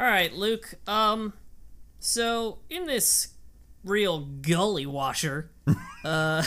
All 0.00 0.06
right, 0.06 0.32
Luke. 0.32 0.76
Um, 0.86 1.34
so 1.98 2.60
in 2.70 2.86
this 2.86 3.34
real 3.84 4.20
gully 4.20 4.86
washer, 4.86 5.50
uh, 6.04 6.42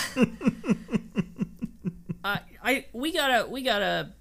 I 2.23 2.39
I 2.63 2.85
we 2.93 3.13
gotta 3.13 3.47
we 3.47 3.61
gotta 3.61 4.13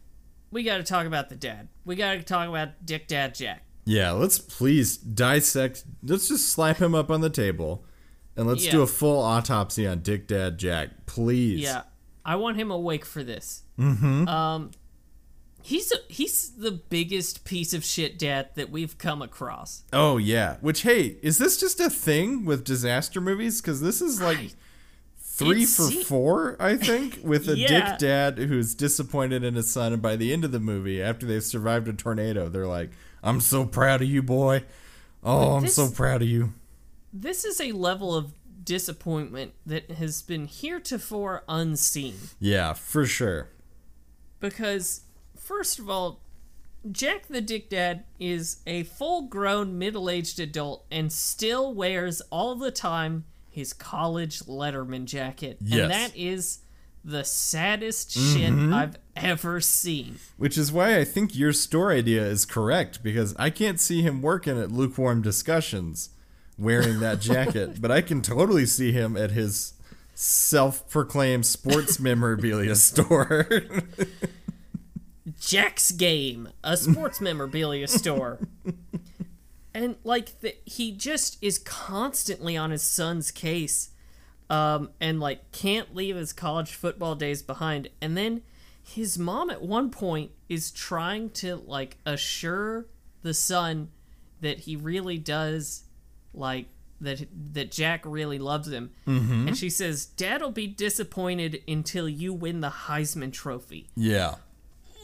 we 0.50 0.62
gotta 0.62 0.82
talk 0.82 1.06
about 1.06 1.30
the 1.30 1.36
dad. 1.36 1.68
We 1.86 1.96
gotta 1.96 2.22
talk 2.22 2.46
about 2.46 2.84
Dick 2.84 3.08
Dad 3.08 3.34
Jack. 3.34 3.64
Yeah, 3.86 4.10
let's 4.10 4.38
please 4.38 4.98
dissect. 4.98 5.84
Let's 6.02 6.28
just 6.28 6.50
slap 6.50 6.76
him 6.76 6.94
up 6.94 7.10
on 7.10 7.22
the 7.22 7.30
table, 7.30 7.86
and 8.36 8.46
let's 8.46 8.66
do 8.66 8.82
a 8.82 8.86
full 8.86 9.22
autopsy 9.22 9.86
on 9.86 10.00
Dick 10.00 10.26
Dad 10.26 10.58
Jack, 10.58 11.06
please. 11.06 11.60
Yeah, 11.60 11.84
I 12.22 12.36
want 12.36 12.58
him 12.58 12.70
awake 12.70 13.06
for 13.06 13.24
this. 13.24 13.62
Mm-hmm. 13.78 14.28
Um, 14.28 14.72
he's 15.62 15.92
a, 15.92 15.96
he's 16.08 16.50
the 16.50 16.70
biggest 16.72 17.44
piece 17.44 17.72
of 17.72 17.84
shit 17.84 18.18
dad 18.18 18.50
that 18.54 18.70
we've 18.70 18.98
come 18.98 19.22
across. 19.22 19.82
Oh 19.92 20.16
yeah. 20.16 20.56
Which 20.60 20.82
hey, 20.82 21.16
is 21.22 21.38
this 21.38 21.58
just 21.58 21.80
a 21.80 21.88
thing 21.90 22.44
with 22.44 22.64
disaster 22.64 23.20
movies? 23.20 23.60
Because 23.60 23.80
this 23.80 24.00
is 24.02 24.20
like 24.20 24.54
three 25.18 25.62
It 25.62 25.68
for 25.68 25.90
four, 25.90 26.56
I 26.60 26.76
think, 26.76 27.20
with 27.24 27.48
a 27.48 27.56
Yeah. 27.56 27.68
dick 27.90 27.98
dad 27.98 28.38
who's 28.38 28.74
disappointed 28.74 29.42
in 29.44 29.54
his 29.54 29.72
son, 29.72 29.92
and 29.92 30.02
by 30.02 30.16
the 30.16 30.32
end 30.32 30.44
of 30.44 30.52
the 30.52 30.60
movie, 30.60 31.02
after 31.02 31.26
they've 31.26 31.42
survived 31.42 31.88
a 31.88 31.92
tornado, 31.92 32.48
they're 32.48 32.66
like, 32.66 32.90
"I'm 33.22 33.40
so 33.40 33.64
proud 33.64 34.02
of 34.02 34.08
you, 34.08 34.22
boy. 34.22 34.64
Oh, 35.24 35.52
I'm 35.56 35.68
so 35.68 35.88
proud 35.90 36.22
of 36.22 36.28
you." 36.28 36.54
This 37.12 37.44
is 37.44 37.60
a 37.60 37.72
level 37.72 38.14
of 38.14 38.32
disappointment 38.64 39.52
that 39.66 39.90
has 39.92 40.22
been 40.22 40.46
heretofore 40.46 41.42
unseen. 41.48 42.14
Yeah, 42.38 42.74
for 42.74 43.04
sure. 43.06 43.48
Because, 44.40 45.02
first 45.42 45.78
of 45.78 45.90
all, 45.90 46.20
Jack 46.90 47.28
the 47.28 47.40
Dick 47.40 47.68
Dad 47.68 48.04
is 48.18 48.58
a 48.66 48.82
full 48.84 49.22
grown 49.22 49.78
middle 49.78 50.10
aged 50.10 50.40
adult 50.40 50.84
and 50.90 51.12
still 51.12 51.72
wears 51.72 52.20
all 52.30 52.56
the 52.56 52.70
time 52.70 53.24
his 53.48 53.72
college 53.72 54.40
Letterman 54.40 55.04
jacket. 55.04 55.58
Yes. 55.60 55.80
And 55.80 55.90
that 55.90 56.16
is 56.16 56.60
the 57.04 57.24
saddest 57.24 58.12
shit 58.12 58.52
mm-hmm. 58.52 58.72
I've 58.72 58.96
ever 59.16 59.60
seen. 59.60 60.16
Which 60.36 60.56
is 60.56 60.72
why 60.72 60.98
I 60.98 61.04
think 61.04 61.36
your 61.36 61.52
store 61.52 61.92
idea 61.92 62.24
is 62.24 62.44
correct 62.44 63.02
because 63.02 63.34
I 63.38 63.50
can't 63.50 63.80
see 63.80 64.02
him 64.02 64.22
working 64.22 64.58
at 64.58 64.72
lukewarm 64.72 65.22
discussions 65.22 66.10
wearing 66.58 67.00
that 67.00 67.20
jacket, 67.20 67.80
but 67.80 67.90
I 67.90 68.00
can 68.00 68.22
totally 68.22 68.66
see 68.66 68.92
him 68.92 69.16
at 69.16 69.32
his 69.32 69.74
self-proclaimed 70.14 71.46
sports 71.46 71.98
memorabilia 71.98 72.74
store. 72.76 73.46
Jack's 75.42 75.90
Game, 75.90 76.48
a 76.62 76.76
sports 76.76 77.20
memorabilia 77.20 77.88
store. 77.88 78.38
And 79.74 79.96
like 80.04 80.40
the, 80.40 80.54
he 80.64 80.92
just 80.92 81.36
is 81.42 81.58
constantly 81.58 82.56
on 82.56 82.70
his 82.70 82.82
son's 82.82 83.30
case 83.30 83.90
um 84.50 84.90
and 85.00 85.18
like 85.18 85.50
can't 85.52 85.94
leave 85.94 86.14
his 86.14 86.32
college 86.32 86.72
football 86.72 87.14
days 87.14 87.42
behind. 87.42 87.88
And 88.00 88.16
then 88.16 88.42
his 88.82 89.18
mom 89.18 89.50
at 89.50 89.62
one 89.62 89.90
point 89.90 90.30
is 90.48 90.70
trying 90.70 91.30
to 91.30 91.56
like 91.56 91.96
assure 92.04 92.86
the 93.22 93.34
son 93.34 93.88
that 94.40 94.60
he 94.60 94.76
really 94.76 95.16
does 95.18 95.84
like 96.34 96.66
that 97.00 97.26
that 97.54 97.70
Jack 97.72 98.02
really 98.04 98.38
loves 98.38 98.68
him. 98.68 98.90
And 99.06 99.56
she 99.56 99.70
says, 99.70 100.06
"Dad'll 100.06 100.50
be 100.52 100.66
disappointed 100.66 101.62
until 101.66 102.08
you 102.08 102.32
win 102.32 102.60
the 102.60 102.70
Heisman 102.70 103.32
trophy." 103.32 103.88
yeah. 103.96 104.36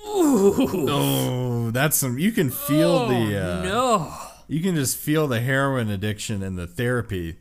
Oh, 0.05 1.71
that's 1.73 1.97
some. 1.97 2.19
You 2.19 2.33
can 2.33 2.51
feel 2.51 3.09
the. 3.09 3.37
Uh, 3.41 3.63
No. 3.63 4.15
You 4.51 4.61
can 4.63 4.75
just 4.77 4.97
feel 4.97 5.27
the 5.29 5.41
heroin 5.41 5.91
addiction 5.91 6.43
and 6.43 6.59
the 6.59 6.67
therapy 6.67 7.37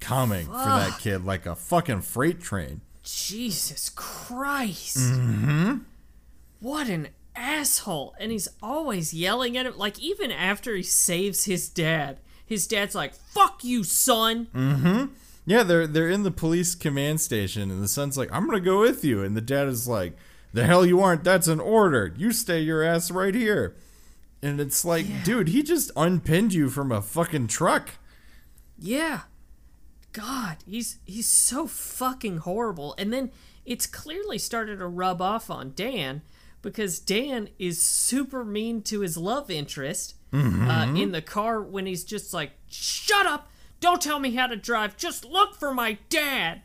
coming 0.00 0.46
for 0.46 0.52
that 0.52 0.98
kid 0.98 1.24
like 1.24 1.46
a 1.46 1.54
fucking 1.54 2.00
freight 2.02 2.40
train. 2.40 2.80
Jesus 3.04 3.90
Christ. 3.94 4.96
Mm-hmm. 4.98 5.78
What 6.60 6.88
an 6.88 7.08
asshole. 7.36 8.14
And 8.18 8.32
he's 8.32 8.48
always 8.60 9.14
yelling 9.14 9.56
at 9.56 9.66
him. 9.66 9.78
Like, 9.78 10.00
even 10.00 10.32
after 10.32 10.74
he 10.74 10.82
saves 10.82 11.44
his 11.44 11.68
dad, 11.68 12.18
his 12.44 12.66
dad's 12.66 12.94
like, 12.94 13.14
fuck 13.14 13.62
you, 13.62 13.84
son. 13.84 14.48
Mm-hmm. 14.54 15.12
Yeah, 15.46 15.62
they're 15.62 15.86
they're 15.86 16.10
in 16.10 16.24
the 16.24 16.30
police 16.30 16.74
command 16.74 17.22
station, 17.22 17.70
and 17.70 17.82
the 17.82 17.88
son's 17.88 18.18
like, 18.18 18.30
"I'm 18.30 18.44
gonna 18.44 18.60
go 18.60 18.80
with 18.80 19.02
you," 19.02 19.22
and 19.22 19.34
the 19.34 19.40
dad 19.40 19.66
is 19.66 19.88
like, 19.88 20.14
"The 20.52 20.64
hell 20.64 20.84
you 20.84 21.00
aren't! 21.00 21.24
That's 21.24 21.48
an 21.48 21.60
order. 21.60 22.14
You 22.16 22.32
stay 22.32 22.60
your 22.60 22.82
ass 22.82 23.10
right 23.10 23.34
here." 23.34 23.76
And 24.40 24.60
it's 24.60 24.84
like, 24.84 25.24
dude, 25.24 25.48
he 25.48 25.62
just 25.62 25.90
unpinned 25.96 26.54
you 26.54 26.70
from 26.70 26.92
a 26.92 27.02
fucking 27.02 27.48
truck. 27.48 27.94
Yeah. 28.78 29.22
God, 30.12 30.58
he's 30.64 30.98
he's 31.04 31.26
so 31.26 31.66
fucking 31.66 32.38
horrible. 32.38 32.94
And 32.98 33.12
then 33.12 33.30
it's 33.66 33.86
clearly 33.86 34.38
started 34.38 34.78
to 34.78 34.86
rub 34.86 35.20
off 35.20 35.50
on 35.50 35.72
Dan 35.74 36.22
because 36.62 36.98
Dan 36.98 37.48
is 37.58 37.80
super 37.82 38.44
mean 38.44 38.82
to 38.82 39.00
his 39.00 39.16
love 39.16 39.50
interest 39.50 40.14
uh, 40.32 40.92
in 40.94 41.12
the 41.12 41.22
car 41.22 41.60
when 41.62 41.86
he's 41.86 42.04
just 42.04 42.32
like, 42.32 42.52
"Shut 42.68 43.26
up! 43.26 43.50
Don't 43.80 44.00
tell 44.02 44.18
me 44.18 44.34
how 44.34 44.46
to 44.46 44.56
drive. 44.56 44.96
Just 44.96 45.24
look 45.24 45.54
for 45.54 45.74
my 45.74 45.98
dad." 46.08 46.62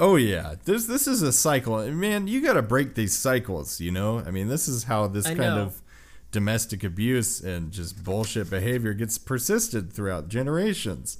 Oh 0.00 0.16
yeah, 0.16 0.54
this 0.64 0.86
this 0.86 1.06
is 1.08 1.22
a 1.22 1.32
cycle, 1.32 1.90
man. 1.90 2.28
You 2.28 2.40
got 2.40 2.52
to 2.52 2.62
break 2.62 2.94
these 2.94 3.16
cycles. 3.16 3.80
You 3.80 3.90
know, 3.90 4.20
I 4.20 4.30
mean, 4.30 4.48
this 4.48 4.68
is 4.68 4.84
how 4.84 5.06
this 5.08 5.26
I 5.26 5.34
kind 5.34 5.56
know. 5.56 5.62
of 5.62 5.82
domestic 6.30 6.84
abuse 6.84 7.40
and 7.40 7.72
just 7.72 8.04
bullshit 8.04 8.50
behavior 8.50 8.92
gets 8.92 9.18
persisted 9.18 9.92
throughout 9.92 10.28
generations. 10.28 11.18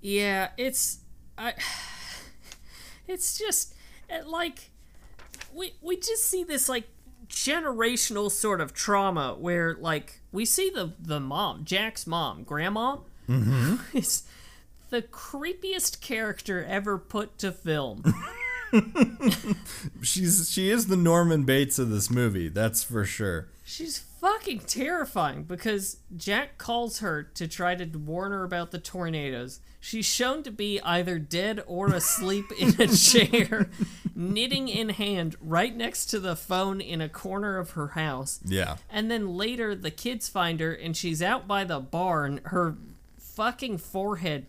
Yeah, 0.00 0.50
it's 0.58 0.98
I 1.38 1.54
it's 3.08 3.38
just 3.38 3.74
uh, 4.10 4.28
like 4.28 4.70
we 5.54 5.72
we 5.80 5.96
just 5.96 6.24
see 6.24 6.44
this 6.44 6.68
like 6.68 6.88
generational 7.28 8.30
sort 8.30 8.60
of 8.60 8.74
trauma 8.74 9.34
where 9.38 9.74
like 9.80 10.20
we 10.32 10.44
see 10.44 10.68
the 10.68 10.92
the 11.00 11.20
mom, 11.20 11.64
Jack's 11.64 12.06
mom, 12.06 12.42
grandma, 12.42 12.98
is 13.94 14.24
the 14.94 15.02
creepiest 15.02 16.00
character 16.00 16.64
ever 16.64 16.98
put 16.98 17.36
to 17.38 17.50
film. 17.50 18.14
She's 20.02 20.48
she 20.52 20.70
is 20.70 20.86
the 20.86 20.96
Norman 20.96 21.42
Bates 21.42 21.80
of 21.80 21.90
this 21.90 22.08
movie. 22.10 22.48
That's 22.48 22.84
for 22.84 23.04
sure. 23.04 23.48
She's 23.64 23.98
fucking 23.98 24.60
terrifying 24.60 25.42
because 25.42 25.96
Jack 26.16 26.58
calls 26.58 27.00
her 27.00 27.24
to 27.24 27.48
try 27.48 27.74
to 27.74 27.98
warn 27.98 28.30
her 28.30 28.44
about 28.44 28.70
the 28.70 28.78
tornadoes. 28.78 29.58
She's 29.80 30.06
shown 30.06 30.44
to 30.44 30.52
be 30.52 30.80
either 30.82 31.18
dead 31.18 31.64
or 31.66 31.88
asleep 31.88 32.46
in 32.56 32.80
a 32.80 32.86
chair, 32.96 33.68
knitting 34.14 34.68
in 34.68 34.90
hand 34.90 35.34
right 35.40 35.76
next 35.76 36.06
to 36.06 36.20
the 36.20 36.36
phone 36.36 36.80
in 36.80 37.00
a 37.00 37.08
corner 37.08 37.58
of 37.58 37.72
her 37.72 37.88
house. 37.88 38.38
Yeah. 38.44 38.76
And 38.88 39.10
then 39.10 39.34
later, 39.36 39.74
the 39.74 39.90
kids 39.90 40.28
find 40.28 40.60
her 40.60 40.72
and 40.72 40.96
she's 40.96 41.20
out 41.20 41.48
by 41.48 41.64
the 41.64 41.80
barn, 41.80 42.42
her 42.44 42.76
fucking 43.18 43.78
forehead 43.78 44.46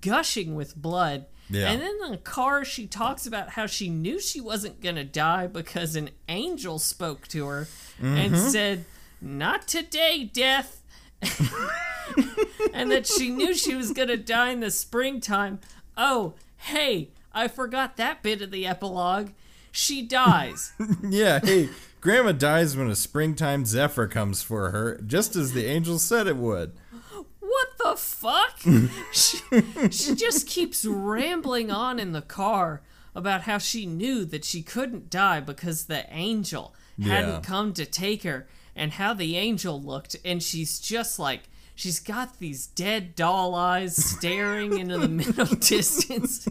gushing 0.00 0.54
with 0.54 0.76
blood. 0.76 1.26
Yeah. 1.48 1.70
And 1.70 1.82
then 1.82 1.96
in 2.04 2.10
the 2.12 2.18
car, 2.18 2.64
she 2.64 2.86
talks 2.86 3.26
about 3.26 3.50
how 3.50 3.66
she 3.66 3.88
knew 3.88 4.20
she 4.20 4.40
wasn't 4.40 4.80
going 4.80 4.94
to 4.94 5.04
die 5.04 5.46
because 5.46 5.96
an 5.96 6.10
angel 6.28 6.78
spoke 6.78 7.26
to 7.28 7.46
her 7.46 7.68
and 8.00 8.34
mm-hmm. 8.34 8.48
said, 8.48 8.84
Not 9.20 9.66
today, 9.66 10.30
death. 10.32 10.82
and 12.72 12.90
that 12.90 13.06
she 13.06 13.30
knew 13.30 13.54
she 13.54 13.74
was 13.74 13.92
going 13.92 14.08
to 14.08 14.16
die 14.16 14.50
in 14.50 14.60
the 14.60 14.70
springtime. 14.70 15.60
Oh, 15.96 16.34
hey, 16.56 17.10
I 17.32 17.48
forgot 17.48 17.96
that 17.96 18.22
bit 18.22 18.42
of 18.42 18.50
the 18.50 18.66
epilogue. 18.66 19.30
She 19.72 20.02
dies. 20.02 20.72
Yeah, 21.02 21.40
hey, 21.40 21.68
Grandma 22.00 22.32
dies 22.32 22.76
when 22.76 22.88
a 22.88 22.96
springtime 22.96 23.64
zephyr 23.66 24.06
comes 24.06 24.42
for 24.42 24.70
her, 24.70 25.00
just 25.06 25.36
as 25.36 25.52
the 25.52 25.66
angel 25.66 25.98
said 25.98 26.26
it 26.26 26.36
would. 26.36 26.72
The 27.90 27.96
fuck? 27.96 28.58
she, 29.12 29.38
she 29.90 30.14
just 30.14 30.46
keeps 30.46 30.84
rambling 30.84 31.70
on 31.70 31.98
in 31.98 32.12
the 32.12 32.22
car 32.22 32.82
about 33.14 33.42
how 33.42 33.58
she 33.58 33.86
knew 33.86 34.24
that 34.24 34.44
she 34.44 34.62
couldn't 34.62 35.10
die 35.10 35.40
because 35.40 35.84
the 35.86 36.04
angel 36.14 36.74
hadn't 37.02 37.30
Yeah. 37.30 37.40
come 37.42 37.72
to 37.74 37.84
take 37.84 38.22
her 38.22 38.46
and 38.76 38.92
how 38.92 39.14
the 39.14 39.36
angel 39.36 39.80
looked. 39.82 40.16
And 40.24 40.42
she's 40.42 40.78
just 40.78 41.18
like, 41.18 41.42
she's 41.74 41.98
got 41.98 42.38
these 42.38 42.66
dead 42.66 43.14
doll 43.14 43.54
eyes 43.54 43.96
staring 43.96 44.78
into 44.78 44.98
the 44.98 45.08
middle 45.20 45.46
distance. 45.56 46.46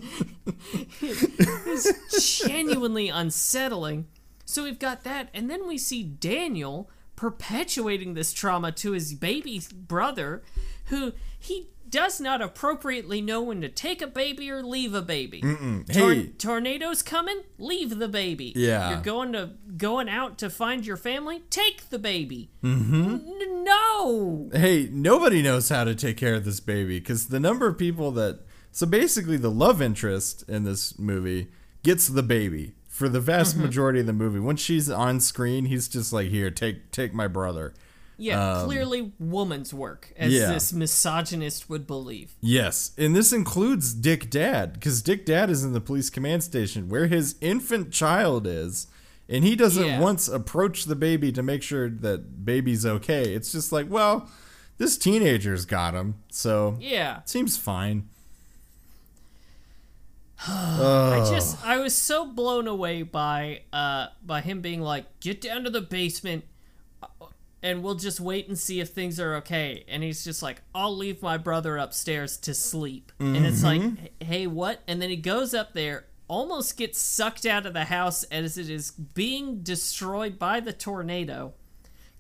it's 1.02 2.40
genuinely 2.46 3.10
unsettling. 3.10 4.08
So 4.46 4.64
we've 4.64 4.80
got 4.80 5.04
that, 5.04 5.30
and 5.34 5.50
then 5.50 5.68
we 5.68 5.78
see 5.78 6.04
Daniel 6.04 6.90
perpetuating 7.16 8.14
this 8.16 8.34
trauma 8.34 8.72
to 8.72 8.94
his 8.94 9.14
baby 9.14 9.62
brother, 9.74 10.42
who 10.90 11.14
he 11.40 11.70
does 11.90 12.22
not 12.22 12.40
appropriately 12.40 13.20
know 13.20 13.42
when 13.42 13.62
to 13.62 13.68
take 13.70 14.00
a 14.00 14.06
baby 14.08 14.52
or 14.52 14.62
leave 14.62 14.94
a 14.94 15.02
baby. 15.02 15.42
Tor- 15.42 16.14
Hey. 16.14 16.28
tornadoes 16.38 17.02
coming? 17.02 17.42
Leave 17.58 17.98
the 17.98 18.08
baby. 18.08 18.54
Yeah. 18.56 18.92
You're 18.92 19.02
going 19.02 19.34
to 19.34 19.52
going 19.76 20.08
out 20.08 20.38
to 20.38 20.52
find 20.52 20.86
your 20.86 20.98
family? 20.98 21.42
Take 21.50 21.90
the 21.90 21.98
baby. 21.98 22.52
Mm-hmm. 22.64 23.64
no. 23.64 24.50
Hey, 24.54 24.88
nobody 24.92 25.42
knows 25.42 25.70
how 25.70 25.84
to 25.84 25.96
take 25.96 26.18
care 26.18 26.36
of 26.36 26.46
this 26.46 26.60
baby 26.60 27.00
because 27.00 27.28
the 27.30 27.40
number 27.40 27.68
of 27.68 27.78
people 27.78 28.12
that. 28.12 28.42
So 28.72 28.86
basically, 28.86 29.38
the 29.38 29.50
love 29.50 29.82
interest 29.82 30.48
in 30.48 30.64
this 30.64 31.00
movie 31.00 31.48
gets 31.82 32.08
the 32.08 32.22
baby 32.22 32.76
for 32.88 33.10
the 33.10 33.20
vast 33.20 33.56
Mm-hmm. 33.56 33.66
majority 33.66 34.00
of 34.02 34.06
the 34.06 34.14
movie. 34.14 34.40
Once 34.40 34.62
she's 34.62 34.90
on 34.92 35.20
screen, 35.20 35.66
he's 35.66 35.88
just 35.88 36.14
like, 36.14 36.28
"Here, 36.30 36.52
take 36.52 36.92
take 36.92 37.14
my 37.14 37.28
brother." 37.28 37.74
Yeah, 38.20 38.64
clearly 38.66 39.14
woman's 39.18 39.74
work, 39.74 40.14
as 40.18 40.34
yeah. 40.34 40.52
this 40.52 40.74
misogynist 40.74 41.70
would 41.70 41.88
believe. 41.88 42.34
Yes, 42.42 42.92
and 42.98 43.16
this 43.16 43.32
includes 43.34 43.94
Dick 43.94 44.30
Dad 44.30 44.74
because 44.74 45.02
Dick 45.02 45.26
Dad 45.26 45.50
is 45.50 45.64
in 45.64 45.74
the 45.74 45.82
police 45.82 46.10
command 46.10 46.44
station 46.44 46.90
where 46.90 47.08
his 47.08 47.36
infant 47.42 47.92
child 47.92 48.46
is, 48.46 48.88
and 49.30 49.44
he 49.44 49.56
doesn't 49.56 49.86
Yeah. 49.86 50.00
once 50.00 50.28
approach 50.28 50.86
the 50.86 50.96
baby 50.96 51.32
to 51.32 51.42
make 51.42 51.64
sure 51.64 51.90
that 51.90 52.44
baby's 52.46 52.86
okay. 52.86 53.34
It's 53.34 53.52
just 53.52 53.72
like, 53.72 53.90
well, 53.90 54.30
this 54.78 54.98
teenager's 54.98 55.66
got 55.66 55.94
him, 55.94 56.16
so 56.30 56.78
Yeah. 56.80 57.22
seems 57.26 57.56
fine. 57.58 58.10
I 60.48 61.26
just 61.30 61.66
I 61.66 61.78
was 61.80 61.94
so 61.96 62.26
blown 62.26 62.68
away 62.68 63.02
by 63.04 63.62
uh 63.74 64.08
by 64.26 64.40
him 64.42 64.62
being 64.62 64.82
like, 64.82 65.20
"Get 65.20 65.42
down 65.42 65.64
to 65.66 65.70
the 65.70 65.82
basement 65.82 66.46
and 67.62 67.84
we'll 67.84 67.96
just 67.96 68.20
wait 68.20 68.48
and 68.48 68.58
see 68.58 68.80
if 68.80 68.90
things 68.90 69.20
are 69.20 69.36
okay." 69.36 69.84
And 69.88 70.04
he's 70.04 70.24
just 70.24 70.42
like, 70.44 70.62
"I'll 70.74 70.96
leave 70.96 71.22
my 71.22 71.38
brother 71.38 71.78
upstairs 71.78 72.38
to 72.38 72.54
sleep." 72.54 73.12
And 73.20 73.46
it's 73.46 73.64
like, 73.64 73.82
"Hey, 74.24 74.48
what?" 74.48 74.82
And 74.88 75.02
then 75.02 75.10
he 75.10 75.16
goes 75.18 75.54
up 75.54 75.74
there, 75.74 76.06
almost 76.28 76.78
gets 76.78 77.00
sucked 77.00 77.46
out 77.46 77.66
of 77.66 77.74
the 77.74 77.86
house 77.86 78.24
as 78.26 78.58
it 78.58 78.70
is 78.70 78.92
being 78.92 79.62
destroyed 79.64 80.38
by 80.40 80.60
the 80.60 80.74
tornado. 80.74 81.54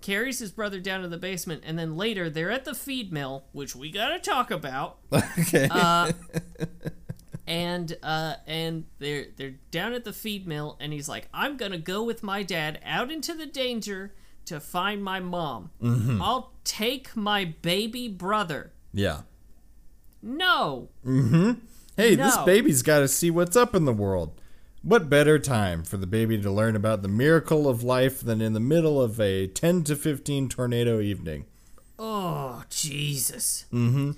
Carries 0.02 0.40
his 0.40 0.52
brother 0.52 0.80
down 0.80 1.02
to 1.02 1.10
the 1.10 1.18
basement, 1.18 1.64
and 1.66 1.78
then 1.78 1.98
later 1.98 2.30
they're 2.30 2.52
at 2.52 2.64
the 2.64 2.74
feed 2.74 3.12
mill, 3.12 3.44
which 3.52 3.76
we 3.76 3.92
gotta 3.92 4.18
talk 4.18 4.50
about 4.50 5.00
Okay. 5.14 5.68
and 7.48 7.98
uh 8.04 8.36
and 8.48 8.86
they're 9.00 9.26
they're 9.36 9.56
down 9.72 9.94
at 9.94 10.04
the 10.04 10.14
feed 10.14 10.46
mill 10.48 10.78
and 10.80 10.94
he's 10.94 11.10
like 11.10 11.28
i'm 11.34 11.58
gonna 11.58 11.78
go 11.80 12.04
with 12.04 12.22
my 12.22 12.44
dad 12.44 12.80
out 12.86 13.12
into 13.12 13.34
the 13.34 13.48
danger 13.48 14.14
to 14.50 14.60
find 14.60 15.04
my 15.04 15.20
mom 15.20 15.72
Mm-hmm. 15.82 16.22
i'll 16.22 16.54
take 16.64 17.16
my 17.16 17.46
baby 17.62 18.08
brother 18.08 18.72
yeah. 18.94 19.22
no 20.22 20.90
Mm-hmm. 21.06 21.52
Hey, 21.98 22.16
this 22.16 22.38
baby's 22.46 22.82
got 22.82 23.00
to 23.00 23.08
see 23.10 23.30
what's 23.30 23.58
up 23.58 23.76
in 23.76 23.84
the 23.84 23.92
world. 23.92 24.40
What 24.84 25.10
better 25.10 25.38
time 25.38 25.84
for 25.84 25.98
the 25.98 26.08
baby 26.08 26.42
to 26.42 26.50
learn 26.50 26.78
about 26.78 27.02
the 27.02 27.10
miracle 27.10 27.68
of 27.68 27.84
life 27.84 28.22
than 28.22 28.40
in 28.40 28.54
the 28.54 28.62
middle 28.62 29.02
of 29.02 29.20
a 29.20 29.48
10 29.48 29.84
to 29.84 29.96
15 29.98 30.48
tornado 30.50 31.02
evening? 31.02 31.46
oh 32.02 32.64
jesus 32.70 33.66
mm-hmm 33.74 34.12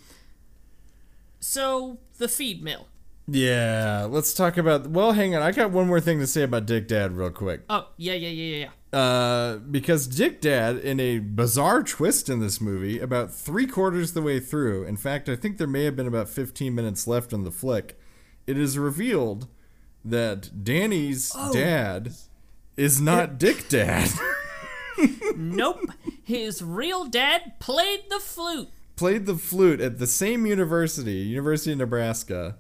so 1.39 1.97
the 2.19 2.27
feed 2.27 2.61
mill 2.63 2.87
Yeah, 3.27 4.05
let's 4.09 4.33
talk 4.33 4.57
about. 4.57 4.87
Well, 4.87 5.13
hang 5.13 5.35
on. 5.35 5.41
I 5.41 5.51
got 5.51 5.71
one 5.71 5.87
more 5.87 6.01
thing 6.01 6.19
to 6.19 6.27
say 6.27 6.43
about 6.43 6.65
Dick 6.65 6.87
Dad, 6.87 7.13
real 7.17 7.31
quick. 7.31 7.61
oh 7.69 7.87
yeah 7.97 8.13
yeah 8.13 8.29
yeah 8.29 8.43
yeah 8.43 8.57
yeah 8.65 8.69
Uh, 8.93 9.57
because 9.57 10.05
Dick 10.05 10.41
Dad, 10.41 10.77
in 10.77 10.99
a 10.99 11.19
bizarre 11.19 11.81
twist 11.81 12.29
in 12.29 12.39
this 12.41 12.59
movie, 12.59 12.99
about 12.99 13.33
three 13.33 13.65
quarters 13.65 14.13
the 14.13 14.21
way 14.21 14.39
through, 14.39 14.83
in 14.83 14.97
fact, 14.97 15.29
I 15.29 15.35
think 15.35 15.57
there 15.57 15.67
may 15.67 15.85
have 15.85 15.95
been 15.95 16.07
about 16.07 16.27
15 16.27 16.75
minutes 16.75 17.07
left 17.07 17.31
in 17.31 17.43
the 17.43 17.51
flick, 17.51 17.97
it 18.47 18.57
is 18.57 18.77
revealed 18.77 19.47
that 20.03 20.63
Danny's 20.63 21.31
dad 21.53 22.13
is 22.75 22.99
not 22.99 23.37
Dick 23.37 23.69
Dad. 23.69 24.09
nope 25.35 25.79
his 26.23 26.61
real 26.61 27.05
dad 27.05 27.59
played 27.59 28.01
the 28.09 28.19
flute 28.19 28.69
Played 29.01 29.25
the 29.25 29.35
flute 29.35 29.81
at 29.81 29.97
the 29.97 30.05
same 30.05 30.45
university, 30.45 31.13
University 31.13 31.71
of 31.71 31.79
Nebraska. 31.79 32.57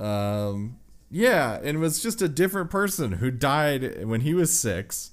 Um, 0.00 0.78
yeah, 1.08 1.60
and 1.62 1.78
was 1.78 2.02
just 2.02 2.20
a 2.20 2.28
different 2.28 2.68
person 2.68 3.12
who 3.12 3.30
died 3.30 4.04
when 4.04 4.22
he 4.22 4.34
was 4.34 4.58
six. 4.58 5.12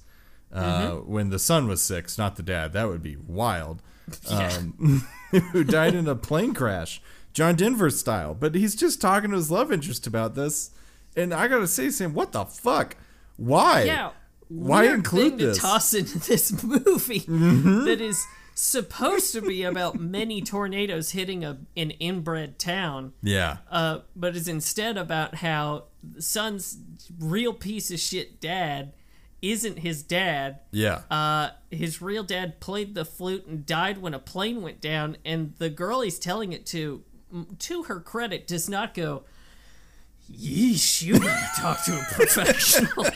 Uh, 0.52 0.96
when 0.96 1.30
the 1.30 1.38
son 1.38 1.66
was 1.66 1.82
six, 1.82 2.18
not 2.18 2.36
the 2.36 2.42
dad. 2.42 2.72
That 2.72 2.88
would 2.88 3.02
be 3.02 3.16
wild. 3.16 3.82
Um, 4.28 5.06
who 5.52 5.62
died 5.64 5.94
in 5.94 6.06
a 6.08 6.14
plane 6.16 6.52
crash, 6.54 7.00
John 7.32 7.54
Denver 7.54 7.88
style. 7.88 8.34
But 8.34 8.54
he's 8.54 8.74
just 8.74 9.00
talking 9.00 9.30
to 9.30 9.36
his 9.36 9.50
love 9.50 9.72
interest 9.72 10.06
about 10.06 10.34
this, 10.34 10.72
and 11.16 11.32
I 11.32 11.46
gotta 11.48 11.68
say, 11.68 11.88
Sam, 11.88 12.12
what 12.12 12.32
the 12.32 12.44
fuck? 12.44 12.96
Why? 13.36 13.84
Yeah. 13.84 14.10
Why 14.48 14.86
include 14.86 15.38
this? 15.38 15.56
to 15.56 15.62
toss 15.62 15.94
into 15.94 16.18
this 16.28 16.62
movie 16.62 17.20
that 17.20 18.00
is 18.00 18.22
supposed 18.54 19.32
to 19.34 19.40
be 19.40 19.62
about 19.62 19.98
many 19.98 20.42
tornadoes 20.42 21.12
hitting 21.12 21.42
a 21.44 21.58
an 21.76 21.92
inbred 21.92 22.58
town, 22.58 23.12
Yeah. 23.22 23.58
uh, 23.70 24.00
but 24.14 24.36
is 24.36 24.48
instead 24.48 24.98
about 24.98 25.36
how 25.36 25.84
the 26.02 26.20
son's 26.20 26.76
real 27.18 27.54
piece 27.54 27.90
of 27.90 27.98
shit 28.00 28.40
dad 28.40 28.92
isn't 29.42 29.80
his 29.80 30.02
dad. 30.02 30.60
Yeah. 30.70 31.00
Uh, 31.10 31.50
his 31.70 32.00
real 32.00 32.22
dad 32.22 32.60
played 32.60 32.94
the 32.94 33.04
flute 33.04 33.44
and 33.46 33.66
died 33.66 33.98
when 33.98 34.14
a 34.14 34.18
plane 34.18 34.62
went 34.62 34.80
down, 34.80 35.16
and 35.24 35.54
the 35.58 35.68
girl 35.68 36.00
he's 36.00 36.18
telling 36.18 36.52
it 36.52 36.64
to, 36.66 37.02
to 37.58 37.82
her 37.84 38.00
credit, 38.00 38.46
does 38.46 38.68
not 38.68 38.94
go. 38.94 39.24
Yeesh, 40.32 41.02
you 41.02 41.14
need 41.14 41.22
to 41.22 41.50
talk 41.56 41.84
to 41.84 41.92
a 41.98 42.04
professional. 42.12 43.06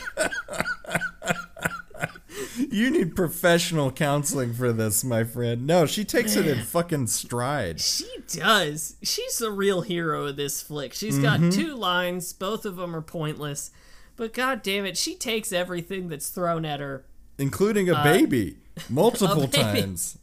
You 2.57 2.89
need 2.91 3.15
professional 3.15 3.91
counseling 3.91 4.53
for 4.53 4.71
this, 4.73 5.03
my 5.03 5.23
friend. 5.23 5.65
No, 5.65 5.85
she 5.85 6.03
takes 6.05 6.35
it 6.35 6.45
in 6.47 6.63
fucking 6.63 7.07
stride. 7.07 7.79
She 7.79 8.07
does. 8.27 8.95
She's 9.01 9.37
the 9.37 9.51
real 9.51 9.81
hero 9.81 10.25
of 10.27 10.35
this 10.35 10.61
flick. 10.61 10.93
She's 10.93 11.17
Mm-hmm. 11.17 11.45
got 11.49 11.53
two 11.53 11.73
lines, 11.75 12.33
both 12.33 12.65
of 12.65 12.75
them 12.75 12.95
are 12.95 13.01
pointless, 13.01 13.71
but 14.17 14.33
god 14.33 14.61
damn 14.61 14.85
it, 14.85 14.97
she 14.97 15.15
takes 15.15 15.53
everything 15.53 16.09
that's 16.09 16.27
thrown 16.29 16.65
at 16.65 16.79
her 16.81 17.05
including 17.37 17.87
a 17.89 18.03
baby 18.03 18.57
multiple 18.89 19.43
Uh, 19.43 19.47
baby. 19.47 19.81
times. 19.81 20.17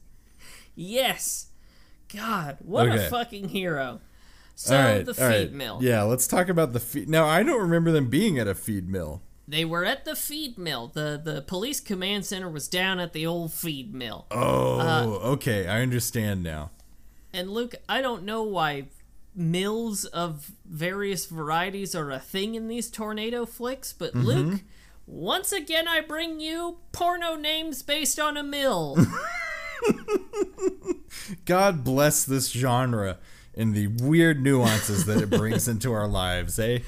Yes. 0.74 1.46
God, 2.14 2.58
what 2.60 2.88
Okay. 2.88 3.06
a 3.06 3.10
fucking 3.10 3.48
hero. 3.50 4.00
So 4.56 4.76
right, 4.76 5.04
the 5.04 5.14
feed 5.14 5.22
right. 5.24 5.52
mill. 5.52 5.78
Yeah, 5.82 6.02
let's 6.02 6.26
talk 6.28 6.48
about 6.48 6.72
the 6.72 6.80
feed. 6.80 7.08
Now, 7.08 7.26
I 7.26 7.42
don't 7.42 7.60
remember 7.60 7.90
them 7.90 8.08
being 8.08 8.38
at 8.38 8.46
a 8.46 8.54
feed 8.54 8.88
mill. 8.88 9.22
They 9.48 9.64
were 9.64 9.84
at 9.84 10.04
the 10.04 10.14
feed 10.16 10.56
mill. 10.58 10.88
The 10.88 11.20
the 11.22 11.42
police 11.42 11.80
command 11.80 12.24
center 12.24 12.48
was 12.48 12.68
down 12.68 12.98
at 13.00 13.12
the 13.12 13.26
old 13.26 13.52
feed 13.52 13.92
mill. 13.92 14.26
Oh, 14.30 14.78
Uh, 14.80 15.04
okay, 15.32 15.66
I 15.66 15.82
understand 15.82 16.42
now. 16.42 16.70
And 17.32 17.50
Luke, 17.50 17.74
I 17.88 18.00
don't 18.00 18.22
know 18.24 18.42
why 18.44 18.86
mills 19.34 20.04
of 20.06 20.52
various 20.64 21.26
varieties 21.26 21.94
are 21.94 22.10
a 22.10 22.18
thing 22.18 22.54
in 22.54 22.68
these 22.68 22.90
tornado 22.90 23.46
flicks, 23.46 23.92
but 23.92 24.14
Mm-hmm. 24.14 24.26
Luke, 24.26 24.60
once 25.06 25.52
again 25.52 25.88
I 25.88 26.00
bring 26.00 26.40
you 26.40 26.78
porno 26.92 27.34
names 27.34 27.82
based 27.82 28.18
on 28.18 28.36
a 28.36 28.42
mill. 28.42 28.96
God 31.44 31.84
bless 31.84 32.24
this 32.24 32.50
genre 32.50 33.18
and 33.56 33.74
the 33.74 33.88
weird 33.88 34.42
nuances 34.42 35.04
that 35.06 35.20
it 35.20 35.30
brings 35.30 35.68
into 35.68 35.92
our 35.92 36.08
lives, 36.08 36.58
eh? 36.58 36.78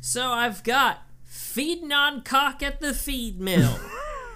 so 0.00 0.30
I've 0.30 0.62
got 0.64 1.02
feeding 1.24 1.92
on 1.92 2.22
cock 2.22 2.62
at 2.62 2.80
the 2.80 2.94
feed 2.94 3.40
mill. 3.40 3.78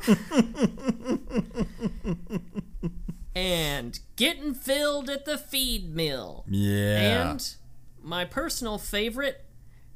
and 3.39 4.01
getting 4.16 4.53
filled 4.53 5.09
at 5.09 5.24
the 5.24 5.39
feed 5.39 5.95
mill. 5.95 6.45
Yeah. 6.49 7.30
And 7.30 7.55
my 8.03 8.24
personal 8.24 8.78
favorite, 8.78 9.45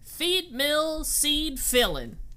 feed 0.01 0.53
mill 0.53 1.03
seed 1.03 1.59
filling. 1.59 2.19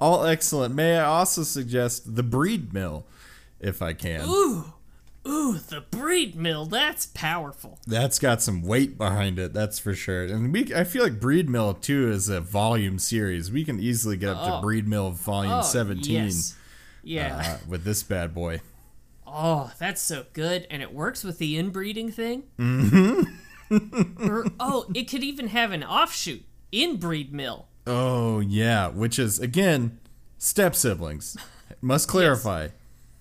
All 0.00 0.26
excellent. 0.26 0.74
May 0.74 0.98
I 0.98 1.04
also 1.04 1.42
suggest 1.44 2.16
the 2.16 2.22
breed 2.24 2.74
mill, 2.74 3.06
if 3.60 3.80
I 3.80 3.92
can. 3.92 4.22
Ooh, 4.28 4.64
ooh, 5.26 5.54
the 5.58 5.84
breed 5.90 6.34
mill. 6.34 6.66
That's 6.66 7.06
powerful. 7.06 7.78
That's 7.86 8.18
got 8.18 8.42
some 8.42 8.62
weight 8.62 8.98
behind 8.98 9.38
it, 9.38 9.52
that's 9.54 9.78
for 9.78 9.94
sure. 9.94 10.24
And 10.24 10.52
we, 10.52 10.74
I 10.74 10.82
feel 10.84 11.02
like 11.04 11.20
Breed 11.20 11.48
Mill 11.48 11.74
too 11.74 12.10
is 12.10 12.28
a 12.28 12.40
volume 12.40 12.98
series. 12.98 13.52
We 13.52 13.64
can 13.64 13.78
easily 13.80 14.16
get 14.16 14.30
up 14.30 14.38
Oh. 14.40 14.56
to 14.56 14.60
Breed 14.62 14.86
Mill 14.88 15.12
volume 15.12 15.52
Oh, 15.54 15.62
seventeen 15.62 16.24
yes. 16.24 16.56
Yeah. 17.04 17.42
uh, 17.44 17.58
with 17.68 17.84
this 17.84 18.02
bad 18.02 18.34
boy. 18.34 18.60
oh, 19.26 19.72
that's 19.78 20.00
so 20.00 20.24
good, 20.32 20.66
and 20.70 20.82
it 20.82 20.92
works 20.92 21.22
with 21.24 21.38
the 21.38 21.56
inbreeding 21.58 22.10
thing. 22.12 22.44
Mm-hmm. 22.58 24.28
or, 24.30 24.46
oh, 24.60 24.86
it 24.94 25.04
could 25.10 25.24
even 25.24 25.48
have 25.48 25.72
an 25.72 25.82
offshoot 25.82 26.42
inbreed 26.72 27.32
mill. 27.32 27.66
Oh 27.86 28.40
yeah, 28.40 28.88
which 28.88 29.18
is 29.18 29.38
again 29.38 29.98
step 30.38 30.74
siblings. 30.74 31.36
Must 31.80 32.08
clarify. 32.08 32.68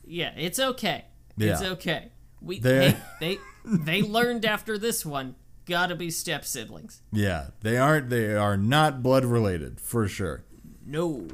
Yeah, 0.05 0.31
it's 0.37 0.59
okay. 0.59 1.05
It's 1.37 1.61
okay. 1.61 2.11
We 2.41 2.59
They're- 2.59 2.91
hey, 2.91 2.97
they 3.19 3.37
they 3.65 4.01
learned 4.01 4.45
after 4.45 4.77
this 4.77 5.05
one. 5.05 5.35
Gotta 5.65 5.95
be 5.95 6.09
step 6.11 6.43
siblings. 6.45 7.01
Yeah, 7.11 7.47
they 7.61 7.77
aren't. 7.77 8.09
They 8.09 8.33
are 8.35 8.57
not 8.57 9.01
blood 9.01 9.23
related 9.25 9.79
for 9.79 10.07
sure. 10.07 10.43
No. 10.85 11.27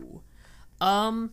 Um 0.80 1.32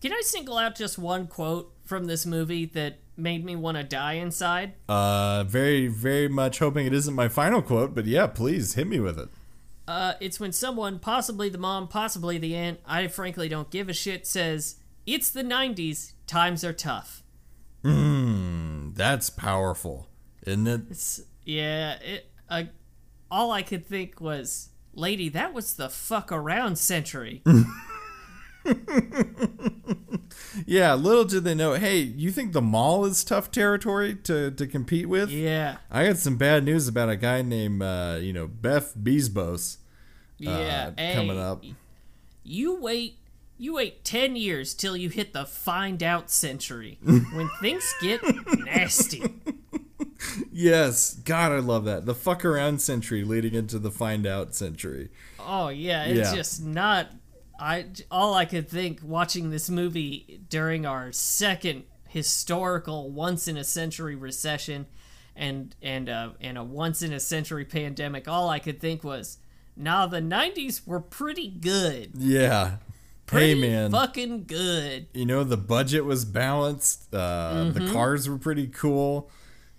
Can 0.00 0.12
I 0.12 0.20
single 0.24 0.56
out 0.56 0.76
just 0.76 0.98
one 0.98 1.26
quote 1.26 1.72
from 1.84 2.04
this 2.04 2.24
movie 2.24 2.66
that 2.66 2.98
made 3.16 3.44
me 3.44 3.56
want 3.56 3.76
to 3.76 3.82
die 3.82 4.14
inside? 4.14 4.74
Uh, 4.88 5.42
very, 5.44 5.88
very 5.88 6.28
much 6.28 6.60
hoping 6.60 6.86
it 6.86 6.94
isn't 6.94 7.14
my 7.14 7.28
final 7.28 7.60
quote, 7.60 7.94
but 7.94 8.06
yeah, 8.06 8.28
please 8.28 8.74
hit 8.74 8.86
me 8.86 9.00
with 9.00 9.18
it. 9.18 9.28
Uh 9.88 10.12
it's 10.20 10.38
when 10.38 10.52
someone, 10.52 10.98
possibly 10.98 11.48
the 11.48 11.56
mom, 11.56 11.88
possibly 11.88 12.36
the 12.36 12.54
aunt, 12.54 12.78
I 12.84 13.08
frankly 13.08 13.48
don't 13.48 13.70
give 13.70 13.88
a 13.88 13.94
shit, 13.94 14.26
says, 14.26 14.76
"It's 15.06 15.30
the 15.30 15.42
90s, 15.42 16.12
times 16.26 16.62
are 16.62 16.74
tough." 16.74 17.22
Mmm, 17.82 18.94
that's 18.94 19.30
powerful, 19.30 20.06
isn't 20.46 20.66
it? 20.66 20.82
It's 20.90 21.22
yeah, 21.46 21.94
it 22.00 22.30
uh, 22.50 22.64
all 23.30 23.50
I 23.50 23.62
could 23.62 23.86
think 23.86 24.20
was, 24.20 24.68
"Lady, 24.92 25.30
that 25.30 25.54
was 25.54 25.74
the 25.74 25.88
fuck 25.88 26.30
around 26.30 26.76
century." 26.76 27.42
Yeah, 30.66 30.94
little 30.94 31.24
did 31.24 31.44
they 31.44 31.54
know. 31.54 31.74
Hey, 31.74 31.98
you 32.00 32.30
think 32.30 32.52
the 32.52 32.60
mall 32.60 33.04
is 33.06 33.24
tough 33.24 33.50
territory 33.50 34.14
to, 34.24 34.50
to 34.50 34.66
compete 34.66 35.08
with? 35.08 35.30
yeah. 35.30 35.76
I 35.90 36.06
got 36.06 36.18
some 36.18 36.36
bad 36.36 36.64
news 36.64 36.88
about 36.88 37.08
a 37.08 37.16
guy 37.16 37.40
named, 37.42 37.80
uh, 37.82 38.18
you 38.20 38.32
know, 38.32 38.50
Jeff 38.62 38.92
Bezos 38.94 39.78
Yeah, 40.36 40.90
uh, 40.98 41.14
coming 41.14 41.36
hey, 41.36 41.42
up. 41.42 41.64
You 42.44 42.74
wait, 42.74 43.18
you 43.56 43.74
wait 43.74 44.04
ten 44.04 44.36
years 44.36 44.74
till 44.74 44.96
you 44.96 45.08
hit 45.08 45.32
the 45.32 45.46
find 45.46 46.02
out 46.02 46.30
century 46.30 46.98
when 47.02 47.48
things 47.60 47.94
get 48.02 48.20
nasty. 48.58 49.22
Yes, 50.52 51.14
God, 51.14 51.52
I 51.52 51.60
love 51.60 51.84
that. 51.84 52.04
The 52.04 52.14
fuck 52.14 52.44
around 52.44 52.80
century 52.82 53.22
leading 53.22 53.54
into 53.54 53.78
the 53.78 53.90
find 53.92 54.26
out 54.26 54.52
century. 54.52 55.10
Oh 55.38 55.68
yeah, 55.68 56.04
it's 56.06 56.30
Yeah. 56.30 56.34
just 56.36 56.62
not. 56.64 57.12
I 57.58 57.86
all 58.10 58.34
I 58.34 58.44
could 58.44 58.68
think 58.68 59.00
watching 59.02 59.50
this 59.50 59.68
movie 59.68 60.40
during 60.48 60.86
our 60.86 61.12
second 61.12 61.84
historical 62.08 63.10
once 63.10 63.48
in 63.48 63.56
a 63.56 63.64
century 63.64 64.14
recession, 64.14 64.86
and 65.34 65.74
and 65.82 66.08
uh, 66.08 66.30
and 66.40 66.56
a 66.58 66.64
once 66.64 67.02
in 67.02 67.12
a 67.12 67.20
century 67.20 67.64
pandemic. 67.64 68.28
All 68.28 68.48
I 68.48 68.58
could 68.58 68.80
think 68.80 69.02
was, 69.02 69.38
nah, 69.76 70.06
the 70.06 70.20
'90s 70.20 70.86
were 70.86 71.00
pretty 71.00 71.48
good. 71.48 72.10
Yeah. 72.14 72.76
Pretty 73.26 73.60
hey, 73.60 73.68
man. 73.68 73.90
fucking 73.90 74.44
good. 74.44 75.08
you 75.12 75.26
know 75.26 75.44
the 75.44 75.58
budget 75.58 76.06
was 76.06 76.24
balanced 76.24 77.14
uh 77.14 77.52
Mm-hmm. 77.52 77.78
the 77.86 77.92
cars 77.92 78.26
were 78.26 78.38
pretty 78.38 78.66
cool 78.68 79.30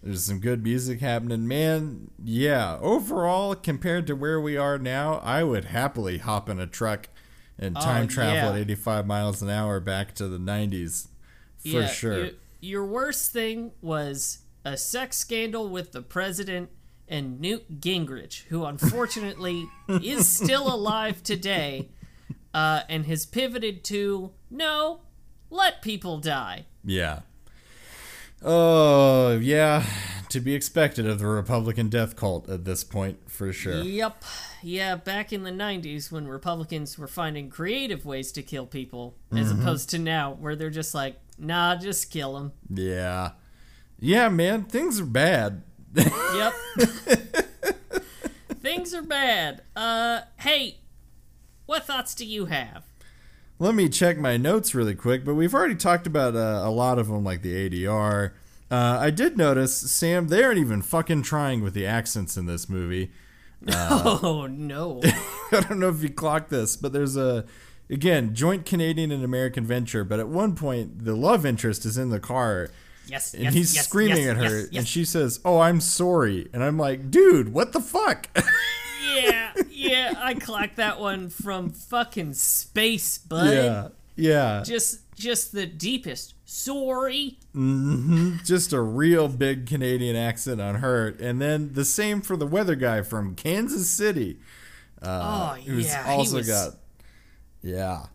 there's 0.04 0.24
some 0.24 0.40
good 0.40 0.62
music 0.64 1.00
happening 1.02 1.48
man 1.48 2.12
yeah 2.24 2.78
overall 2.80 3.56
compared 3.56 4.06
to 4.06 4.14
where 4.16 4.40
we 4.40 4.56
are 4.56 4.78
now 4.78 5.16
i 5.24 5.44
would 5.44 5.66
happily 5.66 6.20
hop 6.20 6.48
in 6.48 6.60
a 6.60 6.68
truck 6.68 7.10
and 7.60 7.76
time 7.76 8.08
travel 8.08 8.50
Oh, 8.50 8.54
yeah. 8.54 8.62
at 8.62 8.70
85 8.70 9.06
miles 9.06 9.42
an 9.42 9.50
hour 9.50 9.80
back 9.80 10.16
to 10.16 10.28
the 10.28 10.38
90s 10.40 11.08
for 11.60 11.68
yeah, 11.68 11.88
sure 11.88 12.26
you- 12.26 12.36
your 12.62 12.86
worst 12.86 13.32
thing 13.32 13.72
was 13.82 14.40
a 14.66 14.76
sex 14.78 15.18
scandal 15.18 15.70
with 15.70 15.92
the 15.92 16.02
president 16.02 16.70
and 17.08 17.40
Newt 17.40 17.80
Gingrich, 17.82 18.44
who 18.48 18.66
unfortunately 18.74 19.68
is 19.88 20.28
still 20.28 20.74
alive 20.74 21.24
today, 21.24 21.90
uh, 22.54 22.82
and 22.90 23.06
has 23.06 23.26
pivoted 23.26 23.84
to 23.86 24.32
no, 24.52 25.02
let 25.50 25.82
people 25.82 26.18
die. 26.20 26.66
yeah 26.84 27.20
oh 28.44 29.38
yeah 29.38 29.84
to 30.30 30.40
be 30.40 30.54
expected 30.56 31.06
of 31.06 31.20
the 31.20 31.28
republican 31.28 31.90
death 31.90 32.16
cult 32.16 32.48
at 32.50 32.64
this 32.64 32.84
point 32.86 33.18
for 33.30 33.52
sure 33.52 33.82
Yep. 33.82 34.24
Yeah, 34.64 34.96
back 34.96 35.32
in 35.34 35.44
the 35.44 35.52
90s 35.52 36.12
when 36.12 36.28
Republicans 36.28 36.98
were 36.98 37.08
finding 37.08 37.50
creative 37.50 38.06
ways 38.06 38.32
to 38.34 38.42
kill 38.44 38.66
people, 38.66 39.16
as 39.32 39.52
Mm-hmm. 39.52 39.62
opposed 39.62 39.90
to 39.92 40.00
now 40.00 40.34
where 40.34 40.56
they're 40.56 40.70
just 40.70 40.94
like, 40.94 41.16
nah, 41.38 41.76
just 41.76 42.12
kill 42.12 42.34
them. 42.34 42.52
yeah 42.70 43.32
yeah 44.02 44.30
man 44.30 44.64
things 44.64 45.00
are 45.00 45.06
bad 45.06 45.62
Yep. 45.96 46.54
Things 48.62 48.94
are 48.94 49.02
bad. 49.02 49.62
Uh, 49.76 50.22
hey, 50.38 50.78
what 51.66 51.86
thoughts 51.86 52.14
do 52.14 52.26
you 52.26 52.46
have? 52.46 52.84
Let 53.58 53.74
me 53.76 53.90
check 53.90 54.18
my 54.18 54.38
notes 54.38 54.76
really 54.76 54.96
quick, 54.96 55.26
but 55.26 55.34
we've 55.36 55.54
already 55.54 55.76
talked 55.76 56.06
about 56.08 56.36
uh, 56.36 56.62
a 56.64 56.70
lot 56.70 57.00
of 57.00 57.08
them, 57.08 57.24
like 57.24 57.42
the 57.42 57.70
ADR. 57.70 58.32
Uh, 58.70 58.98
I 59.02 59.10
did 59.10 59.38
notice, 59.38 59.76
Sam, 59.76 60.28
they 60.28 60.44
aren't 60.44 60.60
even 60.60 60.82
fucking 60.82 61.24
trying 61.24 61.62
with 61.64 61.74
the 61.74 61.86
accents 61.86 62.38
in 62.38 62.46
this 62.46 62.70
movie. 62.70 63.12
Uh, 63.68 64.20
oh 64.24 64.48
no. 64.48 65.02
I 65.52 65.62
don't 65.62 65.80
know 65.80 65.90
if 65.90 66.02
you 66.02 66.10
clocked 66.10 66.50
this, 66.50 66.76
but 66.78 66.94
there's 66.94 67.18
a, 67.18 67.46
again, 67.90 68.34
joint 68.36 68.66
Canadian 68.66 69.12
and 69.12 69.24
American 69.24 69.66
venture, 69.66 70.04
but 70.04 70.20
at 70.20 70.28
one 70.28 70.56
point, 70.56 71.04
the 71.06 71.16
love 71.16 71.46
interest 71.46 71.86
is 71.86 71.98
in 71.98 72.10
the 72.10 72.20
car. 72.20 72.70
Yes, 73.08 73.34
And 73.34 73.44
yes, 73.46 73.54
he's 73.54 73.76
yes, 73.76 73.88
screaming 73.88 74.26
yes, 74.26 74.38
at 74.38 74.38
her, 74.38 74.70
and 74.72 74.88
she 74.88 75.04
says, 75.04 75.40
"Oh, 75.44 75.60
I'm 75.60 75.82
sorry." 75.82 76.48
And 76.54 76.64
I'm 76.64 76.78
like, 76.78 77.10
"Dude, 77.10 77.52
what 77.52 77.74
the 77.74 77.80
fuck?" 77.82 78.30
yeah, 79.16 79.52
yeah, 79.68 80.14
I 80.16 80.36
clocked 80.36 80.76
that 80.76 81.00
one 81.00 81.30
from 81.30 81.72
fucking 81.72 82.34
space, 82.34 83.18
bud. 83.18 83.52
yeah, 83.52 83.88
yeah. 84.20 84.64
Just 84.66 85.16
just 85.16 85.52
the 85.52 85.66
deepest. 85.66 86.34
Sorry. 86.46 87.38
Mm-hmm. 87.56 88.38
just 88.44 88.74
a 88.74 88.82
real 88.82 89.28
big 89.28 89.66
Canadian 89.66 90.16
accent 90.16 90.62
on 90.62 90.76
her, 90.76 91.08
and 91.20 91.42
then 91.42 91.74
the 91.74 91.86
same 91.86 92.22
for 92.22 92.38
the 92.38 92.48
weather 92.48 92.76
guy 92.76 93.02
from 93.02 93.36
Kansas 93.36 93.90
City, 93.90 94.40
oh 95.02 95.58
who's 95.66 95.88
yeah, 95.88 96.06
also 96.08 96.32
he 96.32 96.38
was 96.38 96.48
got, 96.48 96.74
yeah. 97.62 98.06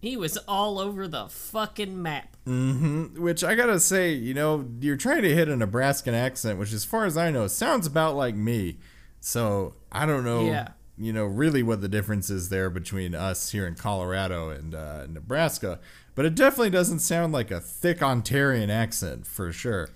he 0.00 0.16
was 0.16 0.36
all 0.48 0.78
over 0.78 1.06
the 1.06 1.28
fucking 1.28 2.02
map. 2.02 2.36
Mm-hmm. 2.46 3.22
Which 3.22 3.44
I 3.44 3.54
gotta 3.54 3.78
say, 3.78 4.12
you 4.12 4.34
know, 4.34 4.68
you're 4.80 4.96
trying 4.96 5.22
to 5.22 5.34
hit 5.34 5.48
a 5.48 5.56
Nebraskan 5.56 6.14
accent, 6.14 6.58
which, 6.58 6.72
as 6.72 6.84
far 6.84 7.04
as 7.04 7.16
I 7.16 7.30
know, 7.30 7.46
sounds 7.46 7.86
about 7.86 8.16
like 8.16 8.34
me. 8.34 8.78
So 9.20 9.74
I 9.92 10.04
don't 10.06 10.24
know. 10.24 10.46
Yeah. 10.46 10.68
You 11.00 11.14
know, 11.14 11.24
really 11.24 11.62
what 11.62 11.80
the 11.80 11.88
difference 11.88 12.28
is 12.28 12.50
there 12.50 12.68
between 12.68 13.14
us 13.14 13.50
here 13.50 13.66
in 13.66 13.74
Colorado 13.74 14.50
and 14.50 14.74
uh, 14.74 15.06
Nebraska. 15.06 15.80
But 16.14 16.26
it 16.26 16.34
definitely 16.34 16.70
doesn't 16.70 16.98
sound 16.98 17.32
like 17.32 17.50
a 17.50 17.58
thick 17.58 18.00
Ontarian 18.00 18.68
accent 18.68 19.26
for 19.26 19.50
sure. 19.50 19.88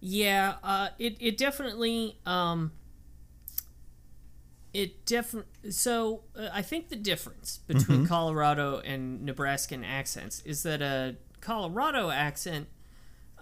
Yeah, 0.00 0.54
uh, 0.62 0.88
it 0.98 1.16
it 1.20 1.36
definitely 1.36 2.16
um, 2.24 2.72
it 4.72 5.04
definitely. 5.04 5.70
So 5.70 6.22
uh, 6.36 6.48
I 6.52 6.62
think 6.62 6.88
the 6.88 6.96
difference 6.96 7.58
between 7.66 8.06
Colorado 8.06 8.80
and 8.80 9.22
Nebraskan 9.22 9.84
accents 9.84 10.42
is 10.46 10.62
that 10.62 10.80
a 10.80 11.16
Colorado 11.40 12.10
accent 12.10 12.68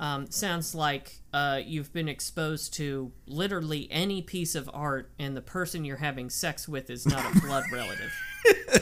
um, 0.01 0.29
sounds 0.31 0.75
like 0.75 1.21
uh, 1.33 1.61
you've 1.65 1.93
been 1.93 2.09
exposed 2.09 2.75
to 2.75 3.13
literally 3.27 3.87
any 3.93 4.21
piece 4.23 4.55
of 4.57 4.69
art, 4.75 5.11
and 5.19 5.37
the 5.37 5.41
person 5.43 5.85
you're 5.85 5.99
having 5.99 6.29
sex 6.31 6.67
with 6.67 6.91
is 6.91 7.07
not 7.07 7.37
a 7.37 7.41
blood 7.41 7.65
relative. 7.73 8.13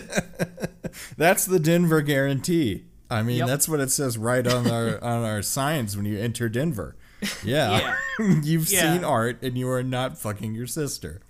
That's 1.16 1.44
the 1.44 1.58
Denver 1.58 2.00
guarantee. 2.02 2.84
I 3.10 3.22
mean, 3.22 3.38
Yep. 3.38 3.46
that's 3.46 3.68
what 3.68 3.80
it 3.80 3.90
says 3.90 4.18
right 4.18 4.46
on 4.46 4.70
our 4.70 5.02
on 5.04 5.24
our 5.24 5.40
signs 5.42 5.96
when 5.96 6.04
you 6.06 6.18
enter 6.18 6.48
Denver. 6.48 6.94
Yeah, 7.42 7.96
you've 8.18 8.70
Yeah. 8.70 8.94
seen 8.94 9.04
art, 9.04 9.38
and 9.42 9.56
you 9.58 9.68
are 9.70 9.82
not 9.82 10.18
fucking 10.18 10.54
your 10.54 10.66
sister. 10.66 11.20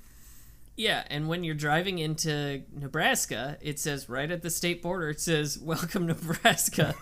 Yeah, 0.76 1.04
and 1.08 1.28
when 1.28 1.42
you're 1.44 1.54
driving 1.54 1.98
into 1.98 2.62
Nebraska, 2.72 3.58
it 3.60 3.78
says 3.80 4.08
right 4.08 4.30
at 4.30 4.42
the 4.42 4.50
state 4.50 4.82
border, 4.82 5.08
it 5.10 5.20
says, 5.20 5.58
Welcome, 5.58 6.06
Nebraska. 6.06 6.94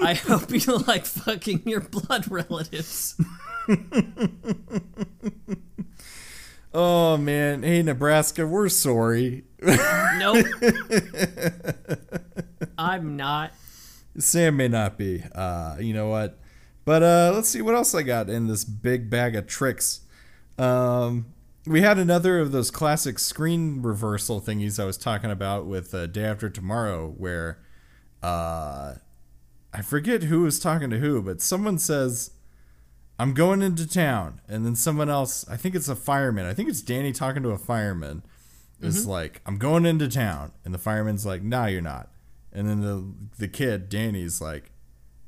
I 0.00 0.14
hope 0.14 0.50
you 0.50 0.78
like 0.86 1.06
fucking 1.06 1.62
your 1.66 1.80
blood 1.80 2.30
relatives. 2.30 3.20
Oh 6.74 7.16
man, 7.16 7.62
hey 7.62 7.82
Nebraska, 7.82 8.46
we're 8.46 8.68
sorry. 8.68 9.44
Nope. 9.62 10.44
I'm 12.78 13.16
not. 13.16 13.52
Sam 14.18 14.58
may 14.58 14.68
not 14.68 14.98
be. 14.98 15.24
Uh, 15.34 15.76
you 15.80 15.94
know 15.94 16.08
what? 16.08 16.38
But 16.84 17.02
uh, 17.02 17.32
let's 17.34 17.48
see 17.48 17.62
what 17.62 17.74
else 17.74 17.94
I 17.94 18.02
got 18.02 18.28
in 18.28 18.48
this 18.48 18.64
big 18.64 19.08
bag 19.08 19.34
of 19.34 19.46
tricks. 19.46 20.00
Um, 20.58 21.26
we 21.66 21.80
had 21.80 21.98
another 21.98 22.38
of 22.38 22.52
those 22.52 22.70
classic 22.70 23.18
screen 23.18 23.80
reversal 23.80 24.40
thingies 24.40 24.78
I 24.78 24.84
was 24.84 24.98
talking 24.98 25.30
about 25.30 25.66
with 25.66 25.94
uh, 25.94 26.06
Day 26.06 26.24
After 26.24 26.50
Tomorrow, 26.50 27.14
where 27.16 27.60
uh, 28.22 28.94
I 29.72 29.82
forget 29.82 30.24
who 30.24 30.42
was 30.42 30.58
talking 30.58 30.90
to 30.90 30.98
who, 30.98 31.22
but 31.22 31.40
someone 31.40 31.78
says, 31.78 32.30
I'm 33.18 33.34
going 33.34 33.62
into 33.62 33.88
town. 33.88 34.40
And 34.48 34.64
then 34.64 34.76
someone 34.76 35.10
else, 35.10 35.46
I 35.48 35.56
think 35.56 35.74
it's 35.74 35.88
a 35.88 35.96
fireman, 35.96 36.46
I 36.46 36.54
think 36.54 36.68
it's 36.68 36.82
Danny 36.82 37.12
talking 37.12 37.42
to 37.42 37.50
a 37.50 37.58
fireman, 37.58 38.22
is 38.80 39.02
mm-hmm. 39.02 39.10
like, 39.10 39.40
I'm 39.44 39.58
going 39.58 39.84
into 39.84 40.08
town. 40.08 40.52
And 40.64 40.72
the 40.72 40.78
fireman's 40.78 41.26
like, 41.26 41.42
Nah, 41.42 41.66
you're 41.66 41.82
not. 41.82 42.10
And 42.52 42.68
then 42.68 42.80
the 42.80 43.12
the 43.38 43.48
kid, 43.48 43.88
Danny's 43.88 44.40
like, 44.40 44.70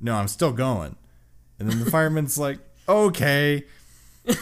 No, 0.00 0.14
I'm 0.14 0.28
still 0.28 0.52
going. 0.52 0.96
And 1.58 1.70
then 1.70 1.84
the 1.84 1.90
fireman's 1.90 2.38
like, 2.38 2.58
Okay. 2.88 3.64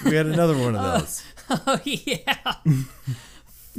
We 0.04 0.14
had 0.14 0.26
another 0.26 0.56
one 0.56 0.74
of 0.74 0.80
oh, 0.84 0.98
those. 0.98 1.24
Oh, 1.50 1.80
yeah. 1.82 2.56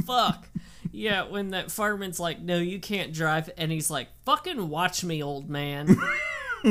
Fuck. 0.03 0.49
Yeah, 0.91 1.27
when 1.27 1.49
that 1.49 1.71
fireman's 1.71 2.19
like, 2.19 2.41
No, 2.41 2.57
you 2.57 2.79
can't 2.79 3.13
drive. 3.13 3.49
And 3.57 3.71
he's 3.71 3.89
like, 3.89 4.07
Fucking 4.25 4.69
watch 4.69 5.03
me, 5.03 5.21
old 5.23 5.49
man. 5.49 5.87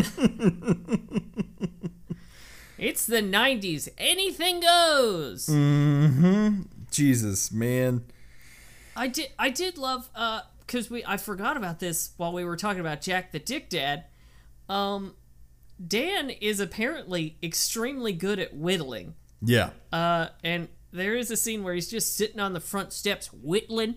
it's 2.78 3.06
the 3.06 3.22
90s. 3.22 3.88
Anything 3.96 4.60
goes. 4.60 5.46
Jesus, 6.90 7.52
man. 7.52 8.04
I 8.96 9.06
did 9.06 9.28
I 9.38 9.50
did 9.50 9.78
love 9.78 10.10
uh 10.14 10.40
cuz 10.66 10.90
we 10.90 11.04
I 11.04 11.16
forgot 11.16 11.56
about 11.56 11.78
this 11.78 12.10
while 12.16 12.32
we 12.32 12.44
were 12.44 12.56
talking 12.56 12.80
about 12.80 13.00
Jack 13.00 13.30
the 13.32 13.38
Dick 13.38 13.68
Dad. 13.68 14.06
Um 14.68 15.14
Dan 15.86 16.30
is 16.30 16.58
apparently 16.58 17.38
extremely 17.42 18.12
good 18.12 18.40
at 18.40 18.56
whittling. 18.56 19.14
Yeah. 19.40 19.70
Uh 19.92 20.28
and 20.42 20.68
there 20.90 21.14
is 21.14 21.30
a 21.30 21.36
scene 21.36 21.62
where 21.62 21.74
he's 21.74 21.88
just 21.88 22.16
sitting 22.16 22.40
on 22.40 22.54
the 22.54 22.60
front 22.60 22.92
steps 22.92 23.28
whittling. 23.32 23.96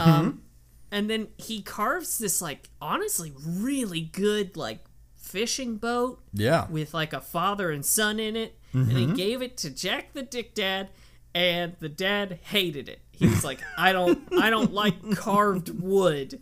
Um 0.00 0.42
and 0.90 1.08
then 1.08 1.28
he 1.38 1.62
carves 1.62 2.18
this 2.18 2.40
like 2.42 2.68
honestly 2.80 3.32
really 3.46 4.00
good 4.02 4.56
like 4.56 4.84
fishing 5.16 5.76
boat 5.76 6.22
Yeah. 6.34 6.66
with 6.68 6.92
like 6.92 7.12
a 7.12 7.20
father 7.20 7.70
and 7.70 7.84
son 7.84 8.20
in 8.20 8.36
it, 8.36 8.58
and 8.74 8.92
he 8.92 9.06
gave 9.06 9.40
it 9.42 9.56
to 9.58 9.70
Jack 9.70 10.12
the 10.12 10.22
Dick 10.22 10.54
Dad, 10.54 10.90
and 11.34 11.74
the 11.80 11.88
dad 11.88 12.38
hated 12.42 12.88
it. 12.88 13.00
He 13.12 13.26
was 13.26 13.42
like, 13.44 13.60
"I 13.78 13.92
don't, 13.92 14.20
I 14.38 14.50
don't 14.50 14.72
like 14.74 15.16
carved 15.16 15.70
wood." 15.80 16.40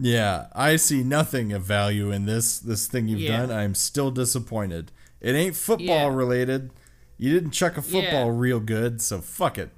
Yeah, 0.00 0.46
I 0.54 0.76
see 0.76 1.02
nothing 1.04 1.52
of 1.52 1.62
value 1.62 2.10
in 2.10 2.24
this 2.26 2.58
this 2.58 2.86
thing 2.86 3.06
you've 3.08 3.20
Yeah. 3.20 3.46
done. 3.46 3.50
I'm 3.52 3.74
still 3.76 4.10
disappointed. 4.10 4.90
It 5.20 5.34
ain't 5.34 5.54
football 5.56 6.10
Yeah. 6.10 6.14
related. 6.14 6.70
You 7.18 7.32
didn't 7.32 7.50
chuck 7.50 7.76
a 7.76 7.82
football 7.82 8.26
Yeah. 8.26 8.32
real 8.34 8.60
good, 8.60 9.00
so 9.02 9.20
fuck 9.20 9.58
it. 9.58 9.70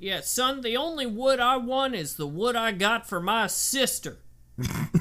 Yeah, 0.00 0.22
son, 0.22 0.62
the 0.62 0.78
only 0.78 1.04
wood 1.04 1.40
I 1.40 1.58
want 1.58 1.94
is 1.94 2.16
the 2.16 2.26
wood 2.26 2.56
I 2.56 2.72
got 2.72 3.06
for 3.06 3.20
my 3.20 3.46
sister. 3.46 4.16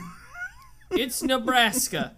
it's 0.92 1.24
Nebraska. 1.24 2.16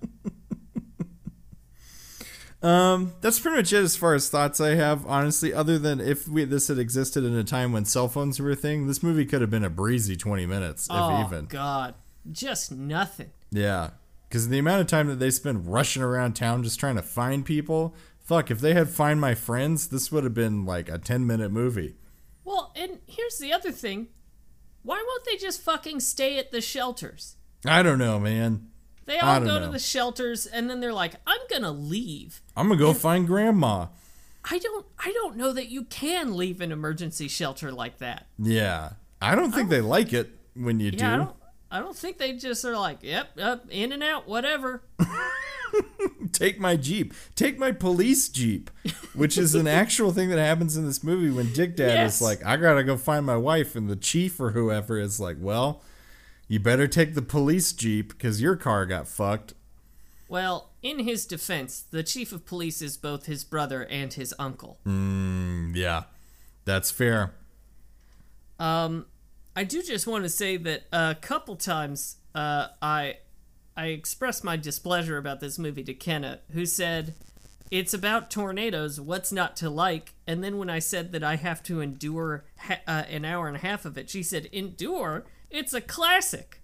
Um, 2.64 3.14
that's 3.22 3.40
pretty 3.40 3.58
much 3.58 3.74
it 3.74 3.84
as 3.84 3.96
far 3.96 4.16
as 4.16 4.30
thoughts 4.30 4.60
I 4.60 4.76
have. 4.76 5.06
Honestly, 5.06 5.54
other 5.54 5.78
than 5.78 6.00
if 6.00 6.28
we 6.28 6.44
this 6.46 6.68
had 6.68 6.78
existed 6.78 7.24
in 7.24 7.36
a 7.36 7.44
time 7.44 7.72
when 7.72 7.86
cell 7.86 8.08
phones 8.08 8.40
were 8.40 8.52
a 8.52 8.56
thing, 8.56 8.88
this 8.88 9.02
movie 9.02 9.26
could 9.26 9.42
have 9.42 9.50
been 9.50 9.64
a 9.64 9.70
breezy 9.70 10.16
twenty 10.16 10.46
minutes, 10.46 10.88
if 10.88 10.94
even. 10.94 11.04
oh 11.04 11.26
even. 11.26 11.46
God, 11.46 11.96
just 12.32 12.72
nothing. 12.72 13.32
Yeah, 13.52 13.92
because 14.30 14.50
the 14.50 14.60
amount 14.60 14.82
of 14.82 14.88
time 14.88 15.08
that 15.08 15.20
they 15.20 15.32
spend 15.32 15.68
rushing 15.68 16.04
around 16.04 16.34
town 16.34 16.64
just 16.64 16.80
trying 16.80 16.96
to 16.96 17.02
find 17.02 17.46
people. 17.46 17.96
Fuck, 18.20 18.52
if 18.52 18.60
they 18.60 18.76
had 18.76 18.90
Find 18.90 19.20
My 19.20 19.34
Friends, 19.34 19.88
this 19.88 20.12
would 20.12 20.24
have 20.24 20.36
been 20.36 20.64
like 20.64 20.88
a 20.88 21.00
ten 21.00 21.26
minute 21.26 21.52
movie. 21.52 21.96
Well, 22.44 22.74
and 22.76 23.00
here's 23.06 23.38
the 23.38 23.54
other 23.54 23.72
thing: 23.72 24.08
why 24.84 25.04
won't 25.06 25.26
they 25.26 25.38
just 25.38 25.62
fucking 25.62 26.00
stay 26.00 26.38
at 26.38 26.52
the 26.52 26.62
shelters? 26.62 27.36
I 27.66 27.84
don't 27.84 28.00
know, 28.00 28.20
man. 28.20 28.68
They 29.06 29.20
all 29.20 29.39
go 29.39 29.60
know. 29.60 29.66
to 29.66 29.72
the 29.72 29.80
shelters, 29.80 30.46
and 30.46 30.70
then 30.70 30.80
they're 30.80 30.94
like, 30.94 31.16
"I'm 31.28 31.42
gonna 31.50 31.72
leave." 31.72 32.42
I'm 32.56 32.68
gonna 32.68 32.80
go 32.80 32.94
find 32.94 33.28
Grandma. 33.28 33.88
I 34.50 34.58
don't 34.60 34.86
I 35.00 35.12
don't 35.12 35.38
know 35.38 35.54
that 35.54 35.70
you 35.70 35.84
can 35.84 36.36
leave 36.36 36.62
an 36.62 36.72
emergency 36.72 37.28
shelter 37.28 37.72
like 37.72 38.00
that. 38.00 38.28
Yeah, 38.39 38.94
I 39.22 39.36
don't 39.36 39.52
think 39.52 39.70
they 39.70 39.82
like 39.82 40.14
it 40.14 40.32
when 40.56 40.80
you 40.80 40.92
Yeah, 40.94 41.14
I 41.14 41.18
do. 41.18 41.34
I 41.72 41.80
don't 41.80 41.96
think 41.96 42.18
they 42.18 42.34
just 42.34 42.66
are 42.66 42.78
like, 42.78 43.00
"Yep, 43.02 43.40
up, 43.40 43.66
in 43.70 43.92
and 43.94 44.04
out, 44.04 44.28
whatever." 44.28 44.84
Take 46.34 46.60
my 46.60 46.76
jeep. 46.76 47.14
Take 47.36 47.58
my 47.58 47.72
police 47.72 48.28
jeep, 48.30 48.70
which 49.14 49.38
is 49.38 49.56
an 49.56 49.68
actual 49.68 50.12
thing 50.12 50.30
that 50.30 50.38
happens 50.40 50.76
in 50.76 50.86
this 50.86 51.04
movie 51.04 51.30
when 51.30 51.54
Dick 51.54 51.76
Dad 51.78 51.94
Yes. 51.96 52.16
is 52.16 52.22
like, 52.22 52.44
"I 52.46 52.58
gotta 52.58 52.84
go 52.84 52.98
find 52.98 53.26
my 53.26 53.38
wife," 53.38 53.76
and 53.76 53.90
the 53.90 53.96
chief 53.96 54.40
or 54.40 54.52
whoever 54.52 55.00
is 55.00 55.20
like, 55.20 55.38
"Well, 55.40 55.82
you 56.50 56.60
better 56.60 56.88
take 56.88 57.14
the 57.16 57.22
police 57.22 57.72
jeep 57.72 58.10
because 58.10 58.42
your 58.42 58.56
car 58.58 58.86
got 58.86 59.08
fucked." 59.08 59.54
Well, 60.28 60.72
in 60.82 61.00
his 61.00 61.26
defense, 61.26 61.80
the 61.90 62.04
chief 62.04 62.32
of 62.34 62.46
police 62.46 62.82
is 62.82 62.98
both 62.98 63.26
his 63.26 63.44
brother 63.46 63.84
and 63.86 64.14
his 64.14 64.34
uncle. 64.40 64.80
Mm, 64.86 65.76
yeah, 65.76 66.04
that's 66.66 66.92
fair. 66.92 67.34
Um, 68.60 69.06
I 69.56 69.64
do 69.64 69.82
just 69.82 70.08
want 70.08 70.24
to 70.24 70.30
say 70.30 70.58
that 70.58 70.84
a 70.91 71.16
couple 71.20 71.56
times 71.56 72.18
uh, 72.34 72.68
I 72.82 73.18
I 73.76 73.88
expressed 73.88 74.43
my 74.43 74.58
displeasure 74.58 75.18
about 75.18 75.39
this 75.39 75.58
movie 75.58 75.84
to 75.84 75.93
Kenna, 75.93 76.39
who 76.54 76.66
said 76.66 77.16
it's 77.70 77.93
about 77.93 78.30
tornadoes. 78.30 78.99
What's 78.99 79.32
not 79.32 79.56
to 79.58 79.70
like? 79.70 80.14
And 80.28 80.43
then 80.43 80.58
when 80.58 80.70
I 80.70 80.80
said 80.80 81.12
that 81.14 81.24
I 81.24 81.36
have 81.38 81.64
to 81.64 81.82
endure 81.82 82.43
ha- 82.58 82.82
uh, 82.88 83.04
an 83.10 83.26
hour 83.26 83.47
and 83.47 83.56
a 83.56 83.62
half 83.62 83.86
of 83.86 83.97
it, 83.97 84.10
she 84.10 84.24
said, 84.24 84.47
"Endure? 84.52 85.26
It's 85.49 85.74
a 85.74 85.82
classic." 85.82 86.60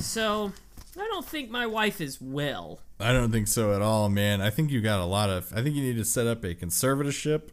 So 0.00 0.52
I 0.98 1.06
don't 1.08 1.26
think 1.26 1.50
my 1.50 1.66
wife 1.66 2.00
is 2.00 2.20
well. 2.20 2.80
I 2.98 3.12
don't 3.12 3.30
think 3.30 3.48
so 3.48 3.74
at 3.74 3.82
all, 3.82 4.08
man. 4.08 4.40
I 4.40 4.48
think 4.48 4.70
you 4.70 4.80
got 4.80 5.00
a 5.00 5.04
lot 5.04 5.28
of. 5.28 5.52
I 5.54 5.62
think 5.62 5.76
you 5.76 5.82
need 5.82 5.96
to 5.96 6.04
set 6.04 6.26
up 6.26 6.42
a 6.44 6.54
conservatorship, 6.54 7.50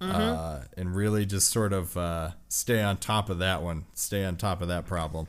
uh, 0.00 0.60
and 0.76 0.94
really 0.94 1.24
just 1.26 1.50
sort 1.50 1.72
of 1.72 1.96
uh, 1.96 2.30
stay 2.48 2.82
on 2.82 2.96
top 2.98 3.30
of 3.30 3.38
that 3.38 3.62
one. 3.62 3.86
Stay 3.94 4.24
on 4.24 4.36
top 4.36 4.60
of 4.60 4.68
that 4.68 4.86
problem. 4.86 5.26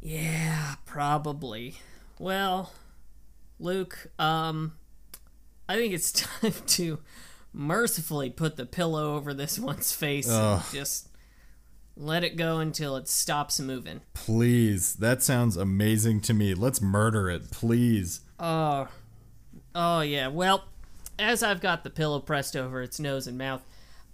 Yeah, 0.00 0.74
probably. 0.84 1.76
Well, 2.18 2.72
Luke, 3.58 4.08
um, 4.18 4.74
I 5.68 5.76
think 5.76 5.94
it's 5.94 6.12
time 6.40 6.52
to 6.66 6.98
mercifully 7.52 8.30
put 8.30 8.56
the 8.56 8.66
pillow 8.66 9.14
over 9.14 9.32
this 9.32 9.58
one's 9.58 9.92
face 9.92 10.28
Ugh. 10.28 10.62
and 10.62 10.74
just 10.74 11.08
let 11.96 12.24
it 12.24 12.36
go 12.36 12.58
until 12.58 12.96
it 12.96 13.08
stops 13.08 13.60
moving. 13.60 14.00
Please, 14.12 14.94
that 14.96 15.22
sounds 15.22 15.56
amazing 15.56 16.20
to 16.22 16.34
me. 16.34 16.52
Let's 16.54 16.82
murder 16.82 17.30
it, 17.30 17.50
please. 17.50 18.20
Oh, 18.38 18.88
oh 19.74 20.00
yeah. 20.00 20.28
Well, 20.28 20.64
as 21.18 21.42
I've 21.42 21.60
got 21.60 21.84
the 21.84 21.90
pillow 21.90 22.20
pressed 22.20 22.56
over 22.56 22.82
its 22.82 22.98
nose 23.00 23.26
and 23.26 23.38
mouth, 23.38 23.62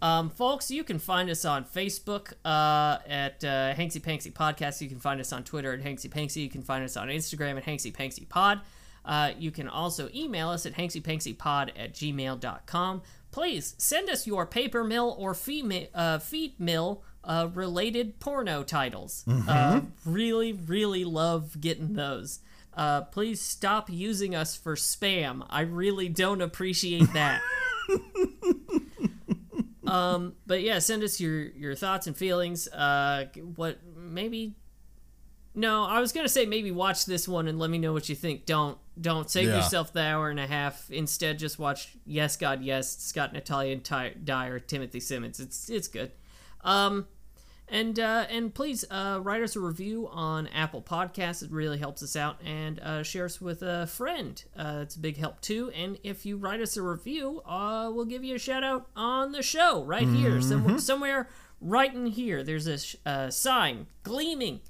Um, 0.02 0.30
folks, 0.30 0.70
you 0.70 0.82
can 0.82 0.98
find 0.98 1.28
us 1.28 1.44
on 1.44 1.64
Facebook 1.64 2.32
uh, 2.44 2.98
at 3.06 3.44
uh, 3.44 3.74
Hanksy 3.74 4.00
Panksy 4.00 4.32
Podcast. 4.32 4.80
You 4.80 4.88
can 4.88 4.98
find 4.98 5.20
us 5.20 5.30
on 5.30 5.44
Twitter 5.44 5.74
at 5.74 5.80
Hanksy 5.82 6.08
Panksy. 6.08 6.36
You 6.42 6.48
can 6.48 6.62
find 6.62 6.82
us 6.82 6.96
on 6.96 7.08
Instagram 7.08 7.58
at 7.58 7.64
Hanksy 7.66 7.92
Panksy 7.94 8.26
Pod. 8.26 8.60
Uh, 9.04 9.32
you 9.38 9.50
can 9.50 9.68
also 9.68 10.08
email 10.14 10.48
us 10.50 10.64
at 10.66 10.74
hanksypanksypod 10.74 11.70
at 11.76 11.94
gmail.com. 11.94 13.02
Please 13.30 13.74
send 13.78 14.10
us 14.10 14.26
your 14.26 14.44
paper 14.46 14.84
mill 14.84 15.14
or 15.18 15.34
feed, 15.34 15.88
uh, 15.94 16.18
feed 16.18 16.58
mill 16.60 17.02
uh, 17.24 17.48
related 17.54 18.20
porno 18.20 18.62
titles. 18.62 19.24
Uh, 19.48 19.82
really, 20.04 20.52
really 20.52 21.04
love 21.04 21.60
getting 21.60 21.94
those. 21.94 22.40
Uh, 22.74 23.02
please 23.02 23.40
stop 23.40 23.90
using 23.90 24.34
us 24.34 24.56
for 24.56 24.74
spam. 24.76 25.44
I 25.50 25.62
really 25.62 26.08
don't 26.08 26.40
appreciate 26.40 27.12
that. 27.14 27.40
um, 29.86 30.34
but 30.46 30.62
yeah, 30.62 30.78
send 30.78 31.02
us 31.02 31.20
your 31.20 31.42
your 31.50 31.74
thoughts 31.74 32.06
and 32.06 32.16
feelings. 32.16 32.68
Uh, 32.68 33.26
what 33.56 33.78
maybe? 33.96 34.54
No, 35.52 35.82
I 35.84 35.98
was 36.00 36.12
gonna 36.12 36.28
say 36.28 36.46
maybe 36.46 36.70
watch 36.70 37.06
this 37.06 37.26
one 37.26 37.48
and 37.48 37.58
let 37.58 37.70
me 37.70 37.78
know 37.78 37.92
what 37.92 38.08
you 38.08 38.14
think. 38.14 38.46
Don't 38.46 38.78
don't 39.00 39.28
save 39.28 39.48
Yeah. 39.48 39.56
yourself 39.56 39.92
the 39.92 40.02
hour 40.02 40.30
and 40.30 40.38
a 40.38 40.46
half. 40.46 40.90
Instead, 40.90 41.38
just 41.38 41.58
watch 41.58 41.96
Yes 42.06 42.36
God 42.36 42.62
Yes, 42.62 42.98
Scott 42.98 43.32
Natalia 43.32 43.76
Dyer, 43.76 44.58
Timothy 44.60 45.00
Simons. 45.00 45.40
It's 45.40 45.68
it's 45.68 45.88
good. 45.88 46.12
Um, 46.62 47.08
and 47.70 47.98
uh, 47.98 48.26
and 48.28 48.52
please 48.54 48.84
uh, 48.90 49.20
write 49.22 49.42
us 49.42 49.54
a 49.56 49.60
review 49.60 50.08
on 50.10 50.48
Apple 50.48 50.82
Podcasts. 50.82 51.42
It 51.42 51.50
really 51.50 51.78
helps 51.78 52.02
us 52.02 52.16
out. 52.16 52.40
And 52.44 52.80
uh, 52.80 53.02
share 53.02 53.24
us 53.26 53.40
with 53.40 53.62
a 53.62 53.86
friend. 53.86 54.42
Uh, 54.56 54.80
it's 54.82 54.96
a 54.96 54.98
big 54.98 55.16
help 55.16 55.40
too. 55.40 55.70
And 55.74 55.98
if 56.02 56.26
you 56.26 56.36
write 56.36 56.60
us 56.60 56.76
a 56.76 56.82
review, 56.82 57.40
uh, 57.46 57.90
we'll 57.94 58.04
give 58.06 58.24
you 58.24 58.34
a 58.34 58.38
shout 58.38 58.64
out 58.64 58.88
on 58.96 59.32
the 59.32 59.42
show 59.42 59.84
right 59.84 60.06
here, 60.08 60.40
somewhere, 60.42 60.78
somewhere 60.78 61.28
right 61.60 61.94
in 61.94 62.06
here. 62.06 62.42
There's 62.42 62.66
a 62.66 62.78
sh- 62.78 62.96
uh, 63.06 63.30
sign 63.30 63.86
gleaming 64.02 64.60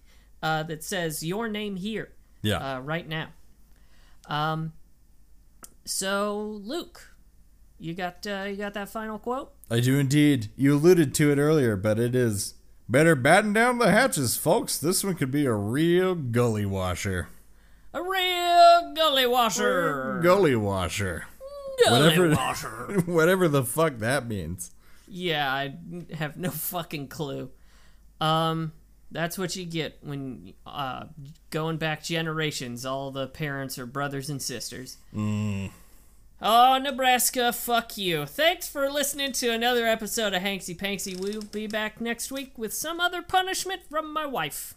uh, 0.42 0.62
that 0.64 0.84
says 0.84 1.22
your 1.24 1.48
name 1.48 1.76
here 1.76 2.12
Yeah. 2.42 2.76
uh, 2.76 2.80
right 2.80 3.08
now. 3.08 3.28
Um, 4.28 4.72
so 5.84 6.60
Luke, 6.62 7.14
you 7.78 7.94
got 7.94 8.26
uh, 8.26 8.44
you 8.48 8.56
got 8.56 8.74
that 8.74 8.88
final 8.88 9.18
quote? 9.18 9.52
I 9.70 9.80
do 9.80 9.98
indeed. 9.98 10.48
You 10.56 10.74
alluded 10.74 11.14
to 11.16 11.32
it 11.32 11.38
earlier, 11.38 11.76
but 11.76 11.98
it 11.98 12.14
is 12.14 12.54
better 12.90 13.14
batten 13.14 13.52
down 13.52 13.78
the 13.78 13.90
hatches, 13.90 14.36
folks. 14.36 14.76
This 14.78 15.04
one 15.04 15.14
could 15.14 15.30
be 15.30 15.46
a 15.46 15.54
real 15.54 16.14
gully 16.14 16.66
washer. 16.66 17.28
A 17.94 18.02
real 18.02 18.92
gully 18.94 19.26
washer. 19.26 20.20
Gully 20.22 20.56
washer. 20.56 21.24
Gully 21.84 22.00
Whatever- 22.08 22.30
washer. 22.34 23.02
Whatever 23.06 23.48
the 23.48 23.64
fuck 23.64 23.98
that 23.98 24.26
means. 24.28 24.72
Yeah, 25.08 25.52
I 25.52 25.76
have 26.14 26.36
no 26.36 26.50
fucking 26.52 27.08
clue. 27.08 27.50
Um, 28.20 28.72
that's 29.10 29.36
what 29.38 29.56
you 29.56 29.64
get 29.64 29.98
when 30.02 30.52
uh, 30.66 31.04
going 31.50 31.78
back 31.78 32.04
generations. 32.04 32.84
All 32.86 33.10
the 33.10 33.26
parents 33.26 33.78
are 33.78 33.86
brothers 33.86 34.30
and 34.30 34.40
sisters. 34.40 34.98
Oh, 36.42 36.78
Nebraska, 36.78 37.52
fuck 37.52 37.98
you. 37.98 38.24
Thanks 38.24 38.66
for 38.66 38.88
listening 38.88 39.32
to 39.32 39.50
another 39.50 39.86
episode 39.86 40.32
of 40.32 40.42
Hanksy 40.42 40.74
Panksy. 40.74 41.14
We'll 41.20 41.42
be 41.42 41.66
back 41.66 42.00
next 42.00 42.32
week 42.32 42.56
with 42.56 42.72
some 42.72 42.98
other 42.98 43.20
punishment 43.20 43.82
from 43.90 44.10
my 44.10 44.24
wife. 44.24 44.74